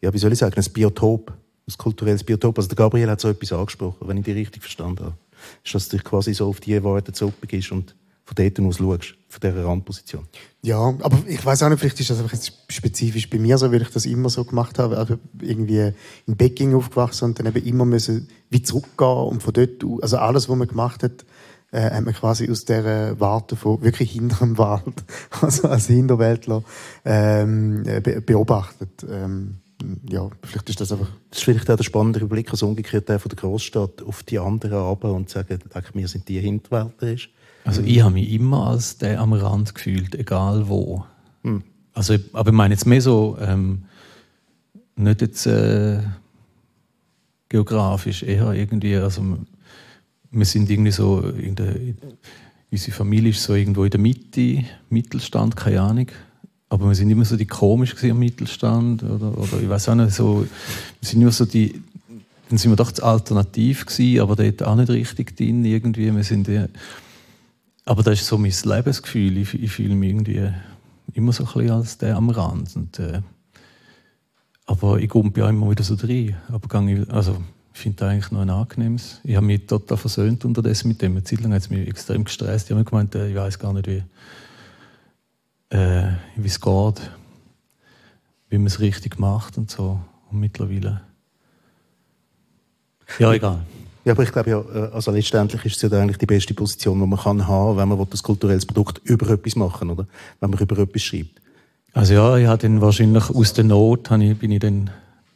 ja, 0.00 0.12
wie 0.14 0.18
soll 0.18 0.32
ich 0.32 0.38
sagen, 0.38 0.54
ein 0.56 0.72
Biotop, 0.72 1.30
ein 1.68 1.74
kulturelles 1.76 2.24
Biotop. 2.24 2.56
Also 2.58 2.68
der 2.68 2.76
Gabriel 2.76 3.10
hat 3.10 3.20
so 3.20 3.28
etwas 3.28 3.52
angesprochen, 3.52 4.08
wenn 4.08 4.16
ich 4.16 4.24
die 4.24 4.32
richtig 4.32 4.62
verstanden 4.62 5.04
habe. 5.04 5.16
Ist, 5.64 5.74
dass 5.74 5.88
du 5.88 5.96
dich 5.96 6.04
quasi 6.04 6.34
so 6.34 6.48
auf 6.48 6.60
die 6.60 6.82
Worte 6.82 7.12
zurückbegibst 7.12 7.72
und 7.72 7.96
von 8.26 8.34
dort 8.34 8.60
aus 8.60 8.78
schaust, 8.78 9.14
von 9.28 9.40
dieser 9.40 9.64
Randposition. 9.64 10.26
Ja, 10.62 10.78
aber 10.78 11.16
ich 11.28 11.44
weiß 11.46 11.62
auch 11.62 11.68
nicht, 11.68 11.78
vielleicht 11.78 12.00
ist 12.00 12.10
das 12.10 12.20
einfach 12.20 12.36
spezifisch 12.68 13.30
bei 13.30 13.38
mir 13.38 13.56
so, 13.56 13.70
weil 13.70 13.82
ich 13.82 13.90
das 13.90 14.04
immer 14.04 14.28
so 14.30 14.44
gemacht 14.44 14.80
habe. 14.80 14.98
Also 14.98 15.18
irgendwie 15.40 15.92
in 16.26 16.36
Peking 16.36 16.74
aufgewachsen 16.74 17.26
und 17.26 17.38
dann 17.38 17.46
eben 17.46 17.64
immer 17.64 17.84
müssen 17.84 18.28
wie 18.50 18.62
zurückgehen 18.62 19.28
und 19.28 19.44
von 19.44 19.52
dort, 19.54 19.84
also 20.02 20.18
alles, 20.18 20.48
was 20.48 20.56
man 20.56 20.66
gemacht 20.66 21.04
hat, 21.04 21.24
äh, 21.70 21.90
hat 21.90 22.04
man 22.04 22.14
quasi 22.14 22.50
aus 22.50 22.64
der 22.64 23.18
Warte 23.20 23.54
von 23.54 23.82
wirklich 23.82 24.12
hinterm 24.12 24.58
Wald, 24.58 25.04
also 25.40 25.68
als 25.68 25.86
Hinterwäldler, 25.86 26.64
ähm, 27.04 27.84
beobachtet. 28.26 29.06
Ähm, 29.08 29.58
ja, 30.08 30.28
vielleicht 30.42 30.70
ist 30.70 30.80
das 30.80 30.92
einfach... 30.92 31.08
Das 31.30 31.38
ist 31.38 31.44
vielleicht 31.44 31.70
auch 31.70 31.76
der 31.76 31.84
spannende 31.84 32.24
Blick, 32.26 32.50
also 32.50 32.68
umgekehrt 32.68 33.08
der 33.08 33.18
von 33.18 33.28
der 33.28 33.36
Großstadt 33.36 34.02
auf 34.02 34.22
die 34.22 34.38
anderen 34.38 34.78
aber 34.78 35.12
und 35.12 35.28
sagen, 35.28 35.58
wir 35.92 36.08
sind 36.08 36.28
die 36.28 36.40
Hinterwäldler 36.40 37.12
ist. 37.12 37.28
Also 37.64 37.82
ich 37.82 38.00
habe 38.00 38.14
mich 38.14 38.30
immer 38.32 38.68
als 38.68 38.96
der 38.98 39.20
am 39.20 39.32
Rand 39.32 39.74
gefühlt, 39.74 40.14
egal 40.14 40.68
wo. 40.68 41.04
Hm. 41.42 41.62
Also, 41.94 42.14
aber 42.32 42.50
ich 42.50 42.56
meine 42.56 42.74
jetzt 42.74 42.86
mehr 42.86 43.00
so, 43.00 43.36
ähm, 43.40 43.84
nicht 44.96 45.20
jetzt 45.20 45.46
äh, 45.46 46.00
geografisch, 47.48 48.22
eher 48.22 48.52
irgendwie, 48.52 48.96
also 48.96 49.38
wir 50.30 50.44
sind 50.44 50.70
irgendwie 50.70 50.92
so, 50.92 51.20
in 51.20 51.54
der, 51.54 51.74
unsere 52.70 52.92
Familie 52.92 53.30
ist 53.30 53.42
so 53.42 53.54
irgendwo 53.54 53.84
in 53.84 53.90
der 53.90 54.00
Mitte, 54.00 54.64
Mittelstand, 54.90 55.56
keine 55.56 55.80
Ahnung. 55.80 56.06
Aber 56.68 56.88
wir 56.88 56.94
sind 56.94 57.10
immer 57.10 57.24
so 57.24 57.36
die 57.36 57.46
komisch 57.46 57.94
am 58.02 58.18
Mittelstand 58.18 59.02
oder, 59.04 59.38
oder 59.38 59.60
ich 59.60 59.68
weiß 59.68 59.88
auch 59.90 59.94
nicht, 59.94 60.12
so, 60.12 60.46
wir 61.00 61.08
sind 61.08 61.20
nur 61.20 61.30
so 61.30 61.44
die, 61.44 61.80
dann 62.48 62.58
sind 62.58 62.72
wir 62.72 62.76
doch 62.76 62.92
alternativ 63.02 63.86
gewesen, 63.86 64.20
aber 64.20 64.36
dort 64.36 64.62
auch 64.62 64.74
nicht 64.74 64.90
richtig 64.90 65.36
drin 65.36 65.64
irgendwie. 65.64 66.14
Wir 66.14 66.24
sind 66.24 66.48
die, 66.48 66.64
aber 67.84 68.02
das 68.02 68.20
ist 68.20 68.26
so 68.26 68.36
mein 68.36 68.52
Lebensgefühl. 68.64 69.36
Ich, 69.38 69.54
ich 69.54 69.70
fühle 69.70 69.94
mich 69.94 70.10
irgendwie 70.10 70.50
immer 71.14 71.32
so 71.32 71.44
ein 71.44 71.52
bisschen 71.52 71.70
als 71.70 71.98
der 71.98 72.16
am 72.16 72.30
Rand. 72.30 72.74
Und, 72.74 72.98
äh, 72.98 73.20
aber 74.66 74.98
ich 74.98 75.08
komme 75.08 75.32
ja 75.36 75.48
immer 75.48 75.70
wieder 75.70 75.84
so 75.84 75.94
rein. 75.94 76.36
Aber 76.48 76.88
ich, 76.88 77.10
also, 77.10 77.36
ich 77.72 77.80
finde 77.80 77.98
das 77.98 78.08
eigentlich 78.08 78.30
noch 78.32 78.40
ein 78.40 78.50
angenehmes. 78.50 79.20
Ich 79.22 79.36
habe 79.36 79.46
mich 79.46 79.66
total 79.66 79.96
versöhnt 79.96 80.44
unterdessen 80.44 80.88
mit 80.88 81.00
dem. 81.00 81.12
Eine 81.12 81.22
Zeit 81.22 81.40
lang 81.40 81.52
hat 81.52 81.62
es 81.62 81.70
mich 81.70 81.86
extrem 81.86 82.24
gestresst. 82.24 82.66
Ich 82.66 82.70
habe 82.72 82.80
mir 82.80 82.84
gemeint, 82.84 83.14
äh, 83.14 83.28
ich 83.28 83.36
weiß 83.36 83.58
gar 83.58 83.72
nicht, 83.72 83.86
wie, 83.86 84.02
äh, 85.70 86.08
wie 86.36 86.48
es 86.48 86.60
geht, 86.60 87.10
wie 88.48 88.58
man 88.58 88.66
es 88.66 88.80
richtig 88.80 89.18
macht 89.18 89.58
und 89.58 89.70
so. 89.70 90.00
Und 90.30 90.40
mittlerweile. 90.40 91.02
Ja, 93.18 93.32
egal. 93.32 93.60
Ja, 94.04 94.12
aber 94.12 94.22
ich 94.22 94.30
glaube 94.30 94.50
ja, 94.50 94.60
äh, 94.60 94.92
also 94.92 95.10
letztendlich 95.10 95.64
ist 95.64 95.82
es 95.82 95.90
ja 95.90 95.98
eigentlich 95.98 96.18
die 96.18 96.26
beste 96.26 96.54
Position, 96.54 97.00
die 97.00 97.06
man 97.06 97.18
kann 97.18 97.46
haben, 97.46 97.76
wenn 97.76 97.88
man 97.88 98.06
das 98.08 98.22
kulturelles 98.22 98.64
Produkt 98.64 99.00
über 99.04 99.28
etwas 99.30 99.56
machen, 99.56 99.90
oder? 99.90 100.06
Wenn 100.38 100.50
man 100.50 100.60
über 100.60 100.78
etwas 100.78 101.02
schreibt. 101.02 101.40
Also 101.92 102.14
ja, 102.14 102.36
ich 102.36 102.46
habe 102.46 102.62
dann 102.62 102.80
wahrscheinlich 102.80 103.30
aus 103.30 103.52
der 103.54 103.64
Not 103.64 104.08
bin 104.08 104.52
ich 104.52 104.60
dann 104.60 104.90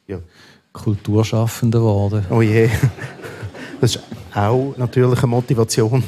ja. 0.07 0.21
Kulturschaffender 0.73 1.81
geworden. 1.81 2.25
Oh 2.31 2.43
je. 2.43 2.69
Das 3.81 3.97
ist 3.97 4.05
auch 4.35 4.75
natürlich 4.77 5.19
eine 5.19 5.27
Motivation, 5.27 6.03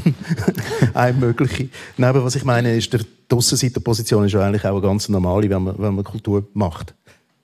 eine 0.94 1.18
mögliche. 1.18 1.68
Nein, 1.96 2.10
aber 2.10 2.24
was 2.24 2.36
ich 2.36 2.44
meine, 2.44 2.74
ist, 2.76 2.92
die 2.92 3.34
Aussenseiterposition 3.34 4.24
ist 4.24 4.32
ja 4.32 4.40
eigentlich 4.40 4.64
auch 4.64 4.72
eine 4.72 4.80
ganz 4.80 5.08
normale, 5.08 5.48
wenn 5.48 5.62
man, 5.62 5.78
wenn 5.78 5.94
man 5.94 6.04
Kultur 6.04 6.46
macht. 6.54 6.94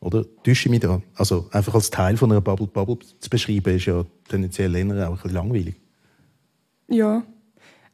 Oder? 0.01 0.25
Täusche 0.45 0.69
ich 0.69 0.71
mich 0.71 0.81
da? 0.81 1.03
Also 1.15 1.49
einfach 1.51 1.75
als 1.75 1.91
Teil 1.91 2.17
von 2.17 2.31
einer 2.31 2.41
Bubble 2.41 2.69
Bubble 2.69 2.99
zu 3.19 3.31
beschreiben, 3.31 3.75
ist 3.77 3.87
ja 3.87 4.05
tendenziell 4.29 4.75
eher 4.75 4.87
auch 4.87 5.11
ein 5.11 5.15
bisschen 5.15 5.33
langweilig. 5.33 5.75
Ja, 6.89 7.23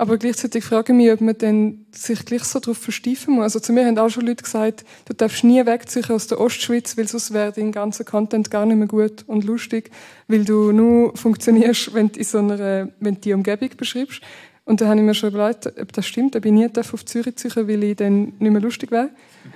aber 0.05 0.19
gleichzeitig 0.19 0.63
frage 0.65 0.93
ich 0.93 0.97
mich, 0.99 1.11
ob 1.11 1.23
man 1.23 1.39
dann 1.39 1.87
sich 1.91 2.27
gleich 2.27 2.45
so 2.45 2.61
darauf 2.61 2.77
versteifen 2.77 3.37
muss. 3.37 3.45
Also 3.45 3.59
zu 3.59 3.73
mir 3.73 3.87
haben 3.87 3.97
auch 3.97 4.11
schon 4.11 4.27
Leute 4.27 4.43
gesagt, 4.43 4.85
du 5.07 5.15
darfst 5.15 5.45
nie 5.45 5.65
wegziehen 5.65 6.11
aus 6.11 6.27
der 6.27 6.41
Ostschweiz, 6.41 6.99
weil 6.99 7.09
sonst 7.09 7.33
wäre 7.33 7.53
dein 7.53 7.73
ganzer 7.73 8.05
Content 8.05 8.51
gar 8.51 8.67
nicht 8.67 8.77
mehr 8.77 8.87
gut 8.87 9.25
und 9.27 9.45
lustig, 9.45 9.91
weil 10.29 10.45
du 10.45 10.73
nur 10.73 11.17
funktionierst, 11.17 11.95
wenn 11.95 12.13
du, 12.13 12.19
in 12.19 12.25
so 12.27 12.37
einer, 12.37 12.91
wenn 13.01 13.15
du 13.15 13.21
die 13.23 13.33
Umgebung 13.33 13.71
beschreibst. 13.79 14.21
Und 14.67 14.83
da 14.83 14.89
habe 14.89 15.01
ich 15.01 15.07
mir 15.07 15.15
schon 15.15 15.31
überlegt, 15.31 15.73
ob 15.81 15.91
das 15.95 16.07
stimmt, 16.07 16.37
ob 16.37 16.45
ich 16.45 16.53
nie 16.53 16.69
auf 16.77 17.05
Zürich 17.07 17.37
ziehen 17.37 17.67
weil 17.67 17.83
ich 17.85 17.97
dann 17.97 18.35
nicht 18.39 18.41
mehr 18.53 18.61
lustig 18.61 18.91
wäre. 18.91 19.09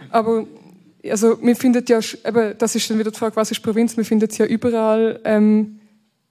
Aber 0.09 0.47
also 1.11 1.43
wir 1.43 1.57
finden 1.57 1.85
ja, 1.87 2.01
eben, 2.25 2.55
das 2.57 2.75
ist 2.75 2.89
dann 2.89 2.99
wieder 2.99 3.11
die 3.11 3.19
Frage, 3.19 3.37
was 3.37 3.51
ist 3.51 3.63
Provinz? 3.63 3.99
Wir 3.99 4.05
finden 4.07 4.31
es 4.31 4.39
ja 4.39 4.47
überall, 4.47 5.21
ähm, 5.25 5.79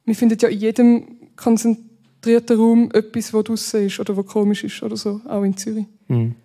wir 0.05 0.15
finden 0.15 0.39
ja 0.41 0.49
in 0.49 0.59
jedem 0.59 1.03
konzentrierten 2.21 2.57
Raum 2.57 2.91
etwas, 2.93 3.33
wo 3.33 3.41
draußen 3.41 3.85
ist 3.85 3.99
oder 3.99 4.15
wo 4.15 4.23
komisch 4.23 4.63
ist 4.63 4.81
oder 4.83 4.97
so, 4.97 5.21
auch 5.27 5.43
in 5.43 5.55
Zürich. 5.55 5.85
Mhm. 6.07 6.35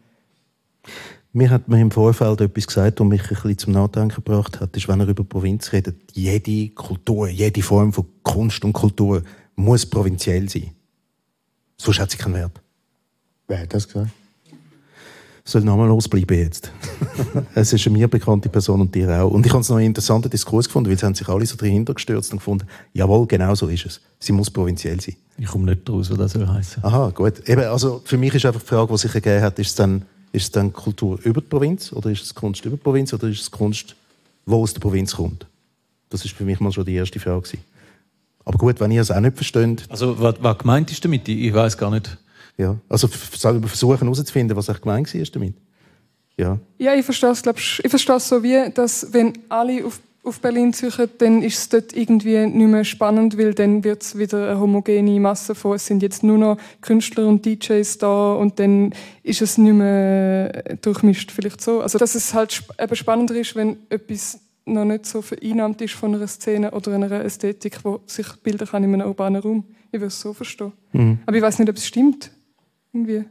Mir 1.34 1.50
hat 1.50 1.66
man 1.66 1.80
im 1.80 1.90
Vorfeld 1.90 2.42
etwas 2.42 2.66
gesagt, 2.66 3.00
das 3.00 3.06
mich 3.06 3.22
ein 3.22 3.28
bisschen 3.28 3.58
zum 3.58 3.72
Nachdenken 3.72 4.16
gebracht 4.16 4.60
hat, 4.60 4.76
ist, 4.76 4.86
wenn 4.88 5.00
er 5.00 5.08
über 5.08 5.24
Provinz 5.24 5.72
redet, 5.72 5.96
jede 6.12 6.68
Kultur, 6.74 7.28
jede 7.28 7.62
Form 7.62 7.92
von 7.92 8.06
Kunst 8.22 8.64
und 8.64 8.74
Kultur 8.74 9.22
muss 9.54 9.86
provinziell 9.86 10.48
sein. 10.48 10.72
Sonst 11.78 12.00
hat 12.00 12.10
sie 12.10 12.18
keinen 12.18 12.34
Wert. 12.34 12.60
Wer 13.48 13.60
hat 13.60 13.72
das 13.72 13.86
gesagt? 13.86 14.10
Soll 15.44 15.62
nochmal 15.62 15.88
losbleiben 15.88 16.38
jetzt. 16.38 16.70
es 17.54 17.72
ist 17.72 17.86
eine 17.86 17.98
mir 17.98 18.08
bekannte 18.08 18.48
Person 18.48 18.80
und 18.80 18.94
dir 18.94 19.10
auch. 19.22 19.30
Und 19.30 19.44
ich 19.44 19.52
habe 19.52 19.60
es 19.60 19.68
noch 19.68 19.76
einen 19.76 19.86
interessanten 19.86 20.30
Diskurs 20.30 20.66
gefunden, 20.66 20.88
weil 20.88 20.98
sie 20.98 21.04
haben 21.04 21.14
sich 21.14 21.28
alle 21.28 21.44
so 21.46 21.56
dahinter 21.56 21.94
gestürzt 21.94 22.32
und 22.32 22.38
gefunden, 22.38 22.66
jawohl, 22.92 23.26
genau 23.26 23.54
so 23.54 23.68
ist 23.68 23.86
es. 23.86 24.00
Sie 24.20 24.32
muss 24.32 24.50
provinziell 24.50 25.00
sein. 25.00 25.16
Ich 25.38 25.46
komme 25.46 25.64
nicht 25.64 25.88
raus, 25.88 26.10
was 26.10 26.18
das 26.18 26.32
soll 26.32 26.46
heißen. 26.46 26.84
Aha, 26.84 27.10
gut. 27.10 27.48
Eben, 27.48 27.64
also 27.64 28.00
für 28.04 28.16
mich 28.16 28.34
ist 28.34 28.46
einfach 28.46 28.60
die 28.60 28.68
Frage, 28.68 28.92
die 28.92 28.98
sich 28.98 29.14
ergeben 29.14 29.42
hat, 29.42 29.58
ist 29.58 29.68
es 29.68 29.74
dann, 29.74 30.02
ist 30.30 30.44
es 30.44 30.50
dann 30.52 30.72
Kultur 30.72 31.18
über 31.24 31.40
die 31.40 31.48
Provinz 31.48 31.92
oder 31.92 32.10
ist 32.10 32.22
es 32.22 32.34
Kunst 32.34 32.64
über 32.64 32.76
die 32.76 32.82
Provinz 32.82 33.12
oder 33.12 33.28
ist 33.28 33.40
es 33.40 33.50
Kunst, 33.50 33.96
wo 34.46 34.62
aus 34.62 34.72
der 34.72 34.80
Provinz 34.80 35.16
kommt? 35.16 35.46
Das 36.08 36.24
ist 36.24 36.34
für 36.34 36.44
mich 36.44 36.60
mal 36.60 36.70
schon 36.70 36.84
die 36.84 36.94
erste 36.94 37.18
Frage. 37.18 37.40
Gewesen. 37.40 37.64
Aber 38.44 38.58
gut, 38.58 38.78
wenn 38.80 38.90
ihr 38.90 39.00
es 39.00 39.10
auch 39.10 39.20
nicht 39.20 39.36
versteht. 39.36 39.84
Also, 39.88 40.20
was, 40.20 40.36
was 40.40 40.58
gemeint 40.58 40.90
ist 40.90 41.04
damit? 41.04 41.28
Ich 41.28 41.52
weiß 41.54 41.78
gar 41.78 41.90
nicht. 41.90 42.18
Ja, 42.58 42.76
also 42.88 43.08
selber 43.34 43.66
versuchen 43.66 43.98
herauszufinden, 43.98 44.56
was 44.56 44.68
echt 44.68 44.82
gemeint 44.82 45.14
war 45.14 45.24
damit. 45.32 45.54
Ja. 46.36 46.58
Ja, 46.78 46.94
ich 46.94 47.04
verstehe 47.04 47.30
es, 47.30 47.42
glaub, 47.42 47.58
ich 47.58 47.88
verstehe 47.88 48.16
es 48.16 48.28
so 48.28 48.42
wie, 48.42 48.70
dass 48.72 49.12
wenn 49.12 49.32
alle 49.48 49.84
auf, 49.84 50.00
auf 50.24 50.40
Berlin 50.40 50.72
suchen, 50.72 51.08
dann 51.18 51.42
ist 51.42 51.58
es 51.58 51.68
dort 51.68 51.96
irgendwie 51.96 52.46
nicht 52.46 52.54
mehr 52.54 52.84
spannend, 52.84 53.36
weil 53.38 53.54
dann 53.54 53.84
wird 53.84 54.02
es 54.02 54.16
wieder 54.16 54.50
eine 54.50 54.60
homogene 54.60 55.18
Masse 55.20 55.54
von, 55.54 55.74
es 55.74 55.86
sind 55.86 56.02
jetzt 56.02 56.22
nur 56.22 56.38
noch 56.38 56.56
Künstler 56.80 57.26
und 57.26 57.44
DJs 57.44 57.98
da 57.98 58.34
und 58.34 58.58
dann 58.58 58.94
ist 59.22 59.42
es 59.42 59.58
nicht 59.58 59.74
mehr 59.74 60.76
durchmischt, 60.80 61.30
vielleicht 61.30 61.60
so. 61.60 61.80
Also, 61.80 61.98
dass 61.98 62.14
es 62.14 62.32
halt 62.34 62.62
eben 62.78 62.96
spannender 62.96 63.34
ist, 63.34 63.54
wenn 63.56 63.78
etwas 63.90 64.38
noch 64.64 64.84
nicht 64.84 65.06
so 65.06 65.22
vereinnahmt 65.22 65.80
ist 65.80 65.94
von 65.94 66.14
einer 66.14 66.28
Szene 66.28 66.70
oder 66.70 66.94
einer 66.94 67.10
Ästhetik, 67.24 67.80
wo 67.82 68.00
sich 68.06 68.26
bilden 68.42 68.66
kann 68.66 68.84
in 68.84 68.94
einem 68.94 69.08
urbanen 69.08 69.42
Raum. 69.42 69.64
Ich 69.90 69.98
würde 70.00 70.06
es 70.06 70.20
so 70.20 70.32
verstehen. 70.32 70.72
Mhm. 70.92 71.18
Aber 71.26 71.36
ich 71.36 71.42
weiß 71.42 71.58
nicht, 71.58 71.68
ob 71.68 71.76
es 71.76 71.86
stimmt. 71.86 72.30
Irgendwie. 72.92 73.24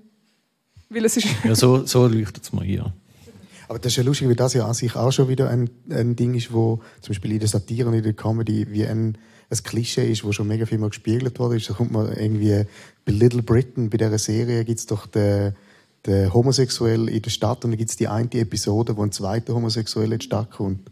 Weil 0.89 1.05
es 1.05 1.17
ist 1.17 1.27
ja, 1.43 1.55
so, 1.55 1.85
so 1.85 2.07
leuchtet 2.07 2.43
es 2.43 2.53
mir 2.53 2.63
hier. 2.63 2.93
Aber 3.67 3.79
das 3.79 3.93
ist 3.93 3.97
ja 3.97 4.03
lustig, 4.03 4.27
weil 4.27 4.35
das 4.35 4.53
ja 4.53 4.65
an 4.65 4.73
sich 4.73 4.95
auch 4.95 5.11
schon 5.11 5.29
wieder 5.29 5.49
ein, 5.49 5.69
ein 5.89 6.15
Ding 6.17 6.33
ist, 6.33 6.51
wo 6.51 6.81
zum 6.99 7.13
Beispiel 7.13 7.31
in 7.31 7.39
der 7.39 7.47
Satire 7.47 7.87
und 7.87 7.93
in 7.93 8.03
der 8.03 8.13
Comedy 8.13 8.67
wie 8.69 8.85
ein, 8.85 9.17
ein 9.49 9.63
Klischee 9.63 10.11
ist, 10.11 10.25
wo 10.25 10.33
schon 10.33 10.47
mega 10.47 10.65
viel 10.65 10.77
mal 10.77 10.89
gespiegelt 10.89 11.39
worden 11.39 11.57
ist. 11.57 11.69
Da 11.69 11.73
kommt 11.73 11.91
man 11.91 12.11
irgendwie 12.11 12.65
bei 13.05 13.11
Little 13.13 13.41
Britain, 13.41 13.89
bei 13.89 13.97
dieser 13.97 14.17
Serie 14.17 14.65
gibt 14.65 14.79
es 14.79 14.87
doch 14.87 15.07
den, 15.07 15.55
den 16.05 16.33
Homosexuell 16.33 17.07
in 17.07 17.21
der 17.21 17.29
Stadt 17.29 17.63
und 17.63 17.71
dann 17.71 17.77
gibt 17.77 17.91
es 17.91 17.95
die 17.95 18.09
eine 18.09 18.29
Episode, 18.33 18.97
wo 18.97 19.03
ein 19.03 19.13
zweiter 19.13 19.53
Homosexuell 19.53 20.11
in 20.11 20.19
die 20.19 20.25
Stadt 20.25 20.51
kommt. 20.51 20.89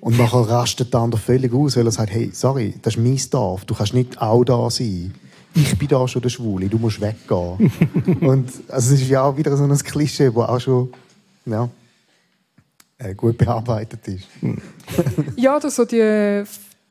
Und 0.00 0.18
nachher 0.18 0.48
rastet 0.48 0.92
der 0.92 1.00
andere 1.00 1.20
völlig 1.20 1.52
aus, 1.52 1.76
weil 1.76 1.86
er 1.86 1.90
sagt, 1.90 2.12
hey, 2.12 2.30
sorry, 2.32 2.74
das 2.82 2.94
ist 2.94 3.02
mein 3.02 3.18
Dorf, 3.30 3.64
du 3.64 3.74
kannst 3.74 3.94
nicht 3.94 4.20
auch 4.20 4.44
da 4.44 4.70
sein. 4.70 5.14
Ich 5.54 5.78
bin 5.78 5.88
da 5.88 6.06
schon 6.08 6.22
der 6.22 6.28
Schwule, 6.28 6.68
du 6.68 6.78
musst 6.78 7.00
weggehen. 7.00 7.72
und 8.20 8.50
also 8.68 8.94
es 8.94 9.00
ist 9.00 9.08
ja 9.08 9.22
auch 9.22 9.36
wieder 9.36 9.56
so 9.56 9.64
ein 9.64 9.78
Klischee, 9.78 10.30
das 10.30 10.36
auch 10.36 10.60
schon 10.60 10.92
ja, 11.46 11.68
äh, 12.98 13.14
gut 13.14 13.38
bearbeitet 13.38 14.06
ist. 14.08 14.26
ja, 15.36 15.54
also 15.54 15.84
die 15.84 16.44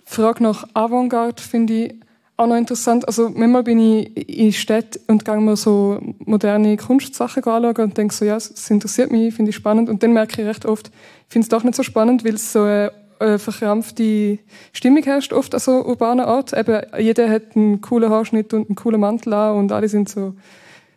Frage 0.05 0.43
nach 0.43 0.65
Avantgarde 0.73 1.41
finde 1.41 1.73
ich 1.73 1.95
auch 2.37 2.47
noch 2.47 2.55
interessant. 2.55 3.07
Also 3.07 3.29
manchmal 3.29 3.63
bin 3.63 3.79
ich 3.79 4.29
in 4.29 4.53
Städten 4.53 4.99
und 5.07 5.25
gehe 5.25 5.39
mir 5.39 5.55
so 5.55 5.99
moderne 6.19 6.77
Kunstsachen 6.77 7.43
anschauen 7.43 7.75
und 7.75 7.97
denke 7.97 8.13
so, 8.13 8.25
ja, 8.25 8.37
es 8.37 8.69
interessiert 8.69 9.11
mich, 9.11 9.33
finde 9.33 9.49
ich 9.49 9.55
spannend. 9.55 9.89
Und 9.89 10.03
dann 10.03 10.13
merke 10.13 10.41
ich 10.41 10.47
recht 10.47 10.65
oft, 10.65 10.87
ich 10.87 11.33
finde 11.33 11.45
es 11.45 11.49
doch 11.49 11.63
nicht 11.63 11.75
so 11.75 11.83
spannend, 11.83 12.23
weil 12.25 12.35
es 12.35 12.51
so 12.51 12.61
eine 12.61 12.91
äh, 13.23 13.37
verkrampfte 13.37 14.39
Stimmung 14.73 15.03
herrscht 15.03 15.33
oft 15.33 15.53
an 15.53 15.59
so 15.59 15.85
urbanen 15.85 16.25
Ort. 16.25 16.53
Eben, 16.53 16.81
jeder 16.99 17.29
hat 17.29 17.55
einen 17.55 17.81
coolen 17.81 18.09
Haarschnitt 18.09 18.53
und 18.53 18.69
einen 18.69 18.75
coolen 18.75 18.99
Mantel 18.99 19.33
an 19.33 19.55
und 19.55 19.71
alle 19.71 19.87
sind 19.87 20.09
so 20.09 20.33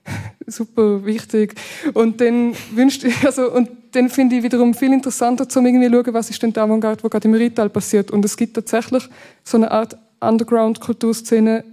super 0.46 1.04
wichtig. 1.04 1.54
Und 1.94 2.20
dann 2.20 2.54
wünscht 2.74 3.04
also 3.24 3.50
und 3.52 3.70
dann 3.92 4.08
finde 4.10 4.36
ich 4.36 4.42
wiederum 4.42 4.74
viel 4.74 4.92
interessanter, 4.92 5.48
zu 5.48 5.60
irgendwie 5.60 5.88
schauen, 5.88 6.14
was 6.14 6.30
ist 6.30 6.42
denn 6.42 6.52
der 6.52 6.64
Avantgarde, 6.64 7.02
wo 7.02 7.08
gerade 7.08 7.28
im 7.28 7.34
Rital 7.34 7.70
passiert. 7.70 8.10
Und 8.10 8.24
es 8.24 8.36
gibt 8.36 8.54
tatsächlich 8.54 9.08
so 9.42 9.56
eine 9.56 9.70
Art 9.70 9.96
Underground-Kulturszene, 10.20 11.64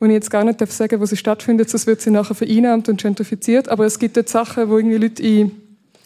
wo 0.00 0.06
ich 0.06 0.12
jetzt 0.12 0.30
gar 0.30 0.44
nicht 0.44 0.58
sagen 0.72 0.90
darf, 0.90 1.00
wo 1.00 1.06
sie 1.06 1.16
stattfindet, 1.16 1.70
sonst 1.70 1.86
wird 1.86 2.00
sie 2.00 2.10
nachher 2.10 2.34
vereinnahmt 2.34 2.88
und 2.88 3.00
gentrifiziert. 3.00 3.68
Aber 3.68 3.86
es 3.86 3.98
gibt 3.98 4.16
dort 4.16 4.28
Sachen, 4.28 4.68
wo 4.68 4.78
irgendwie 4.78 4.96
Leute 4.96 5.22
in 5.22 5.52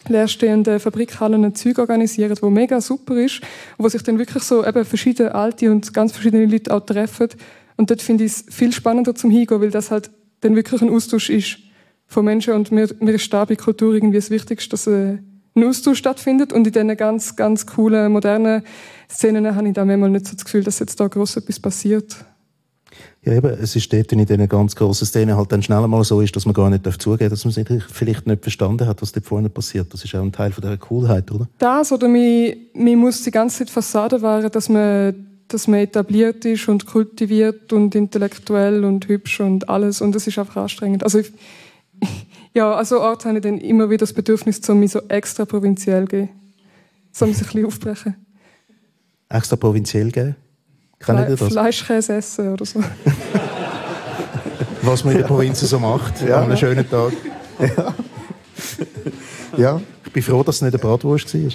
leerstehende 0.09 0.81
Fabrikhallen 0.81 1.45
ein 1.45 1.55
Zeug 1.55 1.79
organisieren, 1.79 2.37
wo 2.41 2.51
mega 2.51 2.81
super 2.81 3.17
ist, 3.17 3.41
wo 3.79 3.89
sich 3.89 4.03
dann 4.03 4.19
wirklich 4.19 4.43
so 4.43 4.65
eben 4.65 4.85
verschiedene 4.85 5.35
alte 5.35 5.71
und 5.71 5.93
ganz 5.95 6.13
verschiedene 6.13 6.47
Leute 6.47 6.75
auch 6.75 6.81
treffen. 6.81 7.29
Und 7.77 7.91
dort 7.91 8.03
finde 8.03 8.25
ich 8.25 8.33
es 8.33 8.45
viel 8.49 8.73
spannender 8.73 9.15
zum 9.15 9.31
Hingehen, 9.31 9.61
weil 9.61 9.71
das 9.71 9.91
halt 9.91 10.11
dann 10.41 10.57
wirklich 10.57 10.83
ein 10.83 10.91
Austausch 10.91 11.31
ist 11.31 11.59
von 12.07 12.25
Menschen 12.25 12.55
und 12.55 12.71
mir, 12.71 12.89
mir 13.01 13.15
ist 13.15 13.33
da 13.33 13.45
bei 13.45 13.57
Kultur 13.57 13.95
irgendwie 13.95 14.19
das 14.19 14.31
Wichtigste, 14.31 14.71
dass 14.71 14.87
äh, 14.87 15.19
ein 15.57 15.65
Austausch 15.65 15.99
stattfindet 15.99 16.53
und 16.53 16.67
in 16.67 16.73
diesen 16.73 16.97
ganz, 16.97 17.37
ganz 17.37 17.67
coolen, 17.67 18.13
modernen 18.13 18.63
Szenen 19.09 19.55
habe 19.55 19.69
ich 19.69 19.75
da 19.75 19.85
manchmal 19.85 20.11
nicht 20.11 20.27
so 20.27 20.35
das 20.35 20.45
Gefühl, 20.45 20.65
dass 20.65 20.81
jetzt 20.81 20.99
da 20.99 21.07
groß 21.07 21.37
etwas 21.37 21.61
passiert. 21.61 22.25
Ja, 23.23 23.33
eben, 23.33 23.47
es 23.47 23.75
ist 23.75 23.91
dort 23.93 24.13
in 24.13 24.25
diesen 24.25 24.49
ganz 24.49 24.77
grossen 24.77 25.07
Szenen 25.07 25.37
halt 25.37 25.51
dann 25.51 25.63
schnell 25.63 25.87
mal 25.89 26.05
so 26.05 26.21
ist, 26.21 26.37
dass 26.37 26.45
man 26.45 26.55
gar 26.55 26.69
nicht 26.69 26.85
zugeben 27.01 27.31
darf, 27.31 27.31
dass 27.31 27.45
man 27.45 27.53
sich 27.53 27.67
vielleicht 27.91 28.27
nicht 28.27 28.43
verstanden 28.43 28.87
hat, 28.87 29.01
was 29.01 29.13
dort 29.13 29.25
vorne 29.25 29.49
passiert. 29.49 29.93
Das 29.95 30.05
ist 30.05 30.15
auch 30.15 30.23
ein 30.23 30.33
Teil 30.33 30.53
von 30.53 30.63
dieser 30.63 30.77
Coolheit, 30.77 31.31
oder? 31.31 31.49
Das 31.59 31.91
oder 31.91 32.09
man, 32.09 32.55
man 32.75 32.97
muss 32.97 33.23
die 33.23 33.31
ganze 33.31 33.59
Zeit 33.59 33.71
Fassade 33.71 34.21
wahren, 34.21 34.51
dass 34.51 34.69
man, 34.69 35.15
dass 35.49 35.67
man 35.67 35.81
etabliert 35.81 36.45
ist 36.45 36.69
und 36.69 36.85
kultiviert 36.85 37.73
und 37.73 37.95
intellektuell 37.95 38.85
und 38.85 39.09
hübsch 39.09 39.41
und 39.41 39.69
alles 39.71 40.03
und 40.03 40.15
das 40.15 40.27
ist 40.27 40.39
einfach 40.39 40.57
anstrengend. 40.57 41.03
Also 41.03 41.21
ich, 41.21 41.33
ja, 42.55 42.75
also 42.75 43.01
Ort 43.01 43.25
habe 43.25 43.39
ich 43.39 43.43
dann 43.43 43.57
immer 43.59 43.89
wieder 43.89 44.01
das 44.01 44.13
Bedürfnis, 44.13 44.61
so 44.63 44.75
mich 44.75 44.91
so 44.91 45.01
extra 45.09 45.47
provinziell 45.47 46.05
zu 46.05 46.09
gehen. 46.09 46.29
So 47.11 47.27
mich 47.27 47.39
ein 47.39 47.45
bisschen 47.45 47.65
aufbrechen. 47.65 48.17
Extra 49.31 49.57
provinziell 49.57 50.11
gehen? 50.11 50.37
Kennt 51.05 51.29
ihr 51.29 51.37
das? 51.37 51.49
Fleischkäse 51.49 52.15
essen 52.15 52.53
oder 52.53 52.65
so. 52.65 52.83
Was 54.83 55.05
man 55.05 55.15
in 55.15 55.21
der 55.21 55.27
Provinz 55.27 55.61
so 55.61 55.79
macht, 55.79 56.21
ja. 56.21 56.39
an 56.39 56.45
einem 56.45 56.57
schönen 56.57 56.89
Tag. 56.89 57.13
Ja. 57.59 57.95
ja. 59.57 59.81
Ich 60.05 60.13
bin 60.13 60.23
froh, 60.23 60.43
dass 60.43 60.57
es 60.57 60.63
nicht 60.63 60.75
eine 60.75 60.79
Bratwurst 60.79 61.35
war. 61.35 61.41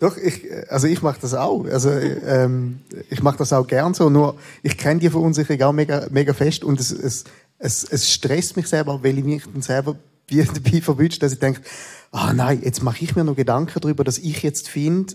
Doch, 0.00 0.16
ich, 0.18 0.42
also 0.68 0.86
ich 0.86 1.02
mache 1.02 1.18
das 1.20 1.34
auch. 1.34 1.64
Also, 1.66 1.90
ähm, 1.90 2.80
ich 3.08 3.22
mache 3.22 3.38
das 3.38 3.52
auch 3.52 3.66
gern 3.66 3.94
so. 3.94 4.10
Nur 4.10 4.36
ich 4.62 4.76
kenne 4.76 5.00
die 5.00 5.08
Verunsicherung 5.08 5.62
auch 5.62 5.72
mega, 5.72 6.06
mega 6.10 6.34
fest 6.34 6.64
und 6.64 6.80
es, 6.80 6.90
es, 6.90 7.24
es, 7.58 7.84
es 7.84 8.12
stresst 8.12 8.56
mich 8.56 8.66
selber, 8.66 9.02
weil 9.02 9.18
ich 9.18 9.24
mich 9.24 9.44
dann 9.50 9.62
selber 9.62 9.96
dabei 10.28 10.80
verwünscht, 10.80 11.22
dass 11.22 11.32
ich 11.32 11.38
denke, 11.38 11.60
ah 12.10 12.32
nein, 12.32 12.60
jetzt 12.62 12.82
mache 12.82 13.04
ich 13.04 13.14
mir 13.14 13.24
noch 13.24 13.36
Gedanken 13.36 13.80
darüber, 13.80 14.04
dass 14.04 14.18
ich 14.18 14.42
jetzt 14.42 14.68
finde, 14.68 15.14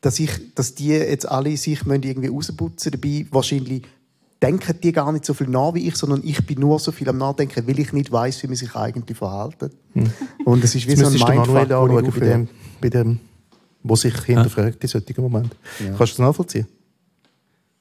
dass 0.00 0.18
ich, 0.18 0.54
dass 0.54 0.74
die 0.74 0.88
jetzt 0.88 1.28
alle 1.28 1.56
sich 1.56 1.80
irgendwie 1.86 2.28
rausputzen 2.28 2.92
dabei. 2.92 3.26
Wahrscheinlich 3.30 3.82
denken 4.42 4.78
die 4.82 4.92
gar 4.92 5.12
nicht 5.12 5.24
so 5.24 5.34
viel 5.34 5.48
nach 5.48 5.74
wie 5.74 5.88
ich, 5.88 5.96
sondern 5.96 6.20
ich 6.22 6.44
bin 6.46 6.60
nur 6.60 6.78
so 6.78 6.92
viel 6.92 7.08
am 7.08 7.18
Nachdenken, 7.18 7.66
weil 7.66 7.78
ich 7.78 7.92
nicht 7.92 8.12
weiß, 8.12 8.42
wie 8.42 8.46
man 8.48 8.56
sich 8.56 8.74
eigentlich 8.74 9.16
verhält. 9.16 9.56
Hm. 9.94 10.10
Und 10.44 10.62
es 10.62 10.74
ist 10.74 10.86
wie 10.86 10.96
so 10.96 11.06
ein 11.06 11.12
Mindfuck, 11.12 11.70
wo 11.70 11.98
ich 11.98 12.14
bei 12.14 12.20
dem, 12.20 12.48
bei 12.80 12.88
dem, 12.88 13.18
wo 13.82 13.96
sich 13.96 14.14
hinterfragt 14.22 14.82
in 14.82 14.88
solchen 14.88 15.22
Momenten. 15.22 15.58
Ja. 15.80 15.86
Kannst 15.96 16.00
du 16.00 16.04
das 16.04 16.18
nachvollziehen? 16.18 16.66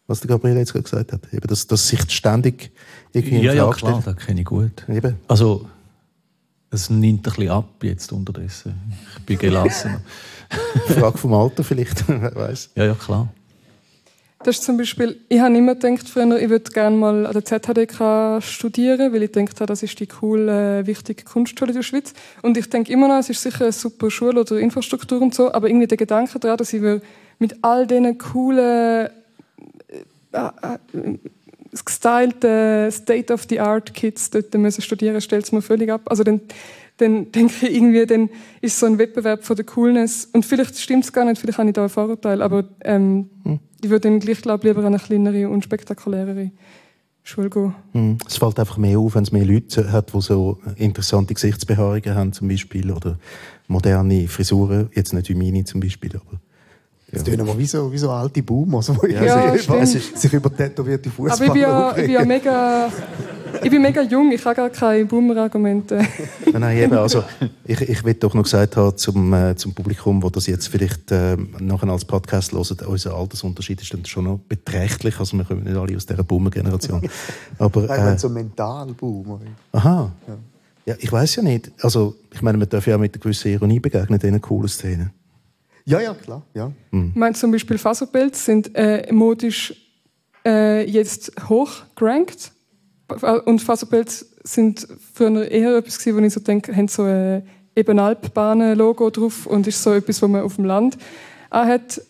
Was 0.08 0.20
der 0.20 0.30
Gabriel 0.30 0.58
jetzt 0.58 0.72
gerade 0.72 0.84
gesagt 0.84 1.14
hat. 1.14 1.34
Eben, 1.34 1.48
dass, 1.48 1.66
dass 1.66 1.88
sich 1.88 2.00
ständig 2.12 2.72
irgendwie 3.12 3.40
Ja, 3.40 3.54
ja, 3.54 3.70
klar, 3.72 4.02
das 4.06 4.16
kenne 4.18 4.42
ich 4.42 4.46
gut. 4.46 4.86
Eben. 4.88 5.16
Also, 5.28 5.68
es 6.76 6.90
nimmt 6.90 7.20
ein 7.20 7.34
bisschen 7.34 7.50
ab 7.50 7.68
jetzt 7.82 8.12
unterdessen. 8.12 8.76
Ich 9.18 9.26
bin 9.26 9.38
gelassen. 9.38 9.98
Frage 10.88 11.18
vom 11.18 11.34
Alter 11.34 11.64
vielleicht, 11.64 12.08
wer 12.08 12.36
weiß. 12.36 12.72
Ja, 12.76 12.86
ja, 12.86 12.94
klar. 12.94 13.30
Das 14.44 14.58
ist 14.58 14.64
zum 14.64 14.78
Beispiel, 14.78 15.20
ich 15.28 15.40
habe 15.40 15.58
immer 15.58 15.74
gedacht, 15.74 16.08
früher, 16.08 16.40
ich 16.40 16.50
würde 16.50 16.70
gerne 16.70 16.96
mal 16.96 17.26
an 17.26 17.34
der 17.34 17.44
ZHDK 17.44 18.44
studieren, 18.44 19.12
weil 19.12 19.24
ich 19.24 19.32
denke, 19.32 19.66
das 19.66 19.82
ist 19.82 20.00
die 20.00 20.06
coole, 20.06 20.82
äh, 20.82 20.86
wichtige 20.86 21.24
Kunstschule 21.24 21.72
in 21.72 21.78
der 21.78 21.84
Schweiz. 21.84 22.14
Und 22.44 22.56
ich 22.56 22.70
denke 22.70 22.94
immer 22.94 23.08
noch, 23.08 23.18
es 23.18 23.32
ist 23.32 23.42
sicher 23.42 23.64
eine 23.64 23.72
super 23.72 24.12
Schule 24.12 24.42
oder 24.42 24.60
Infrastruktur 24.60 25.20
und 25.20 25.34
so, 25.34 25.52
aber 25.52 25.68
irgendwie 25.68 25.88
der 25.88 25.98
Gedanke 25.98 26.38
daran, 26.38 26.58
dass 26.58 26.74
ich 26.74 26.82
mit 27.40 27.56
all 27.64 27.88
diesen 27.88 28.20
coolen, 28.20 29.10
gestylten 31.84 32.92
State-of-the-Art-Kids 32.92 34.30
dort 34.30 34.54
müssen 34.54 34.82
studieren, 34.82 35.20
stellt 35.20 35.46
es 35.46 35.52
mir 35.52 35.62
völlig 35.62 35.92
ab. 35.92 36.02
Also 36.06 36.24
dann, 36.24 36.42
dann 36.98 37.32
denke 37.32 37.54
ich 37.62 37.76
irgendwie, 37.76 38.06
dann 38.06 38.30
ist 38.62 38.80
so 38.80 38.86
ein 38.86 38.98
Wettbewerb 38.98 39.44
von 39.44 39.56
der 39.56 39.66
Coolness. 39.66 40.30
Und 40.32 40.46
vielleicht 40.46 40.80
stimmt 40.80 41.04
es 41.04 41.12
gar 41.12 41.26
nicht, 41.26 41.40
vielleicht 41.40 41.58
habe 41.58 41.70
ich 41.70 41.74
da 41.74 41.84
ein 41.84 41.90
Vorurteil, 41.90 42.42
aber 42.42 42.66
ähm, 42.84 43.30
hm. 43.44 43.60
ich 43.82 43.90
würde 43.90 44.10
dann 44.10 44.20
gleich, 44.20 44.42
glaube 44.42 44.68
lieber 44.68 44.80
an 44.82 44.88
eine 44.88 45.00
kleinere 45.00 45.50
und 45.50 45.64
spektakulärere 45.64 46.52
Schule 47.24 47.50
gehen. 47.50 47.76
Hm. 47.94 48.18
Es 48.28 48.38
fällt 48.38 48.60
einfach 48.60 48.78
mehr 48.78 49.00
auf, 49.00 49.16
wenn 49.16 49.24
es 49.24 49.32
mehr 49.32 49.46
Leute 49.46 49.92
hat, 49.92 50.14
die 50.14 50.22
so 50.22 50.60
interessante 50.76 51.34
Gesichtsbehaarungen 51.34 52.16
haben 52.16 52.34
zum 52.34 52.48
Beispiel 52.48 52.92
oder 52.92 53.18
moderne 53.68 54.28
Frisuren, 54.28 54.90
jetzt 54.94 55.14
nicht 55.14 55.30
wie 55.30 55.36
meine 55.36 55.64
zum 55.66 55.80
Beispiel, 55.82 56.12
aber 56.16 56.40
das 57.16 57.24
tönen 57.24 57.42
aber 57.42 57.58
wie 57.58 57.66
so, 57.66 57.92
wie 57.92 57.98
so 57.98 58.10
alte 58.10 58.44
Boomer, 58.44 58.78
also, 58.78 58.94
ja, 59.08 59.52
sich, 59.54 59.68
über, 59.68 59.86
sich 59.86 60.34
über 60.34 60.56
tätowierte 60.56 61.10
Fußballer 61.10 61.34
Aber 61.34 61.46
ich 61.46 61.54
bin 61.54 61.62
ja, 61.62 61.90
ich 61.92 62.06
bin 62.06 62.12
ja 62.12 62.26
mega... 62.26 62.92
ich 63.64 63.72
bin 63.72 63.82
mega 63.82 64.02
jung, 64.02 64.32
ich 64.32 64.44
habe 64.46 64.56
gar 64.56 64.70
keine 64.70 65.06
Boomer-Argumente. 65.06 65.96
nein, 66.46 66.62
nein, 66.62 66.78
eben, 66.78 66.94
also 66.94 67.24
ich, 67.64 67.82
ich 67.82 68.04
will 68.04 68.14
doch 68.16 68.34
noch 68.34 68.44
gesagt 68.44 68.76
haben 68.78 68.98
zum, 68.98 69.34
äh, 69.34 69.56
zum 69.56 69.74
Publikum, 69.74 70.22
wo 70.22 70.30
das 70.30 70.48
jetzt 70.48 70.68
vielleicht 70.68 71.12
äh, 71.12 71.38
nachher 71.60 71.90
als 71.90 72.06
Podcast 72.06 72.52
hört, 72.52 72.82
unser 72.84 73.16
Altersunterschied 73.16 73.82
ist 73.82 73.94
dann 73.94 74.06
schon 74.06 74.26
noch 74.26 74.40
beträchtlich, 74.48 75.20
also 75.20 75.38
wir 75.38 75.46
kommen 75.46 75.64
nicht 75.64 75.76
alle 75.76 75.96
aus 75.96 76.06
dieser 76.06 76.24
Boomer-Generation. 76.24 77.02
Aber, 77.58 77.82
Nein, 77.82 78.16
äh, 78.16 78.18
so 78.18 78.30
Mentalboom. 78.30 79.40
aha, 79.72 80.12
ja. 80.86 80.96
ich 81.00 81.12
weiß 81.12 81.38
ja 81.38 81.44
nicht, 81.44 81.72
also 81.82 82.16
ich 82.34 82.42
meine, 82.42 82.58
man 82.58 82.70
darf 82.70 82.86
ja 82.88 82.96
auch 82.96 83.00
mit 83.00 83.14
einer 83.14 83.22
gewissen 83.22 83.52
Ironie 83.52 83.80
begegnen, 83.80 84.20
diesen 84.20 84.42
coolen 84.42 84.68
Szenen. 84.68 85.12
Ja, 85.86 86.02
ja, 86.02 86.14
klar. 86.16 86.42
Ja. 86.54 86.72
Ich 86.92 87.16
meine 87.16 87.36
zum 87.36 87.52
Beispiel 87.52 87.78
Faserpelz 87.78 88.46
sind 88.46 88.76
äh, 88.76 89.12
modisch 89.12 89.74
äh, 90.46 90.84
jetzt 90.90 91.32
hoch 91.48 91.84
gerankt. 91.96 92.52
Und 93.46 93.62
Faserpelz 93.62 94.26
sind 94.44 94.88
früher 95.14 95.50
eher 95.50 95.78
etwas 95.78 96.00
gewesen, 96.00 96.18
wo 96.18 96.26
ich 96.26 96.34
so 96.34 96.40
denke, 96.40 96.76
haben 96.76 96.88
so 96.88 97.04
ein 97.04 97.48
Ebenalpbahnen-Logo 97.76 99.12
drauf 99.12 99.46
und 99.46 99.68
ist 99.68 99.84
so 99.84 99.94
etwas, 99.94 100.22
was 100.22 100.30
man 100.30 100.42
auf 100.42 100.56
dem 100.56 100.66
Land 100.66 100.98
hat, 101.52 102.02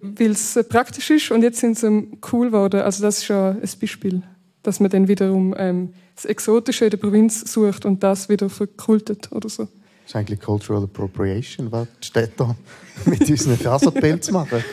weil 0.00 0.30
es 0.30 0.56
äh, 0.56 0.64
praktisch 0.64 1.10
ist. 1.10 1.30
Und 1.30 1.42
jetzt 1.42 1.60
sind 1.60 1.78
sie 1.78 1.86
ähm, 1.86 2.18
cool 2.32 2.46
geworden. 2.48 2.80
Also 2.80 3.02
das 3.02 3.18
ist 3.18 3.28
ja 3.28 3.50
ein 3.50 3.70
Beispiel, 3.80 4.22
dass 4.62 4.80
man 4.80 4.90
dann 4.90 5.06
wiederum 5.06 5.54
ähm, 5.56 5.92
das 6.16 6.24
Exotische 6.24 6.86
in 6.86 6.90
der 6.90 6.98
Provinz 6.98 7.40
sucht 7.52 7.84
und 7.84 8.02
das 8.02 8.28
wieder 8.28 8.48
verkultet 8.48 9.30
oder 9.30 9.48
so. 9.48 9.68
Das 10.08 10.14
ist 10.14 10.16
eigentlich 10.16 10.40
Cultural 10.40 10.84
Appropriation, 10.84 11.70
was 11.70 11.86
die 12.02 12.06
Städte 12.06 12.56
mit 13.04 13.28
unseren 13.28 13.58
Faserpelz 13.58 14.30
machen. 14.30 14.64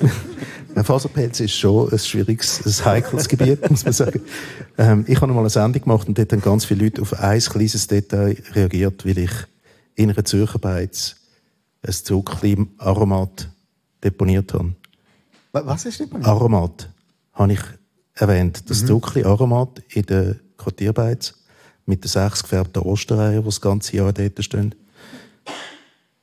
Ein 0.74 0.84
Faserpelz 0.84 1.40
ist 1.40 1.52
schon 1.54 1.92
ein 1.92 1.98
schwieriges, 1.98 2.64
ein 2.64 2.84
heikles 2.86 3.28
Gebiet, 3.28 3.68
muss 3.68 3.84
man 3.84 3.92
sagen. 3.92 4.22
Ähm, 4.78 5.04
ich 5.06 5.20
habe 5.20 5.32
mal 5.34 5.40
eine 5.40 5.50
Sendung 5.50 5.82
gemacht 5.82 6.08
und 6.08 6.16
dort 6.16 6.32
haben 6.32 6.40
ganz 6.40 6.64
viele 6.64 6.84
Leute 6.84 7.02
auf 7.02 7.12
ein 7.20 7.40
kleines 7.40 7.86
Detail 7.88 8.36
reagiert, 8.54 9.04
weil 9.04 9.18
ich 9.18 9.32
in 9.96 10.10
einer 10.10 10.24
Zürcher 10.24 10.58
Beiz 10.60 11.16
ein 11.82 11.92
Zuckerli-Aromat 11.92 13.50
deponiert 14.02 14.54
habe. 14.54 14.74
Wa- 15.52 15.66
Was 15.66 15.84
ist 15.84 16.00
denn? 16.00 16.24
Aromat 16.24 16.88
habe 17.34 17.52
ich 17.52 17.60
erwähnt. 18.14 18.70
Das 18.70 18.86
Zuckerli-Aromat 18.86 19.82
in 19.88 20.06
der 20.06 20.36
Quartierbeiz 20.56 21.34
mit 21.90 22.04
den 22.04 22.08
sechs 22.08 22.42
gefärbten 22.42 22.82
Ostereiern, 22.82 23.40
die 23.40 23.44
das 23.44 23.60
ganze 23.60 23.96
Jahr 23.96 24.12
dort 24.12 24.44
stehen. 24.44 24.74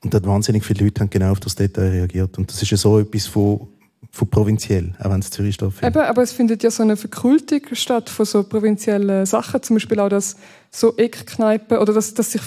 Und 0.04 0.14
dort 0.14 0.26
wahnsinnig 0.26 0.64
viele 0.64 0.86
Leute 0.86 1.02
haben 1.02 1.10
genau 1.10 1.32
auf 1.32 1.40
das 1.40 1.56
Detail 1.56 1.90
reagiert. 1.90 2.38
Und 2.38 2.50
das 2.50 2.62
ist 2.62 2.70
ja 2.72 2.78
so 2.78 3.00
etwas 3.00 3.28
von, 3.28 3.68
von 4.12 4.30
provinziell, 4.30 4.94
auch 5.00 5.10
wenn 5.10 5.20
es 5.20 5.30
Zürich 5.30 5.56
stattfindet. 5.56 5.96
Eben, 5.96 6.06
aber 6.06 6.22
es 6.24 6.32
findet 6.32 6.64
ja 6.64 6.72
so 6.72 6.84
eine 6.84 6.98
Verkultung 6.98 7.62
statt 7.74 8.10
von 8.10 8.26
so 8.26 8.44
provinziellen 8.44 9.26
Sachen, 9.26 9.62
zum 9.62 9.76
Beispiel 9.76 10.00
auch 10.00 10.10
das 10.10 10.36
so 10.72 10.96
Eckkneipen 10.98 11.78
oder 11.78 11.94
dass, 11.94 12.14
dass 12.14 12.32
sich 12.32 12.42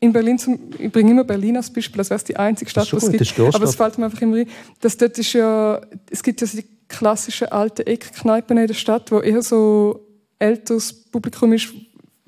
in 0.00 0.12
Berlin, 0.12 0.38
zum, 0.38 0.58
ich 0.78 0.92
bringe 0.92 1.10
immer 1.10 1.24
Berlin 1.24 1.56
als 1.56 1.72
Beispiel, 1.72 2.00
als 2.00 2.10
wäre 2.10 2.22
die 2.22 2.36
einzige 2.36 2.70
Stadt, 2.70 2.90
die 2.90 2.96
es 2.96 3.10
gibt. 3.10 3.38
das 3.38 3.54
aber 3.54 3.64
es 3.64 3.74
fällt 3.74 3.98
mir 3.98 4.04
einfach 4.04 4.20
immer 4.20 4.36
ein, 4.36 4.48
dass 4.80 4.96
dort 4.96 5.18
ist 5.18 5.32
ja, 5.32 5.80
es 6.10 6.22
gibt 6.22 6.40
ja 6.40 6.46
so 6.46 6.58
die 6.58 6.66
klassischen 6.88 7.48
alten 7.48 7.86
Eckkneipen 7.86 8.58
in 8.58 8.66
der 8.66 8.74
Stadt, 8.74 9.10
wo 9.10 9.20
eher 9.20 9.42
so 9.42 10.04
älteres 10.38 10.92
Publikum 10.92 11.52
ist, 11.52 11.68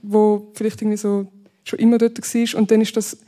wo 0.03 0.51
vielleicht 0.55 0.83
irgendwie 0.83 0.97
so 0.97 1.27
schon 1.65 1.79
immer 1.79 1.99
dort 1.99 2.19
war. 2.19 2.59
Und 2.59 2.71
dann 2.71 2.81
ist 2.81 2.97
das 2.97 3.19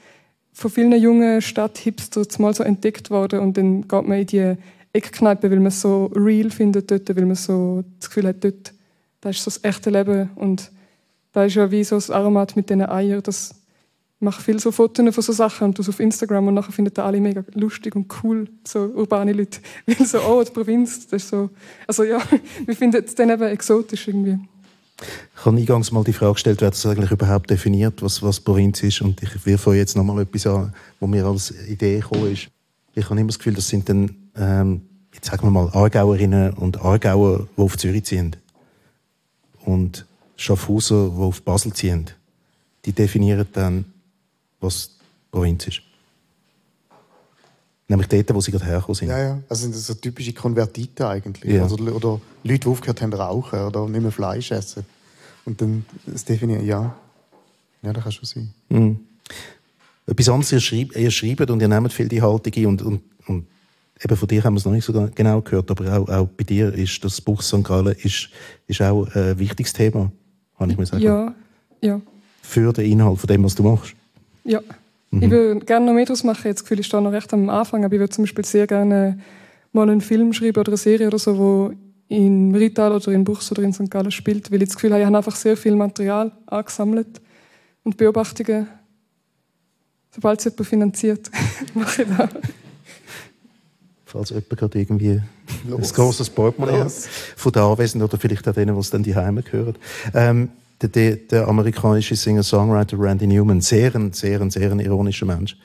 von 0.52 0.70
vielen 0.70 0.92
jungen 1.00 1.40
Stadthipsters 1.40 2.38
mal 2.38 2.54
so 2.54 2.62
entdeckt 2.62 3.10
worden. 3.10 3.40
Und 3.40 3.56
dann 3.56 3.82
geht 3.82 4.06
man 4.06 4.18
in 4.18 4.26
die 4.26 4.54
Eckkneipe, 4.92 5.50
weil 5.50 5.58
man 5.58 5.68
es 5.68 5.80
so 5.80 6.06
real 6.14 6.50
findet 6.50 6.90
dort, 6.90 7.14
weil 7.16 7.24
man 7.24 7.36
so 7.36 7.84
das 7.98 8.10
Gefühl 8.10 8.28
hat, 8.28 8.44
dort, 8.44 8.72
da 9.20 9.30
ist 9.30 9.42
so 9.42 9.50
das 9.50 9.64
echte 9.64 9.90
Leben. 9.90 10.30
Und 10.34 10.70
da 11.32 11.44
ist 11.44 11.54
ja 11.54 11.70
wie 11.70 11.84
so 11.84 11.96
das 11.96 12.10
Aromat 12.10 12.56
mit 12.56 12.68
diesen 12.68 12.82
Eiern, 12.82 13.22
das 13.22 13.54
macht 14.20 14.42
viel 14.42 14.60
so 14.60 14.70
Fotos 14.70 15.14
von 15.14 15.22
so 15.22 15.32
Sachen. 15.32 15.68
Und 15.68 15.78
das 15.78 15.88
auf 15.88 15.98
Instagram 15.98 16.48
und 16.48 16.54
nachher 16.54 16.72
finden 16.72 16.92
das 16.94 17.04
alle 17.04 17.20
mega 17.20 17.44
lustig 17.54 17.96
und 17.96 18.12
cool, 18.22 18.48
so 18.66 18.80
urbane 18.80 19.32
Leute, 19.32 19.60
weil 19.86 20.06
so, 20.06 20.18
oh, 20.20 20.42
die 20.42 20.52
Provinz, 20.52 21.08
das 21.08 21.24
ist 21.24 21.30
so, 21.30 21.50
also 21.86 22.04
ja, 22.04 22.20
wir 22.66 22.76
finden 22.76 23.02
es 23.04 23.14
dann 23.14 23.30
eben 23.30 23.42
exotisch 23.44 24.08
irgendwie. 24.08 24.38
Ich 25.36 25.44
habe 25.44 25.56
eingangs 25.56 25.90
mal 25.92 26.04
die 26.04 26.12
Frage 26.12 26.34
gestellt, 26.34 26.60
wer 26.60 26.70
das 26.70 26.86
eigentlich 26.86 27.10
überhaupt 27.10 27.50
definiert, 27.50 28.02
was, 28.02 28.22
was 28.22 28.40
Provinz 28.40 28.82
ist. 28.82 29.00
Und 29.00 29.22
ich 29.22 29.44
wirf 29.44 29.66
euch 29.66 29.78
jetzt 29.78 29.96
nochmal 29.96 30.22
etwas 30.22 30.46
an, 30.46 30.72
wo 31.00 31.06
mir 31.06 31.24
als 31.26 31.50
Idee 31.66 32.00
gekommen 32.00 32.32
ist. 32.32 32.48
Ich 32.94 33.04
habe 33.08 33.18
immer 33.18 33.28
das 33.28 33.38
Gefühl, 33.38 33.54
das 33.54 33.68
sind 33.68 33.88
dann, 33.88 34.14
ähm, 34.36 34.82
jetzt 35.12 35.26
sagen 35.26 35.46
wir 35.46 35.50
mal, 35.50 35.68
Aargauerinnen 35.72 36.52
und 36.54 36.80
Aargauer, 36.80 37.48
die 37.56 37.60
auf 37.60 37.76
Zürich 37.76 38.04
ziehen. 38.04 38.36
Und 39.64 40.06
Schaffhauser, 40.36 41.08
die 41.08 41.22
auf 41.22 41.42
Basel 41.42 41.72
ziehen. 41.72 42.10
Die 42.84 42.92
definieren 42.92 43.46
dann, 43.52 43.84
was 44.60 44.98
Provinz 45.30 45.66
ist. 45.66 45.82
Nämlich 47.92 48.08
dort, 48.08 48.34
wo 48.34 48.40
sie 48.40 48.50
gerade 48.50 48.64
hergekommen 48.64 48.94
sind. 48.94 49.08
Ja, 49.08 49.18
ja. 49.18 49.38
Also 49.50 49.64
sind 49.64 49.74
das 49.74 49.86
so 49.86 49.92
typische 49.92 50.32
Konvertiten 50.32 51.04
eigentlich. 51.04 51.52
Ja. 51.52 51.62
Also, 51.62 51.76
oder 51.76 52.22
Leute, 52.42 52.60
die 52.60 52.66
aufgehört 52.66 53.02
haben 53.02 53.12
rauchen 53.12 53.60
oder 53.60 53.86
nicht 53.86 54.00
mehr 54.00 54.10
Fleisch 54.10 54.50
essen. 54.50 54.86
Und 55.44 55.60
dann 55.60 55.84
das 56.06 56.24
definieren, 56.24 56.64
ja. 56.64 56.96
Ja, 57.82 57.92
das 57.92 58.02
kann 58.02 58.12
schon 58.12 58.24
sein. 58.24 58.54
Mhm. 58.70 59.00
Etwas 60.06 60.28
anderes, 60.30 60.52
ihr, 60.52 60.60
schreib, 60.60 60.96
ihr 60.96 61.10
schreibt 61.10 61.50
und 61.50 61.60
ihr 61.60 61.68
nehmt 61.68 61.92
viel 61.92 62.08
die 62.08 62.22
Haltung 62.22 62.50
ein 62.56 62.66
und, 62.66 62.80
und, 62.80 63.02
und 63.26 63.46
eben 64.02 64.16
von 64.16 64.26
dir 64.26 64.42
haben 64.42 64.54
wir 64.54 64.58
es 64.58 64.64
noch 64.64 64.72
nicht 64.72 64.86
so 64.86 65.10
genau 65.14 65.42
gehört, 65.42 65.70
aber 65.70 65.98
auch, 65.98 66.08
auch 66.08 66.28
bei 66.28 66.44
dir 66.44 66.72
ist 66.72 67.04
das 67.04 67.20
Buch 67.20 67.42
St. 67.42 67.62
Gallen 67.62 67.94
ist, 68.02 68.30
ist 68.68 68.80
auch 68.80 69.06
ein 69.14 69.38
wichtiges 69.38 69.74
Thema, 69.74 70.10
kann 70.56 70.70
ich 70.70 70.78
mir 70.78 70.86
sagen. 70.86 71.02
Ja, 71.02 71.34
ja. 71.82 72.00
Für 72.40 72.72
den 72.72 72.90
Inhalt 72.90 73.18
von 73.18 73.28
dem, 73.28 73.44
was 73.44 73.54
du 73.54 73.62
machst. 73.64 73.94
Ja. 74.44 74.62
Ich 75.20 75.30
würde 75.30 75.64
gerne 75.64 75.86
noch 75.86 75.92
mehr 75.92 76.06
machen. 76.24 76.46
Jetzt 76.46 76.62
Gefühl, 76.62 76.80
ich 76.80 76.86
stehe 76.86 77.02
noch 77.02 77.12
recht 77.12 77.32
am 77.34 77.50
Anfang, 77.50 77.84
aber 77.84 77.94
ich 77.94 78.00
würde 78.00 78.12
zum 78.12 78.24
Beispiel 78.24 78.44
sehr 78.44 78.66
gerne 78.66 79.18
mal 79.72 79.88
einen 79.88 80.00
Film 80.00 80.32
schreiben 80.32 80.58
oder 80.58 80.70
eine 80.70 80.76
Serie 80.78 81.06
oder 81.06 81.18
so, 81.18 81.38
wo 81.38 81.72
in 82.08 82.54
Rital 82.54 82.92
oder 82.92 83.12
in 83.12 83.24
Buchs 83.24 83.50
oder 83.52 83.62
in 83.62 83.72
St. 83.72 83.90
Gallen 83.90 84.10
spielt, 84.10 84.50
weil 84.50 84.62
ich 84.62 84.68
das 84.68 84.76
Gefühl 84.76 84.92
habe, 84.92 85.00
ich 85.00 85.06
habe 85.06 85.16
einfach 85.16 85.36
sehr 85.36 85.56
viel 85.56 85.76
Material 85.76 86.32
angesammelt 86.46 87.20
und 87.84 87.96
Beobachtungen. 87.96 88.68
Sobald 90.10 90.40
es 90.40 90.44
jemand 90.44 90.66
finanziert, 90.66 91.30
mache 91.74 92.02
ich 92.02 92.08
das. 92.08 92.28
Falls 94.04 94.30
jemand 94.30 94.48
gerade 94.48 94.78
irgendwie 94.78 95.22
Los. 95.66 95.90
ein 95.90 95.94
grosses 95.94 96.28
Portemonnaie 96.28 96.80
hat 96.80 96.92
von 96.92 97.52
den 97.52 97.62
Anwesenden 97.62 98.06
oder 98.06 98.18
vielleicht 98.18 98.46
auch 98.46 98.52
denen, 98.52 98.74
die 98.74 98.80
es 98.80 98.90
dann 98.90 99.02
die 99.02 99.14
Heime 99.14 99.42
gehören. 99.42 99.76
Ähm, 100.12 100.50
der, 100.82 100.88
der, 100.88 101.16
der 101.16 101.48
amerikanische 101.48 102.16
Singer-Songwriter 102.16 102.98
Randy 102.98 103.26
Newman, 103.26 103.60
sehr 103.60 103.94
ein, 103.94 104.12
sehr 104.12 104.40
ein, 104.40 104.50
sehr 104.50 104.72
ein 104.72 104.80
ironischer 104.80 105.26
Mensch, 105.26 105.56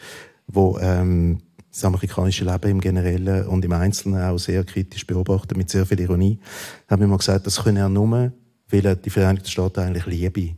der 0.47 0.77
ähm, 0.81 1.39
das 1.71 1.83
amerikanische 1.83 2.45
Leben 2.45 2.71
im 2.71 2.81
Generellen 2.81 3.47
und 3.47 3.65
im 3.65 3.71
Einzelnen 3.71 4.21
auch 4.21 4.37
sehr 4.37 4.63
kritisch 4.63 5.05
beobachtet, 5.05 5.57
mit 5.57 5.69
sehr 5.69 5.85
viel 5.85 5.99
Ironie, 5.99 6.39
hat 6.87 6.99
mir 6.99 7.07
mal 7.07 7.17
gesagt, 7.17 7.45
das 7.45 7.63
könne 7.63 7.79
er 7.79 7.89
nur, 7.89 8.31
weil 8.69 8.85
er 8.85 8.95
die 8.95 9.09
Vereinigten 9.09 9.49
Staaten 9.49 9.81
eigentlich 9.81 10.05
liebe. 10.05 10.55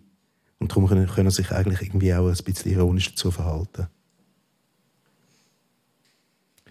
Und 0.59 0.71
darum 0.71 0.87
können, 0.87 1.07
können 1.07 1.31
sich 1.31 1.51
eigentlich 1.51 1.81
irgendwie 1.81 2.13
auch 2.13 2.27
ein 2.27 2.43
bisschen 2.43 2.71
ironisch 2.71 3.11
dazu 3.11 3.31
verhalten. 3.31 3.87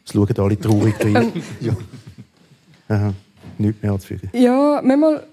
Es 0.05 0.13
schauen 0.13 0.39
alle 0.39 0.59
traurig 0.59 0.95
rein. 1.01 1.33
ja. 1.61 1.77
Aha, 2.89 3.15
nichts 3.59 3.83
mehr 3.83 3.93
anzufügen. 3.93 4.31
Ja, 4.33 4.81
manchmal 4.83 5.27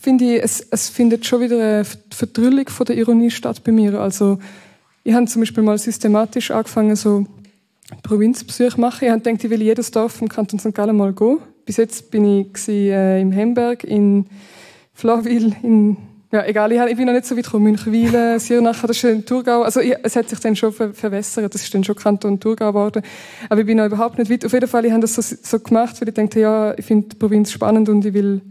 finde 0.00 0.36
ich, 0.36 0.42
es, 0.42 0.60
es 0.70 0.88
findet 0.88 1.26
schon 1.26 1.40
wieder 1.40 1.56
eine 1.56 1.84
Verdrüllung 2.10 2.68
von 2.68 2.86
der 2.86 2.96
Ironie 2.96 3.30
statt 3.30 3.62
bei 3.64 3.72
mir. 3.72 4.00
Also, 4.00 4.38
ich 5.04 5.14
habe 5.14 5.26
zum 5.26 5.42
Beispiel 5.42 5.62
mal 5.62 5.78
systematisch 5.78 6.50
angefangen, 6.50 6.96
so 6.96 7.26
Provinzbesuche 8.02 8.80
machen. 8.80 9.04
Ich 9.04 9.10
habe 9.10 9.20
gedacht, 9.20 9.44
ich 9.44 9.50
will 9.50 9.62
jedes 9.62 9.90
Dorf 9.90 10.20
im 10.20 10.28
Kanton 10.28 10.58
St. 10.58 10.74
Gallen 10.74 10.96
mal 10.96 11.12
gehen. 11.12 11.38
Bis 11.64 11.76
jetzt 11.76 12.10
bin 12.10 12.24
ich 12.24 12.68
äh, 12.68 13.20
im 13.20 13.32
Hemberg, 13.32 13.84
in 13.84 14.26
Flawil, 14.94 15.54
in 15.62 15.96
ja, 16.30 16.44
egal, 16.44 16.70
ich, 16.72 16.96
bin 16.96 17.06
noch 17.06 17.14
nicht 17.14 17.24
so 17.24 17.34
weit 17.38 17.44
gekommen. 17.44 17.64
Münchwilen, 17.64 18.38
Siernacher, 18.38 18.86
das 18.86 18.98
ist 18.98 19.04
in 19.04 19.24
Thurgau. 19.24 19.62
Also 19.62 19.80
ich, 19.80 19.94
es 20.02 20.14
hat 20.14 20.28
sich 20.28 20.38
dann 20.40 20.54
schon 20.56 20.74
ver 20.74 20.92
verwässert, 20.92 21.54
das 21.54 21.62
ist 21.62 21.72
dann 21.72 21.84
schon 21.84 21.96
Kanton 21.96 22.38
Thurgau 22.38 22.68
geworden. 22.68 23.02
Aber 23.48 23.60
ich 23.60 23.66
bin 23.66 23.78
noch 23.78 23.86
überhaupt 23.86 24.18
nicht 24.18 24.30
weit. 24.30 24.44
Auf 24.44 24.52
jeden 24.52 24.68
Fall, 24.68 24.84
ich 24.84 24.92
habe 24.92 25.00
das 25.00 25.14
so, 25.14 25.22
so 25.22 25.58
gemacht, 25.58 25.98
weil 26.00 26.08
ich 26.08 26.14
dachte, 26.14 26.40
ja, 26.40 26.76
ich 26.76 26.84
finde 26.84 27.08
die 27.08 27.16
Provinz 27.16 27.50
spannend 27.50 27.88
und 27.88 28.04
ich 28.04 28.12
will 28.12 28.42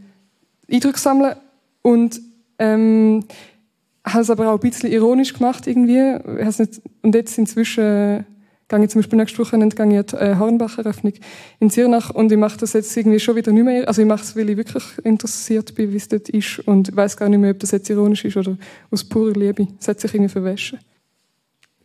Eindrücke 0.71 0.99
sammeln. 0.99 1.35
Und 1.81 2.21
ähm, 2.59 3.23
habe 4.13 4.21
es 4.21 4.29
aber 4.29 4.49
auch 4.49 4.55
ein 4.55 4.69
bisschen 4.69 4.91
ironisch 4.91 5.33
gemacht 5.33 5.67
irgendwie. 5.67 6.17
Nicht, 6.43 6.81
und 7.01 7.15
jetzt 7.15 7.37
inzwischen 7.37 7.83
äh, 7.83 8.23
gehe 8.67 8.83
ich 8.83 8.89
zum 8.89 8.99
Beispiel 8.99 9.17
nächste 9.17 9.39
Woche 9.39 9.55
an 9.55 9.69
die 9.69 9.95
äh, 9.95 10.35
Hornbach-Eröffnung 10.35 11.13
in 11.59 11.69
Zirnach 11.69 12.09
und 12.09 12.31
ich 12.31 12.37
mache 12.37 12.57
das 12.57 12.73
jetzt 12.73 12.95
irgendwie 12.95 13.19
schon 13.19 13.35
wieder 13.35 13.51
nicht 13.51 13.63
mehr. 13.63 13.87
Also 13.87 14.01
ich 14.01 14.07
mache 14.07 14.23
es, 14.23 14.35
weil 14.35 14.49
ich 14.49 14.57
wirklich 14.57 14.83
interessiert 15.03 15.73
bin, 15.75 15.91
wie 15.91 15.97
es 15.97 16.07
dort 16.07 16.29
ist 16.29 16.59
und 16.59 16.95
weiß 16.95 17.17
gar 17.17 17.29
nicht 17.29 17.39
mehr, 17.39 17.51
ob 17.51 17.59
das 17.59 17.71
jetzt 17.71 17.89
ironisch 17.89 18.25
ist 18.25 18.37
oder 18.37 18.57
aus 18.91 19.03
purer 19.03 19.33
Liebe. 19.33 19.67
Es 19.79 19.87
hat 19.87 19.99
sich 19.99 20.13
irgendwie 20.13 20.31
verwäschen. 20.31 20.79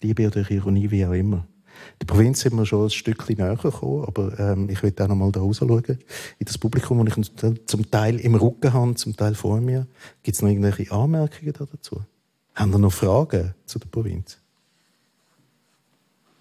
Liebe 0.00 0.26
oder 0.26 0.48
Ironie, 0.50 0.90
wie 0.90 1.06
auch 1.06 1.12
immer. 1.12 1.46
Die 2.02 2.06
Provinz 2.06 2.40
sind 2.40 2.56
wir 2.56 2.66
schon 2.66 2.86
ein 2.86 2.90
Stückchen 2.90 3.36
näher 3.36 3.54
gekommen, 3.54 4.04
aber 4.04 4.36
ähm, 4.40 4.68
ich 4.68 4.82
will 4.82 4.92
auch 4.98 5.06
noch 5.06 5.14
mal 5.14 5.30
da 5.30 5.38
raus 5.38 5.58
schauen, 5.58 5.84
in 5.86 6.44
das 6.44 6.58
Publikum, 6.58 7.06
das 7.06 7.16
ich 7.16 7.66
zum 7.66 7.88
Teil 7.92 8.18
im 8.18 8.34
Rücken 8.34 8.72
habe, 8.72 8.96
zum 8.96 9.16
Teil 9.16 9.36
vor 9.36 9.60
mir. 9.60 9.86
Gibt 10.24 10.34
es 10.34 10.42
noch 10.42 10.48
irgendwelche 10.48 10.90
Anmerkungen 10.90 11.52
dazu? 11.56 12.00
Haben 12.56 12.72
Sie 12.72 12.78
noch 12.80 12.92
Fragen 12.92 13.54
zu 13.66 13.78
der 13.78 13.86
Provinz? 13.86 14.36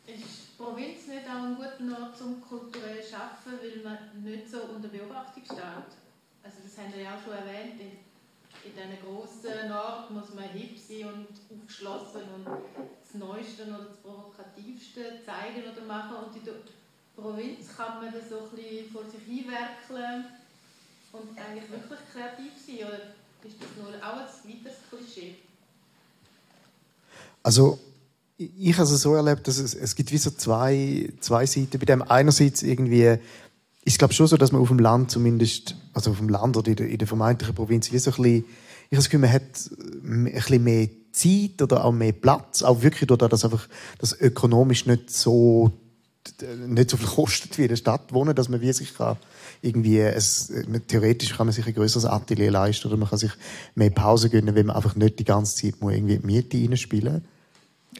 Ist 0.08 0.18
die 0.18 0.58
Provinz 0.58 1.06
nicht 1.06 1.30
auch 1.30 1.46
ein 1.46 1.56
guter 1.56 2.06
Ort 2.06 2.18
zum 2.18 2.42
kulturell 2.42 2.98
Arbeiten, 3.14 3.62
weil 3.62 3.84
man 3.84 4.24
nicht 4.24 4.50
so 4.50 4.58
unter 4.76 4.88
Beobachtung 4.90 5.44
steht? 5.46 5.62
Also 6.42 6.58
das 6.66 6.74
haben 6.76 6.92
wir 6.96 7.04
ja 7.04 7.14
auch 7.14 7.24
schon 7.24 7.34
erwähnt, 7.34 7.78
in, 8.64 8.72
in 8.72 8.76
diesen 8.76 8.98
grossen 9.04 9.72
Orten 9.72 10.14
muss 10.14 10.34
man 10.34 10.50
hip 10.50 10.78
sein 10.78 11.08
und 11.14 11.28
aufgeschlossen 11.50 12.22
und 12.36 12.46
das 12.46 13.14
Neueste 13.16 13.64
oder 13.64 13.86
das 13.86 13.98
Provokativste 13.98 15.20
zeigen 15.26 15.64
oder 15.72 15.86
machen 15.86 16.16
und 16.26 16.36
in 16.36 16.46
der 16.46 16.54
Provinz 17.16 17.76
kann 17.76 18.04
man 18.04 18.14
das 18.14 18.30
so 18.30 18.40
ein 18.40 18.56
bisschen 18.56 18.92
vor 18.92 19.04
sich 19.06 19.22
hinwerkeln 19.26 20.26
und 21.12 21.38
eigentlich 21.38 21.70
wirklich 21.70 22.00
kreativ 22.12 22.54
sein, 22.56 22.88
oder 22.88 23.02
ist 23.44 23.58
das 23.60 23.70
nur 23.78 23.90
auch 24.02 24.18
ein 24.18 24.50
weiteres 24.50 24.78
Klischee? 24.90 25.36
Also 27.44 27.80
ich 28.38 28.74
habe 28.74 28.84
es 28.84 29.02
so 29.02 29.16
erlebt, 29.16 29.48
dass 29.48 29.58
es, 29.58 29.74
es 29.76 29.96
gibt 29.96 30.12
wie 30.12 30.18
so 30.18 30.32
zwei, 30.32 31.12
zwei 31.20 31.46
Seiten. 31.46 31.80
Bei 31.80 31.86
dem 31.86 32.02
einerseits 32.02 32.64
irgendwie 32.64 33.18
ist 33.84 33.98
glaube 33.98 34.14
schon 34.14 34.28
so, 34.28 34.38
dass 34.38 34.52
man 34.52 34.62
auf 34.62 34.68
dem 34.68 34.80
Land 34.80 35.12
zumindest, 35.12 35.76
also 35.94 36.12
auf 36.12 36.18
dem 36.18 36.30
Land 36.30 36.58
oder 36.58 36.70
in 36.70 36.76
der, 36.76 36.88
in 36.88 36.98
der 36.98 37.08
vermeintlichen 37.08 37.56
Provinz, 37.56 37.92
wie 37.92 37.98
so 37.98 38.12
ein 38.12 38.18
bisschen, 38.18 38.46
ich 38.90 38.98
habe 38.98 39.04
das 39.04 39.06
Gefühl, 39.06 39.20
man 39.20 39.34
hat 39.34 39.44
ein 40.04 40.24
bisschen 40.26 40.64
mehr 40.64 40.90
Zeit 41.12 41.62
oder 41.62 41.86
auch 41.86 41.92
mehr 41.92 42.12
Platz, 42.12 42.62
auch 42.64 42.82
wirklich 42.82 43.08
dadurch, 43.08 43.30
dass 43.30 43.44
einfach 43.44 43.68
das 44.00 44.20
ökonomisch 44.20 44.86
nicht 44.86 45.10
so 45.10 45.72
nicht 46.68 46.92
so 46.92 46.98
viel 46.98 47.08
kostet 47.08 47.58
wie 47.58 47.64
in 47.64 47.70
der 47.70 47.78
Stadt 47.78 48.14
wohnen, 48.14 48.36
dass 48.36 48.48
man 48.48 48.62
wie 48.62 48.72
sich 48.72 48.96
kann 48.96 49.18
irgendwie 49.64 50.00
es, 50.00 50.54
theoretisch 50.88 51.36
kann 51.36 51.48
man 51.48 51.54
sich 51.54 51.66
ein 51.66 51.74
größeres 51.74 52.06
Atelier 52.06 52.52
leisten 52.52 52.88
oder 52.88 52.98
man 52.98 53.10
kann 53.10 53.18
sich 53.18 53.32
mehr 53.74 53.90
Pause 53.90 54.30
gönnen, 54.30 54.54
wenn 54.54 54.68
man 54.68 54.76
einfach 54.76 54.96
nicht 54.96 55.18
die 55.18 55.24
ganze 55.24 55.56
Zeit 55.56 55.82
muss 55.82 55.94
irgendwie 55.94 56.20
die 56.20 56.26
Miete 56.26 56.58
reinspielen 56.58 57.24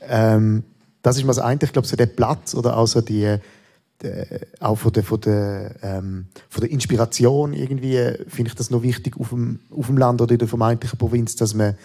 ähm, 0.02 0.64
das 1.02 1.18
ist 1.18 1.24
mal 1.24 1.34
das 1.34 1.40
eine. 1.40 1.60
Ich 1.64 1.74
glaube, 1.74 1.88
so 1.88 1.96
der 1.96 2.06
Platz 2.06 2.54
oder 2.54 2.78
auch 2.78 2.88
so 2.88 3.02
die 3.02 3.38
auch 4.60 4.76
von 4.76 4.92
der, 4.94 5.04
von, 5.04 5.22
der, 5.22 5.76
ähm, 5.82 6.26
von 6.50 6.62
der 6.62 6.72
Inspiration 6.72 7.54
irgendwie 7.54 7.98
finde 8.28 8.50
ich 8.50 8.56
das 8.56 8.72
noch 8.72 8.84
wichtig 8.84 9.20
auf 9.20 9.30
dem, 9.30 9.60
auf 9.70 9.88
dem 9.88 9.98
Land 9.98 10.22
oder 10.22 10.34
in 10.34 10.40
der 10.40 10.48
vermeintlichen 10.48 10.98
Provinz, 10.98 11.36
dass 11.36 11.54
man 11.54 11.76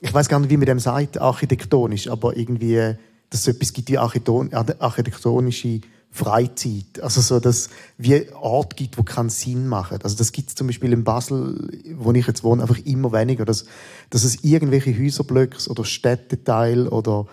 ich 0.00 0.14
weiß 0.14 0.28
gar 0.28 0.38
nicht, 0.38 0.50
wie 0.50 0.56
man 0.56 0.66
dem 0.66 0.78
sagt, 0.78 1.20
architektonisch, 1.20 2.08
aber 2.08 2.36
irgendwie, 2.36 2.94
dass 3.30 3.40
es 3.40 3.48
etwas 3.48 3.72
gibt 3.72 3.90
wie 3.90 3.98
architektonische 3.98 5.80
Freizeit. 6.10 7.00
Also 7.02 7.20
so, 7.20 7.40
dass 7.40 7.68
wie 7.98 8.30
Ort 8.32 8.76
gibt, 8.76 8.96
wo 8.96 9.02
keinen 9.02 9.28
Sinn 9.28 9.66
machen. 9.68 9.98
Also 10.02 10.16
das 10.16 10.32
gibt 10.32 10.48
es 10.48 10.54
zum 10.54 10.68
Beispiel 10.68 10.92
in 10.92 11.04
Basel, 11.04 11.68
wo 11.96 12.12
ich 12.12 12.26
jetzt 12.26 12.44
wohne, 12.44 12.62
einfach 12.62 12.78
immer 12.84 13.12
weniger. 13.12 13.44
Dass, 13.44 13.66
dass 14.10 14.24
es 14.24 14.42
irgendwelche 14.42 14.96
Häuserblöcke 14.96 15.68
oder 15.68 15.84
Städteteile 15.84 16.88
oder 16.90 17.26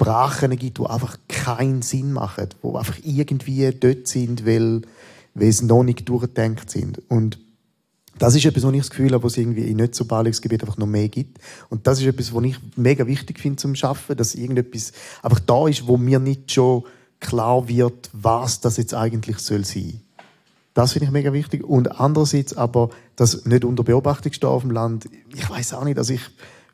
Brachen 0.00 0.56
gibt, 0.56 0.78
wo 0.78 0.86
einfach 0.86 1.18
keinen 1.28 1.82
Sinn 1.82 2.12
machen, 2.14 2.48
wo 2.62 2.76
einfach 2.76 2.96
irgendwie 3.04 3.70
dort 3.70 4.08
sind, 4.08 4.46
weil, 4.46 4.80
weil 5.34 5.52
sie 5.52 5.66
noch 5.66 5.82
nicht 5.82 6.08
durchgedenkt 6.08 6.70
sind. 6.70 7.02
Und 7.10 7.38
das 8.18 8.34
ist 8.34 8.46
etwas, 8.46 8.64
wo 8.64 8.70
ich 8.70 8.78
das 8.78 8.88
Gefühl 8.88 9.12
habe, 9.12 9.24
was 9.24 9.36
irgendwie 9.36 9.64
in 9.64 9.76
nicht 9.76 9.94
so 9.94 10.06
Ballungsgebieten 10.06 10.66
einfach 10.66 10.78
noch 10.78 10.86
mehr 10.86 11.08
gibt. 11.08 11.38
Und 11.68 11.86
das 11.86 12.00
ist 12.00 12.06
etwas, 12.06 12.34
was 12.34 12.44
ich 12.44 12.56
mega 12.76 13.06
wichtig 13.06 13.38
finde 13.38 13.56
zum 13.56 13.74
Schaffen, 13.74 14.16
dass 14.16 14.34
irgendetwas 14.34 14.92
einfach 15.22 15.40
da 15.40 15.68
ist, 15.68 15.86
wo 15.86 15.98
mir 15.98 16.18
nicht 16.18 16.50
schon 16.50 16.84
klar 17.20 17.68
wird, 17.68 18.08
was 18.14 18.60
das 18.60 18.78
jetzt 18.78 18.94
eigentlich 18.94 19.38
soll 19.38 19.66
sein. 19.66 20.00
Das 20.72 20.94
finde 20.94 21.06
ich 21.06 21.12
mega 21.12 21.34
wichtig. 21.34 21.62
Und 21.62 22.00
andererseits 22.00 22.56
aber, 22.56 22.88
dass 23.16 23.44
nicht 23.44 23.66
unter 23.66 23.84
Beobachtung 23.84 24.32
steht 24.32 24.44
auf 24.48 24.62
dem 24.62 24.70
Land. 24.70 25.10
Ich 25.34 25.48
weiß 25.48 25.74
auch 25.74 25.84
nicht, 25.84 25.98
also 25.98 26.14
ich 26.14 26.22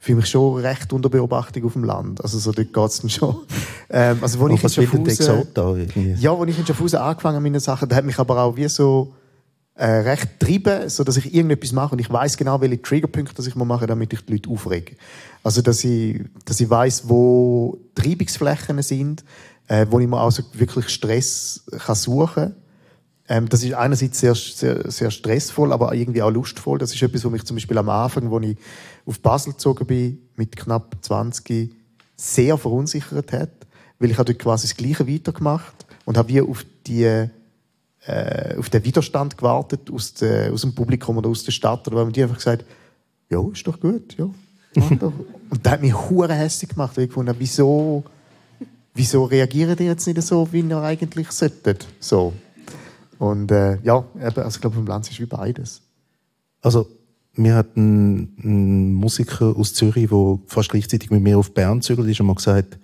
fühle 0.07 0.19
mich 0.19 0.27
schon 0.27 0.61
recht 0.61 0.93
unter 0.93 1.09
Beobachtung 1.09 1.65
auf 1.65 1.73
dem 1.73 1.85
Land. 1.85 2.23
Also 2.23 2.39
so 2.39 2.53
dort 2.53 2.73
geht 2.73 2.85
es 2.85 3.01
dann 3.01 3.11
schon. 3.11 3.37
Ähm, 3.89 4.19
also, 4.21 4.41
wo 4.41 4.49
ich 4.49 4.61
in 4.61 4.69
Schaffhausen, 4.69 5.47
Ja, 6.19 6.37
wo 6.37 6.45
ich 6.45 6.59
in 6.59 6.67
Schaffhausen 6.67 6.99
angefangen 6.99 7.37
habe 7.37 7.49
mit 7.49 7.63
Sachen, 7.63 7.89
da 7.89 7.95
hat 7.95 8.05
mich 8.05 8.19
aber 8.19 8.43
auch 8.43 8.57
wie 8.57 8.67
so 8.67 9.15
äh, 9.77 9.87
recht 9.87 10.41
treiben, 10.41 10.89
so 10.89 11.05
dass 11.05 11.17
ich 11.17 11.33
irgendetwas 11.33 11.71
mache 11.71 11.93
und 11.93 12.01
ich 12.01 12.11
weiß 12.11 12.37
genau, 12.37 12.61
welche 12.61 12.83
Triggerpunkte 12.83 13.41
ich 13.47 13.55
machen 13.55 13.69
muss, 13.69 13.87
damit 13.87 14.13
ich 14.13 14.23
die 14.23 14.33
Leute 14.33 14.51
aufrege. 14.51 14.97
Also 15.45 15.63
dass 15.63 15.85
ich, 15.85 16.21
dass 16.45 16.59
ich 16.59 16.69
weiß, 16.69 17.09
wo 17.09 17.79
Treibungsflächen 17.95 18.83
sind, 18.83 19.25
äh, 19.69 19.87
wo 19.89 20.01
ich 20.01 20.09
mir 20.09 20.19
also 20.19 20.43
wirklich 20.55 20.89
Stress 20.89 21.63
kann 21.71 21.95
suchen 21.95 22.35
kann. 22.35 22.55
Ähm, 23.29 23.49
das 23.49 23.63
ist 23.63 23.75
einerseits 23.75 24.21
sehr, 24.21 24.35
sehr, 24.35 24.91
sehr 24.91 25.11
stressvoll, 25.11 25.73
aber 25.73 25.95
irgendwie 25.95 26.23
auch 26.23 26.31
lustvoll. 26.31 26.79
Das 26.79 26.95
ist 26.95 27.03
etwas, 27.03 27.25
was 27.25 27.33
mich 27.33 27.45
zum 27.45 27.57
Beispiel 27.57 27.79
am 27.79 27.89
Anfang, 27.89 28.33
als 28.33 28.47
ich 28.47 28.57
auf 29.05 29.21
Basel 29.21 29.53
gezogen 29.53 29.87
bin, 29.87 30.19
mit 30.37 30.57
knapp 30.57 30.97
20, 31.01 31.73
sehr 32.17 32.57
verunsichert 32.57 33.33
hat, 33.33 33.51
weil 33.99 34.11
ich 34.11 34.19
habe 34.19 34.33
dort 34.33 34.39
quasi 34.43 34.69
das 34.69 34.77
Gleiche 34.77 35.09
weitergemacht 35.09 35.87
und 36.05 36.17
habe 36.17 36.29
wie 36.29 36.41
auf 36.41 36.65
die 36.87 37.05
äh, 37.05 38.57
auf 38.57 38.71
den 38.71 38.85
Widerstand 38.85 39.37
gewartet 39.37 39.91
aus, 39.91 40.15
de, 40.15 40.51
aus 40.51 40.61
dem 40.61 40.75
Publikum 40.75 41.19
oder 41.19 41.29
aus 41.29 41.43
der 41.43 41.51
Stadt 41.51 41.87
oder 41.89 41.97
weil 41.97 42.13
die 42.13 42.23
einfach 42.23 42.37
gesagt, 42.37 42.65
ja, 43.29 43.41
ist 43.53 43.67
doch 43.67 43.81
gut, 43.81 44.17
ja, 44.17 44.31
doch. 45.01 45.13
und 45.51 45.67
das 45.67 45.73
hat 45.73 45.83
mich 45.83 45.93
hure 45.93 46.33
hässlich 46.33 46.71
gemacht, 46.71 46.97
weil 46.97 47.05
ich 47.05 47.11
gefunden 47.11 47.35
wieso 47.37 48.05
wieso 48.97 49.25
reagieren 49.25 49.77
die 49.77 49.85
jetzt 49.85 50.07
nicht 50.07 50.21
so, 50.23 50.49
wie 50.53 50.61
ihr 50.61 50.81
eigentlich 50.81 51.31
solltet? 51.31 51.87
So. 52.01 52.33
Und 53.19 53.51
äh, 53.51 53.79
ja, 53.83 54.05
also 54.21 54.43
ich 54.49 54.61
glaube, 54.61 54.79
im 54.79 54.87
Land 54.87 55.11
ist 55.11 55.21
wie 55.21 55.27
beides. 55.27 55.83
Also, 56.61 56.89
wir 57.35 57.55
hatten 57.55 58.35
einen 58.43 58.95
Musiker 58.95 59.55
aus 59.57 59.75
Zürich, 59.75 60.09
der 60.09 60.39
fast 60.47 60.71
gleichzeitig 60.71 61.11
mit 61.11 61.23
mir 61.23 61.39
auf 61.39 61.53
Bern 61.53 61.83
zügelt 61.83 62.09
ist 62.09 62.21
und 62.21 62.27
mal 62.27 62.35
gesagt, 62.35 62.79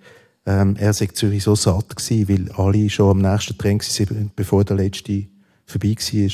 ähm, 0.45 0.75
er 0.77 0.93
sei 0.93 1.07
Zürich 1.07 1.43
so 1.43 1.55
satt 1.55 1.95
gewesen, 1.95 2.29
weil 2.29 2.51
alle 2.51 2.89
schon 2.89 3.11
am 3.11 3.31
nächsten 3.31 3.57
Train 3.57 3.79
waren, 3.79 4.31
bevor 4.35 4.63
der 4.63 4.77
letzte 4.77 5.27
vorbei 5.65 5.95
war. 5.95 6.29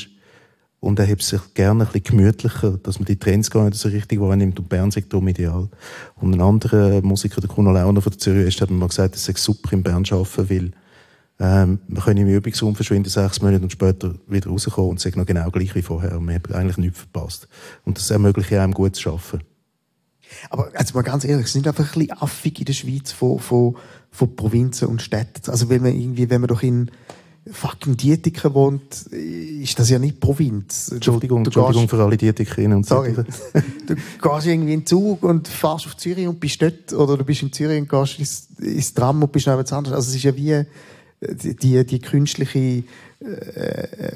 Und 0.80 0.98
er 0.98 1.08
hat 1.08 1.22
sich 1.22 1.40
gerne 1.54 1.84
ein 1.84 1.92
bisschen 1.92 2.16
gemütlicher, 2.16 2.78
dass 2.78 2.98
man 2.98 3.04
die 3.04 3.18
Trends 3.18 3.50
gar 3.50 3.66
nicht 3.66 3.76
so 3.76 3.88
richtig 3.90 4.18
wahrnimmt 4.18 4.58
und 4.58 4.68
Bern 4.68 4.90
sagt 4.90 5.12
darum 5.12 5.28
ideal. 5.28 5.68
Und 6.16 6.34
ein 6.34 6.40
anderer 6.40 7.02
Musiker, 7.02 7.40
der 7.40 7.50
Kuno 7.50 7.70
Launer 7.70 8.00
von 8.00 8.12
der 8.12 8.18
Zürich 8.18 8.48
ist, 8.48 8.60
hat 8.62 8.70
mir 8.70 8.76
mal 8.76 8.88
gesagt, 8.88 9.14
es 9.14 9.26
sei 9.26 9.34
super 9.36 9.74
in 9.74 9.82
Bern 9.82 10.04
arbeiten, 10.10 10.50
weil 10.50 10.72
ähm, 11.40 11.78
man 11.88 12.02
können 12.02 12.18
im 12.18 12.28
Übungsraum 12.28 12.76
verschwinden, 12.76 13.08
sechs 13.08 13.40
Monate 13.40 13.62
und 13.62 13.72
später 13.72 14.14
wieder 14.28 14.50
rauskommen 14.50 14.90
und 14.90 15.04
es 15.04 15.16
noch 15.16 15.24
genau 15.24 15.50
gleich 15.50 15.74
wie 15.74 15.80
vorher. 15.80 16.18
Und 16.18 16.26
man 16.26 16.34
hat 16.34 16.52
eigentlich 16.52 16.76
nichts 16.76 16.98
verpasst. 16.98 17.48
Und 17.86 17.96
das 17.96 18.10
ermöglicht 18.10 18.52
einem 18.52 18.74
gut 18.74 18.94
zu 18.94 19.10
arbeiten. 19.10 19.40
Aber 20.50 20.70
also 20.74 20.94
mal 20.94 21.02
ganz 21.02 21.24
ehrlich, 21.24 21.46
es 21.46 21.52
sind 21.54 21.66
einfach 21.66 21.94
ein 21.94 22.00
bisschen 22.00 22.22
affig 22.22 22.58
in 22.58 22.66
der 22.66 22.72
Schweiz 22.74 23.10
von, 23.10 23.38
von, 23.38 23.76
von 24.10 24.36
Provinzen 24.36 24.88
und 24.88 25.00
Städten. 25.00 25.50
Also 25.50 25.70
wenn 25.70 25.82
man 25.82 25.94
irgendwie, 25.94 26.28
wenn 26.28 26.42
man 26.42 26.48
doch 26.48 26.62
in 26.62 26.90
fucking 27.50 27.96
Dietiker 27.96 28.52
wohnt, 28.52 29.06
ist 29.10 29.78
das 29.78 29.88
ja 29.88 29.98
nicht 29.98 30.20
Provinz. 30.20 30.90
Entschuldigung, 30.92 31.42
du, 31.42 31.48
Entschuldigung 31.48 31.88
für 31.88 32.02
alle 32.02 32.18
Dietikerinnen 32.18 32.76
und 32.76 32.86
Sorry. 32.86 33.14
du 33.86 33.94
gehst 33.94 34.46
irgendwie 34.46 34.74
in 34.74 34.80
den 34.80 34.86
Zug 34.86 35.22
und 35.22 35.48
fährst 35.48 35.86
auf 35.86 35.96
Zürich 35.96 36.28
und 36.28 36.38
bist 36.38 36.60
dort, 36.60 36.92
oder 36.92 37.16
du 37.16 37.24
bist 37.24 37.42
in 37.42 37.50
Zürich 37.50 37.80
und 37.80 37.88
gehst 37.88 38.18
ins, 38.18 38.48
ins 38.60 38.92
Tram 38.92 39.22
und 39.22 39.32
bist 39.32 39.46
noch 39.46 39.58
etwas 39.58 39.72
anderes. 39.72 39.96
Also 39.96 40.10
es 40.10 40.16
ist 40.16 40.22
ja 40.22 40.36
wie 40.36 40.64
die, 41.20 41.84
die 41.84 41.98
künstliche 41.98 42.84
äh, 43.20 43.24
äh, 43.24 44.12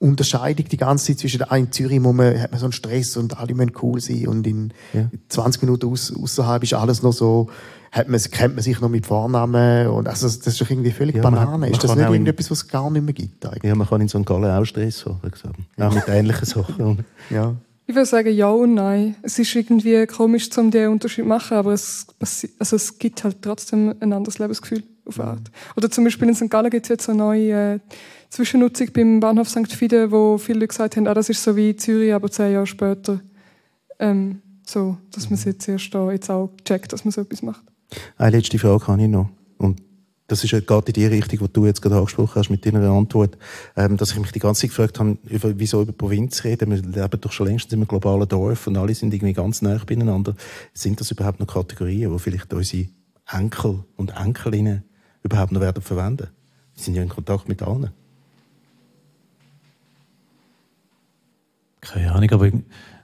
Unterscheidung 0.00 0.68
die 0.68 0.76
ganze 0.76 1.06
Zeit 1.06 1.18
zwischen 1.18 1.42
in 1.50 1.72
Zürich 1.72 2.02
wo 2.02 2.12
man, 2.12 2.38
hat 2.40 2.50
man 2.50 2.60
so 2.60 2.66
einen 2.66 2.72
Stress 2.72 3.16
und 3.16 3.38
alle 3.38 3.54
müssen 3.54 3.72
cool 3.82 4.00
sein 4.00 4.28
und 4.28 4.46
in 4.46 4.72
ja. 4.92 5.08
20 5.28 5.62
Minuten 5.62 5.90
aus, 5.90 6.12
außerhalb 6.14 6.62
ist 6.62 6.74
alles 6.74 7.02
noch 7.02 7.12
so 7.12 7.48
hat 7.90 8.08
man, 8.08 8.20
kennt 8.20 8.56
man 8.56 8.62
sich 8.62 8.80
noch 8.80 8.88
mit 8.88 9.06
Vornamen 9.06 9.86
und 9.86 10.08
also 10.08 10.26
das 10.26 10.44
ist 10.44 10.60
doch 10.60 10.68
irgendwie 10.68 10.90
völlig 10.90 11.14
ja, 11.14 11.22
Banane. 11.22 11.58
Man, 11.58 11.70
ist 11.70 11.82
das 11.82 11.94
nicht 11.94 12.04
irgendetwas, 12.04 12.50
was 12.50 12.58
es 12.58 12.68
gar 12.68 12.90
nicht 12.90 13.04
mehr 13.04 13.14
gibt? 13.14 13.46
Eigentlich? 13.46 13.62
Ja, 13.62 13.74
man 13.76 13.86
kann 13.86 14.00
in 14.00 14.08
so 14.08 14.18
einen 14.18 14.24
Gallen 14.24 14.50
auch 14.50 14.64
Stress 14.64 15.06
haben, 15.06 15.20
ja. 15.78 15.88
auch 15.88 15.94
mit 15.94 16.08
ähnlichen 16.08 16.44
Sachen. 16.44 17.04
ja. 17.30 17.54
Ich 17.86 17.94
würde 17.94 18.06
sagen 18.06 18.34
ja 18.34 18.48
und 18.48 18.74
nein. 18.74 19.14
Es 19.22 19.38
ist 19.38 19.54
irgendwie 19.54 20.06
komisch, 20.06 20.48
um 20.56 20.70
den 20.70 20.88
Unterschied 20.88 21.24
zu 21.24 21.28
machen, 21.28 21.56
aber 21.56 21.72
es, 21.72 22.06
also 22.58 22.76
es 22.76 22.98
gibt 22.98 23.22
halt 23.22 23.42
trotzdem 23.42 23.94
ein 24.00 24.12
anderes 24.12 24.38
Lebensgefühl 24.38 24.82
auf 25.06 25.20
Art. 25.20 25.50
Oder 25.76 25.90
zum 25.90 26.04
Beispiel 26.04 26.28
in 26.28 26.34
St. 26.34 26.50
Gallen 26.50 26.70
gibt 26.70 26.86
es 26.86 26.88
jetzt 26.88 27.08
eine 27.08 27.18
neue 27.18 27.74
äh, 27.74 27.78
Zwischennutzung 28.30 28.88
beim 28.92 29.20
Bahnhof 29.20 29.48
St. 29.48 29.72
Fide, 29.72 30.10
wo 30.10 30.38
viele 30.38 30.60
Leute 30.60 30.68
gesagt 30.68 30.96
haben, 30.96 31.06
ah, 31.06 31.14
das 31.14 31.28
ist 31.28 31.42
so 31.42 31.56
wie 31.56 31.76
Zürich, 31.76 32.12
aber 32.12 32.30
zehn 32.30 32.52
Jahre 32.52 32.66
später. 32.66 33.20
Ähm, 33.98 34.40
so, 34.66 34.96
dass 35.12 35.30
man 35.30 35.34
es 35.34 35.44
jetzt 35.44 35.68
erst 35.68 35.94
da 35.94 36.10
jetzt 36.10 36.30
auch 36.30 36.50
checkt, 36.64 36.92
dass 36.92 37.04
man 37.04 37.12
so 37.12 37.20
etwas 37.20 37.42
macht. 37.42 37.64
Eine 38.16 38.36
letzte 38.36 38.58
Frage 38.58 38.86
habe 38.88 39.02
ich 39.02 39.08
noch. 39.08 39.28
Und 39.58 39.82
das 40.26 40.42
ist 40.42 40.66
gerade 40.66 40.86
in 40.86 40.92
die 40.94 41.06
Richtung, 41.06 41.38
die 41.40 41.52
du 41.52 41.66
jetzt 41.66 41.82
gerade 41.82 41.96
angesprochen 41.96 42.36
hast 42.36 42.48
mit 42.48 42.64
deiner 42.64 42.90
Antwort, 42.90 43.36
ähm, 43.76 43.96
dass 43.96 44.12
ich 44.12 44.18
mich 44.18 44.32
die 44.32 44.38
ganze 44.38 44.62
Zeit 44.62 44.70
gefragt 44.70 44.98
habe, 44.98 45.18
über, 45.28 45.58
wieso 45.58 45.82
über 45.82 45.92
Provinz 45.92 46.44
reden. 46.44 46.70
Wir 46.70 46.78
leben 46.78 47.20
doch 47.20 47.32
schon 47.32 47.46
längst 47.48 47.72
in 47.72 47.80
einem 47.80 47.88
globalen 47.88 48.26
Dorf 48.26 48.66
und 48.66 48.76
alle 48.76 48.94
sind 48.94 49.12
irgendwie 49.12 49.34
ganz 49.34 49.60
nah 49.60 49.78
beieinander. 49.86 50.34
Sind 50.72 50.98
das 51.00 51.10
überhaupt 51.10 51.40
noch 51.40 51.46
Kategorien, 51.46 52.10
wo 52.10 52.18
vielleicht 52.18 52.52
unsere 52.54 52.88
Enkel 53.30 53.84
und 53.96 54.16
Enkelinnen 54.16 54.84
überhaupt 55.24 55.52
noch 55.52 55.60
werden 55.60 55.82
verwenden. 55.82 56.28
Die 56.76 56.82
sind 56.82 56.94
ja 56.94 57.02
in 57.02 57.08
Kontakt 57.08 57.48
mit 57.48 57.62
allen. 57.62 57.90
Keine 61.80 62.12
Ahnung, 62.12 62.30
aber 62.30 62.46
ich, 62.46 62.54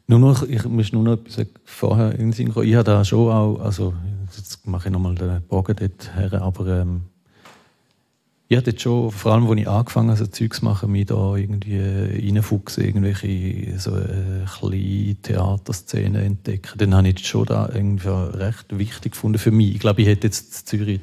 nur 0.06 0.18
noch, 0.18 0.42
ich 0.42 0.64
muss 0.64 0.92
nur 0.92 1.02
noch 1.02 1.12
etwas 1.14 1.46
vorher 1.64 2.12
in 2.12 2.18
den 2.18 2.32
Sinn 2.32 2.52
kommen. 2.52 2.68
Ich 2.68 2.74
habe 2.74 2.84
da 2.84 3.04
schon 3.04 3.30
auch, 3.30 3.60
also 3.60 3.94
jetzt 4.36 4.66
mache 4.66 4.88
ich 4.88 4.92
nochmal 4.92 5.14
den 5.14 5.42
Bogen 5.42 5.76
dort 5.76 6.14
her, 6.14 6.40
aber 6.42 6.66
ähm, 6.80 7.02
ich 8.50 8.56
hatte 8.56 8.76
schon, 8.76 9.12
vor 9.12 9.32
allem, 9.32 9.48
als 9.48 9.60
ich 9.60 9.68
angefangen 9.68 10.08
habe, 10.08 10.18
so 10.18 10.26
Zeugs 10.26 10.58
zu 10.58 10.64
machen, 10.64 10.90
mich 10.90 11.06
da 11.06 11.36
irgendwie 11.36 11.78
reinfuchsen, 11.78 12.84
irgendwelche 12.84 13.78
so 13.78 13.96
äh, 13.96 14.44
kleine 14.58 15.14
Theaterszenen 15.22 16.20
entdecken, 16.20 16.76
dann 16.78 16.92
habe 16.96 17.06
ich 17.10 17.14
das 17.14 17.26
schon 17.26 17.46
da 17.46 17.70
irgendwie 17.72 18.08
recht 18.08 18.76
wichtig 18.76 19.12
gefunden 19.12 19.38
für 19.38 19.52
mich. 19.52 19.76
Ich 19.76 19.78
glaube, 19.78 20.02
ich 20.02 20.08
hätte 20.08 20.26
jetzt 20.26 20.62
in 20.62 20.66
Zürich 20.66 21.00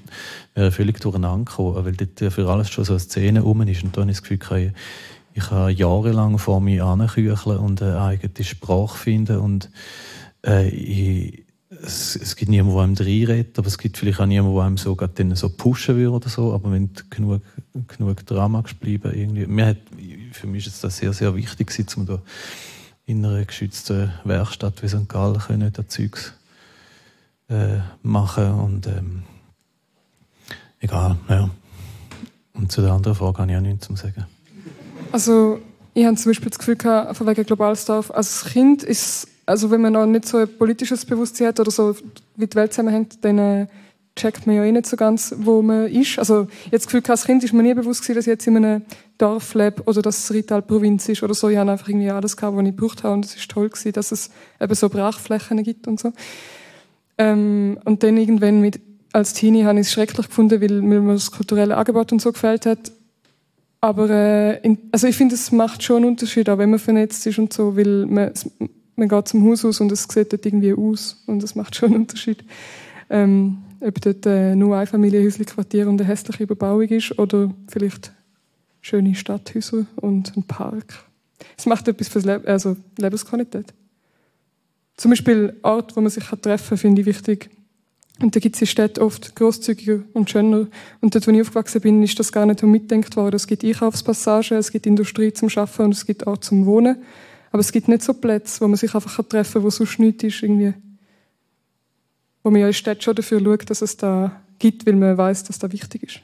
wäre 0.56 0.74
völlig 0.74 1.00
durcheinander 1.00 1.50
gekommen, 1.50 1.86
weil 1.86 1.94
dort 1.94 2.34
für 2.34 2.50
alles 2.50 2.70
schon 2.70 2.84
so 2.84 2.92
eine 2.92 3.00
Szene 3.00 3.40
rum 3.40 3.62
ist. 3.62 3.82
Und 3.82 3.96
da 3.96 4.02
habe 4.02 4.12
ich 4.12 4.18
das 4.18 4.28
Gefühl, 4.28 4.58
ich, 4.60 4.72
ich 5.34 5.50
habe 5.50 5.72
jahrelang 5.72 6.40
vor 6.40 6.60
mir 6.60 6.84
ankücheln 6.84 7.60
und 7.60 7.82
eine 7.82 8.02
eigene 8.02 8.44
Sprache 8.44 8.98
finden. 8.98 9.38
Und 9.38 9.70
äh, 10.46 10.68
ich, 10.68 11.47
es, 11.70 12.16
es 12.16 12.36
gibt 12.36 12.50
niemanden, 12.50 12.96
der 12.96 13.06
einem 13.06 13.28
reinredet, 13.28 13.60
aber 13.60 13.68
es 13.68 13.78
gibt 13.78 13.98
vielleicht 13.98 14.20
auch 14.20 14.26
niemanden, 14.26 14.56
der 14.56 14.64
einem 14.66 14.78
so, 14.78 14.96
dann 14.96 15.36
so 15.36 15.50
pushen 15.50 15.96
würde 15.96 16.12
oder 16.12 16.30
so. 16.30 16.54
Aber 16.54 16.72
wenn 16.72 16.94
du 16.94 17.04
genug, 17.10 17.42
genug 17.88 18.26
Drama 18.26 18.64
bleiben 18.80 19.14
irgendwie. 19.14 19.46
Mir 19.48 19.68
hat, 19.68 19.78
für 20.32 20.48
mich 20.48 20.68
ist 20.68 20.84
das 20.84 20.98
sehr, 20.98 21.14
sehr 21.14 21.36
wichtig, 21.36 21.72
um 21.98 22.06
da 22.06 22.22
in 23.06 23.26
einer 23.26 23.44
geschützten 23.46 24.12
Werkstatt 24.24 24.82
wie 24.84 24.88
St. 24.88 25.08
Gallen 25.08 25.40
können, 25.40 25.72
da 25.72 25.88
Zeugs 25.88 26.34
äh, 27.50 27.80
machen 28.04 28.52
und 28.52 28.88
ähm, 28.88 29.24
egal, 30.80 31.18
ja. 31.30 31.50
Und 32.54 32.72
zu 32.72 32.82
der 32.82 32.92
anderen 32.92 33.16
Frage 33.16 33.40
habe 33.40 33.52
ich 33.52 33.58
auch 33.58 33.62
nichts 33.62 33.88
zu 33.88 33.96
sagen. 33.96 34.26
Also 35.12 35.60
ich 35.94 36.06
habe 36.06 36.18
zum 36.18 36.32
Beispiel 36.32 36.50
das 36.50 36.60
Gefühl 36.60 36.78
von 36.78 37.28
wegen 37.28 37.46
Globalsdorf, 37.46 38.12
als 38.12 38.46
Kind 38.46 38.84
ist 38.84 39.28
also 39.48 39.72
wenn 39.72 39.82
man 39.82 39.94
noch 39.94 40.06
nicht 40.06 40.28
so 40.28 40.38
ein 40.38 40.58
politisches 40.58 41.06
Bewusstsein 41.06 41.48
hat 41.48 41.60
oder 41.60 41.72
so, 41.72 41.96
wie 42.36 42.48
die 42.48 42.56
Welt 42.56 42.74
zusammenhängt, 42.74 43.24
dann 43.24 43.40
äh, 43.40 43.68
checkt 44.18 44.46
man 44.46 44.58
ja 44.58 44.66
eh 44.66 44.72
nicht 44.72 44.86
so 44.86 44.98
ganz, 44.98 45.34
wo 45.38 45.62
man 45.62 45.88
ist. 45.88 46.20
Also 46.20 46.48
jetzt 46.70 46.88
Gefühl, 46.88 47.02
als 47.08 47.24
Kind 47.24 47.44
ist 47.44 47.54
mir 47.54 47.64
nie 47.64 47.74
bewusst 47.74 48.02
gewesen, 48.02 48.16
dass 48.16 48.28
ich 48.28 48.32
jetzt 48.32 48.46
in 48.46 48.58
einem 48.58 48.82
Dorf 49.18 49.54
lebe 49.54 49.84
oder 49.84 50.02
dass 50.02 50.18
es 50.18 50.34
Rital 50.34 50.62
Provinz 50.62 51.08
ist 51.08 51.24
oder 51.24 51.34
so. 51.34 51.48
Ich 51.48 51.58
habe 51.58 51.72
einfach 51.72 51.88
irgendwie 51.88 52.10
alles 52.10 52.36
gehabt, 52.36 52.58
was 52.58 52.66
ich 52.66 52.76
gebraucht 52.76 53.04
habe 53.04 53.14
und 53.14 53.26
es 53.26 53.36
ist 53.36 53.50
toll 53.50 53.70
gewesen, 53.70 53.94
dass 53.94 54.12
es 54.12 54.30
eben 54.60 54.76
so 54.76 54.90
Brachflächen 54.90 55.64
gibt 55.64 55.88
und 55.88 56.00
so. 56.00 56.12
Ähm, 57.18 57.80
und 57.86 58.04
dann 58.04 58.18
irgendwann 58.18 58.60
mit, 58.60 58.82
als 59.14 59.34
Teenie 59.34 59.64
habe 59.64 59.80
ich 59.80 59.88
es 59.88 59.94
schrecklich 59.94 60.28
gefunden, 60.28 60.62
weil 60.62 60.82
mir 60.82 61.14
das 61.14 61.32
kulturelle 61.32 61.78
Angebot 61.78 62.12
und 62.12 62.22
so 62.22 62.34
gefällt 62.34 62.66
hat. 62.66 62.92
Aber 63.80 64.10
äh, 64.10 64.60
in, 64.62 64.78
also 64.92 65.08
ich 65.08 65.16
finde, 65.16 65.36
es 65.36 65.54
macht 65.54 65.84
schon 65.84 65.98
einen 65.98 66.06
Unterschied, 66.06 66.50
auch 66.50 66.58
wenn 66.58 66.72
man 66.72 66.80
vernetzt 66.80 67.26
ist 67.28 67.40
und 67.40 67.54
so, 67.54 67.78
weil 67.78 68.06
man, 68.08 68.34
man 68.98 69.08
geht 69.08 69.28
zum 69.28 69.48
Haus 69.48 69.64
aus 69.64 69.80
und 69.80 69.92
es 69.92 70.04
sieht 70.04 70.34
dort 70.34 70.46
irgendwie 70.46 70.74
aus 70.74 71.24
und 71.28 71.42
das 71.42 71.56
macht 71.56 71.76
schon 71.76 71.90
einen 71.90 72.02
Unterschied. 72.02 72.44
Ähm, 73.10 73.60
ob 73.80 74.02
dort 74.02 74.26
äh, 74.26 74.56
nur 74.56 74.76
ein 74.76 74.88
Familienhäuschen-Quartier 74.88 75.88
und 75.88 76.02
eine 76.02 76.10
hässliche 76.10 76.44
Überbauung 76.44 76.88
ist 76.90 77.18
oder 77.20 77.54
vielleicht 77.68 78.12
schöne 78.82 79.16
Stadthäuser 79.16 79.86
und 79.98 80.36
ein 80.36 80.44
Park. 80.44 81.06
Es 81.58 81.68
macht 81.68 81.88
etwas 81.88 82.08
für 82.08 82.20
Le 82.20 82.42
also 82.46 82.76
Lebensqualität. 82.98 83.74
Zum 84.96 85.12
Beispiel 85.12 85.56
Ort, 85.62 85.96
wo 85.96 86.02
man 86.02 86.10
sich 86.10 86.24
treffen 86.24 86.70
kann, 86.70 86.78
finde 86.78 87.02
ich 87.02 87.08
wichtig. 87.08 87.52
Und 88.20 88.36
da 88.36 88.40
gibt 88.40 88.56
es 88.56 88.62
in 88.62 88.68
Städten 88.68 89.02
oft 89.02 89.36
großzügiger 89.36 90.00
und 90.14 90.32
schöner. 90.32 90.68
Und 91.02 91.14
dort, 91.14 91.28
wo 91.28 91.32
ich 91.32 91.42
aufgewachsen 91.42 91.82
bin, 91.82 92.02
ist 92.02 92.18
das 92.18 92.32
gar 92.32 92.48
nicht 92.48 92.62
so 92.62 92.66
mitdenkt 92.66 93.16
worden. 93.16 93.36
Es 93.36 93.46
gibt 93.46 93.64
Einkaufspassagen, 93.64 94.58
es 94.58 94.72
gibt 94.72 94.88
Industrie 94.88 95.34
zum 95.34 95.50
Schaffen 95.50 95.86
und 95.86 95.94
es 95.94 96.08
gibt 96.08 96.26
Ort 96.26 96.44
zum 96.44 96.66
Wohnen. 96.66 96.98
Aber 97.58 97.62
es 97.62 97.72
gibt 97.72 97.88
nicht 97.88 98.04
so 98.04 98.14
Plätze, 98.14 98.62
wo 98.62 98.68
man 98.68 98.78
sich 98.78 98.94
einfach 98.94 99.24
treffen 99.24 99.54
kann, 99.54 99.64
wo 99.64 99.72
sonst 99.72 99.98
nichts 99.98 100.24
ist. 100.24 100.44
Irgendwie. 100.44 100.76
Wo 102.44 102.52
man 102.52 102.62
ja 102.62 102.68
in 102.68 102.74
Städten 102.74 103.02
schon 103.02 103.16
dafür 103.16 103.40
schaut, 103.44 103.68
dass 103.72 103.82
es 103.82 103.98
da 103.98 104.44
gibt, 104.60 104.86
weil 104.86 104.94
man 104.94 105.18
weiß, 105.18 105.46
dass 105.46 105.58
das 105.58 105.72
wichtig 105.72 106.04
ist. 106.04 106.20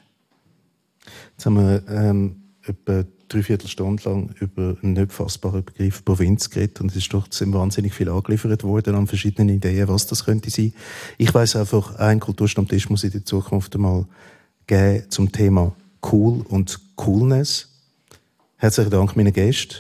Jetzt 1.32 1.48
haben 1.48 1.56
wir 1.56 1.84
ähm, 1.90 2.36
etwa 2.64 3.04
dreiviertel 3.30 3.68
Stunde 3.68 4.08
lang 4.08 4.30
über 4.42 4.78
einen 4.84 4.94
nicht 4.94 5.12
fassbaren 5.12 5.66
Begriff 5.66 6.06
Provinz 6.06 6.52
geredet 6.52 6.80
und 6.82 6.92
es 6.92 6.98
ist 6.98 7.12
doch 7.12 7.28
wahnsinnig 7.28 7.96
viel 7.96 8.10
angeliefert 8.10 8.64
worden 8.64 8.94
an 8.94 9.08
verschiedenen 9.08 9.56
Ideen, 9.56 9.88
was 9.88 10.06
das 10.06 10.26
könnte 10.26 10.52
sein. 10.52 10.72
Ich 11.18 11.34
weiß 11.34 11.56
einfach, 11.56 11.96
ein 11.96 12.20
Kulturstammtisch 12.20 12.92
muss 12.92 13.04
in 13.04 13.10
der 13.10 13.26
Zukunft 13.26 13.74
einmal 13.74 14.06
geben 14.68 15.10
zum 15.10 15.32
Thema 15.32 15.76
Cool 16.12 16.46
und 16.48 16.80
Coolness. 16.96 17.70
Herzlichen 18.58 18.92
Dank 18.92 19.16
meinen 19.16 19.34
Gästen. 19.34 19.78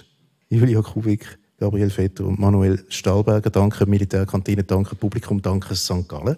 Julia 0.49 0.81
Kubik, 0.81 1.37
Gabriel 1.63 1.89
Vetter 1.89 2.25
und 2.25 2.39
Manuel 2.39 2.83
Stahlberger. 2.89 3.49
Danke 3.49 3.85
Militärkantine, 3.85 4.65
danke 4.65 4.95
Publikum, 4.95 5.41
danke 5.41 5.75
St. 5.75 6.09
Gallen. 6.09 6.35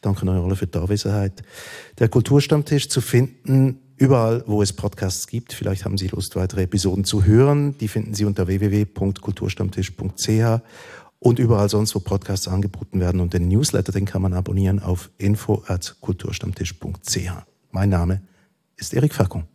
Danke 0.00 0.28
euch 0.28 0.44
alle 0.44 0.54
für 0.54 0.68
die 0.68 0.78
Anwesenheit. 0.78 1.42
Der 1.98 2.08
Kulturstammtisch 2.08 2.88
zu 2.88 3.00
finden 3.00 3.80
überall, 3.96 4.44
wo 4.46 4.62
es 4.62 4.72
Podcasts 4.72 5.26
gibt. 5.26 5.54
Vielleicht 5.54 5.84
haben 5.84 5.98
Sie 5.98 6.06
Lust, 6.06 6.36
weitere 6.36 6.62
Episoden 6.62 7.02
zu 7.02 7.24
hören. 7.24 7.76
Die 7.78 7.88
finden 7.88 8.14
Sie 8.14 8.24
unter 8.24 8.46
www.kulturstammtisch.ch 8.46 10.60
und 11.18 11.40
überall 11.40 11.68
sonst, 11.68 11.96
wo 11.96 11.98
Podcasts 11.98 12.46
angeboten 12.46 13.00
werden. 13.00 13.20
Und 13.20 13.34
den 13.34 13.48
Newsletter, 13.48 13.90
den 13.90 14.04
kann 14.04 14.22
man 14.22 14.34
abonnieren 14.34 14.78
auf 14.78 15.10
info.kulturstammtisch.ch. 15.18 17.32
Mein 17.72 17.88
Name 17.88 18.22
ist 18.76 18.94
Erik 18.94 19.14
Fackung. 19.14 19.48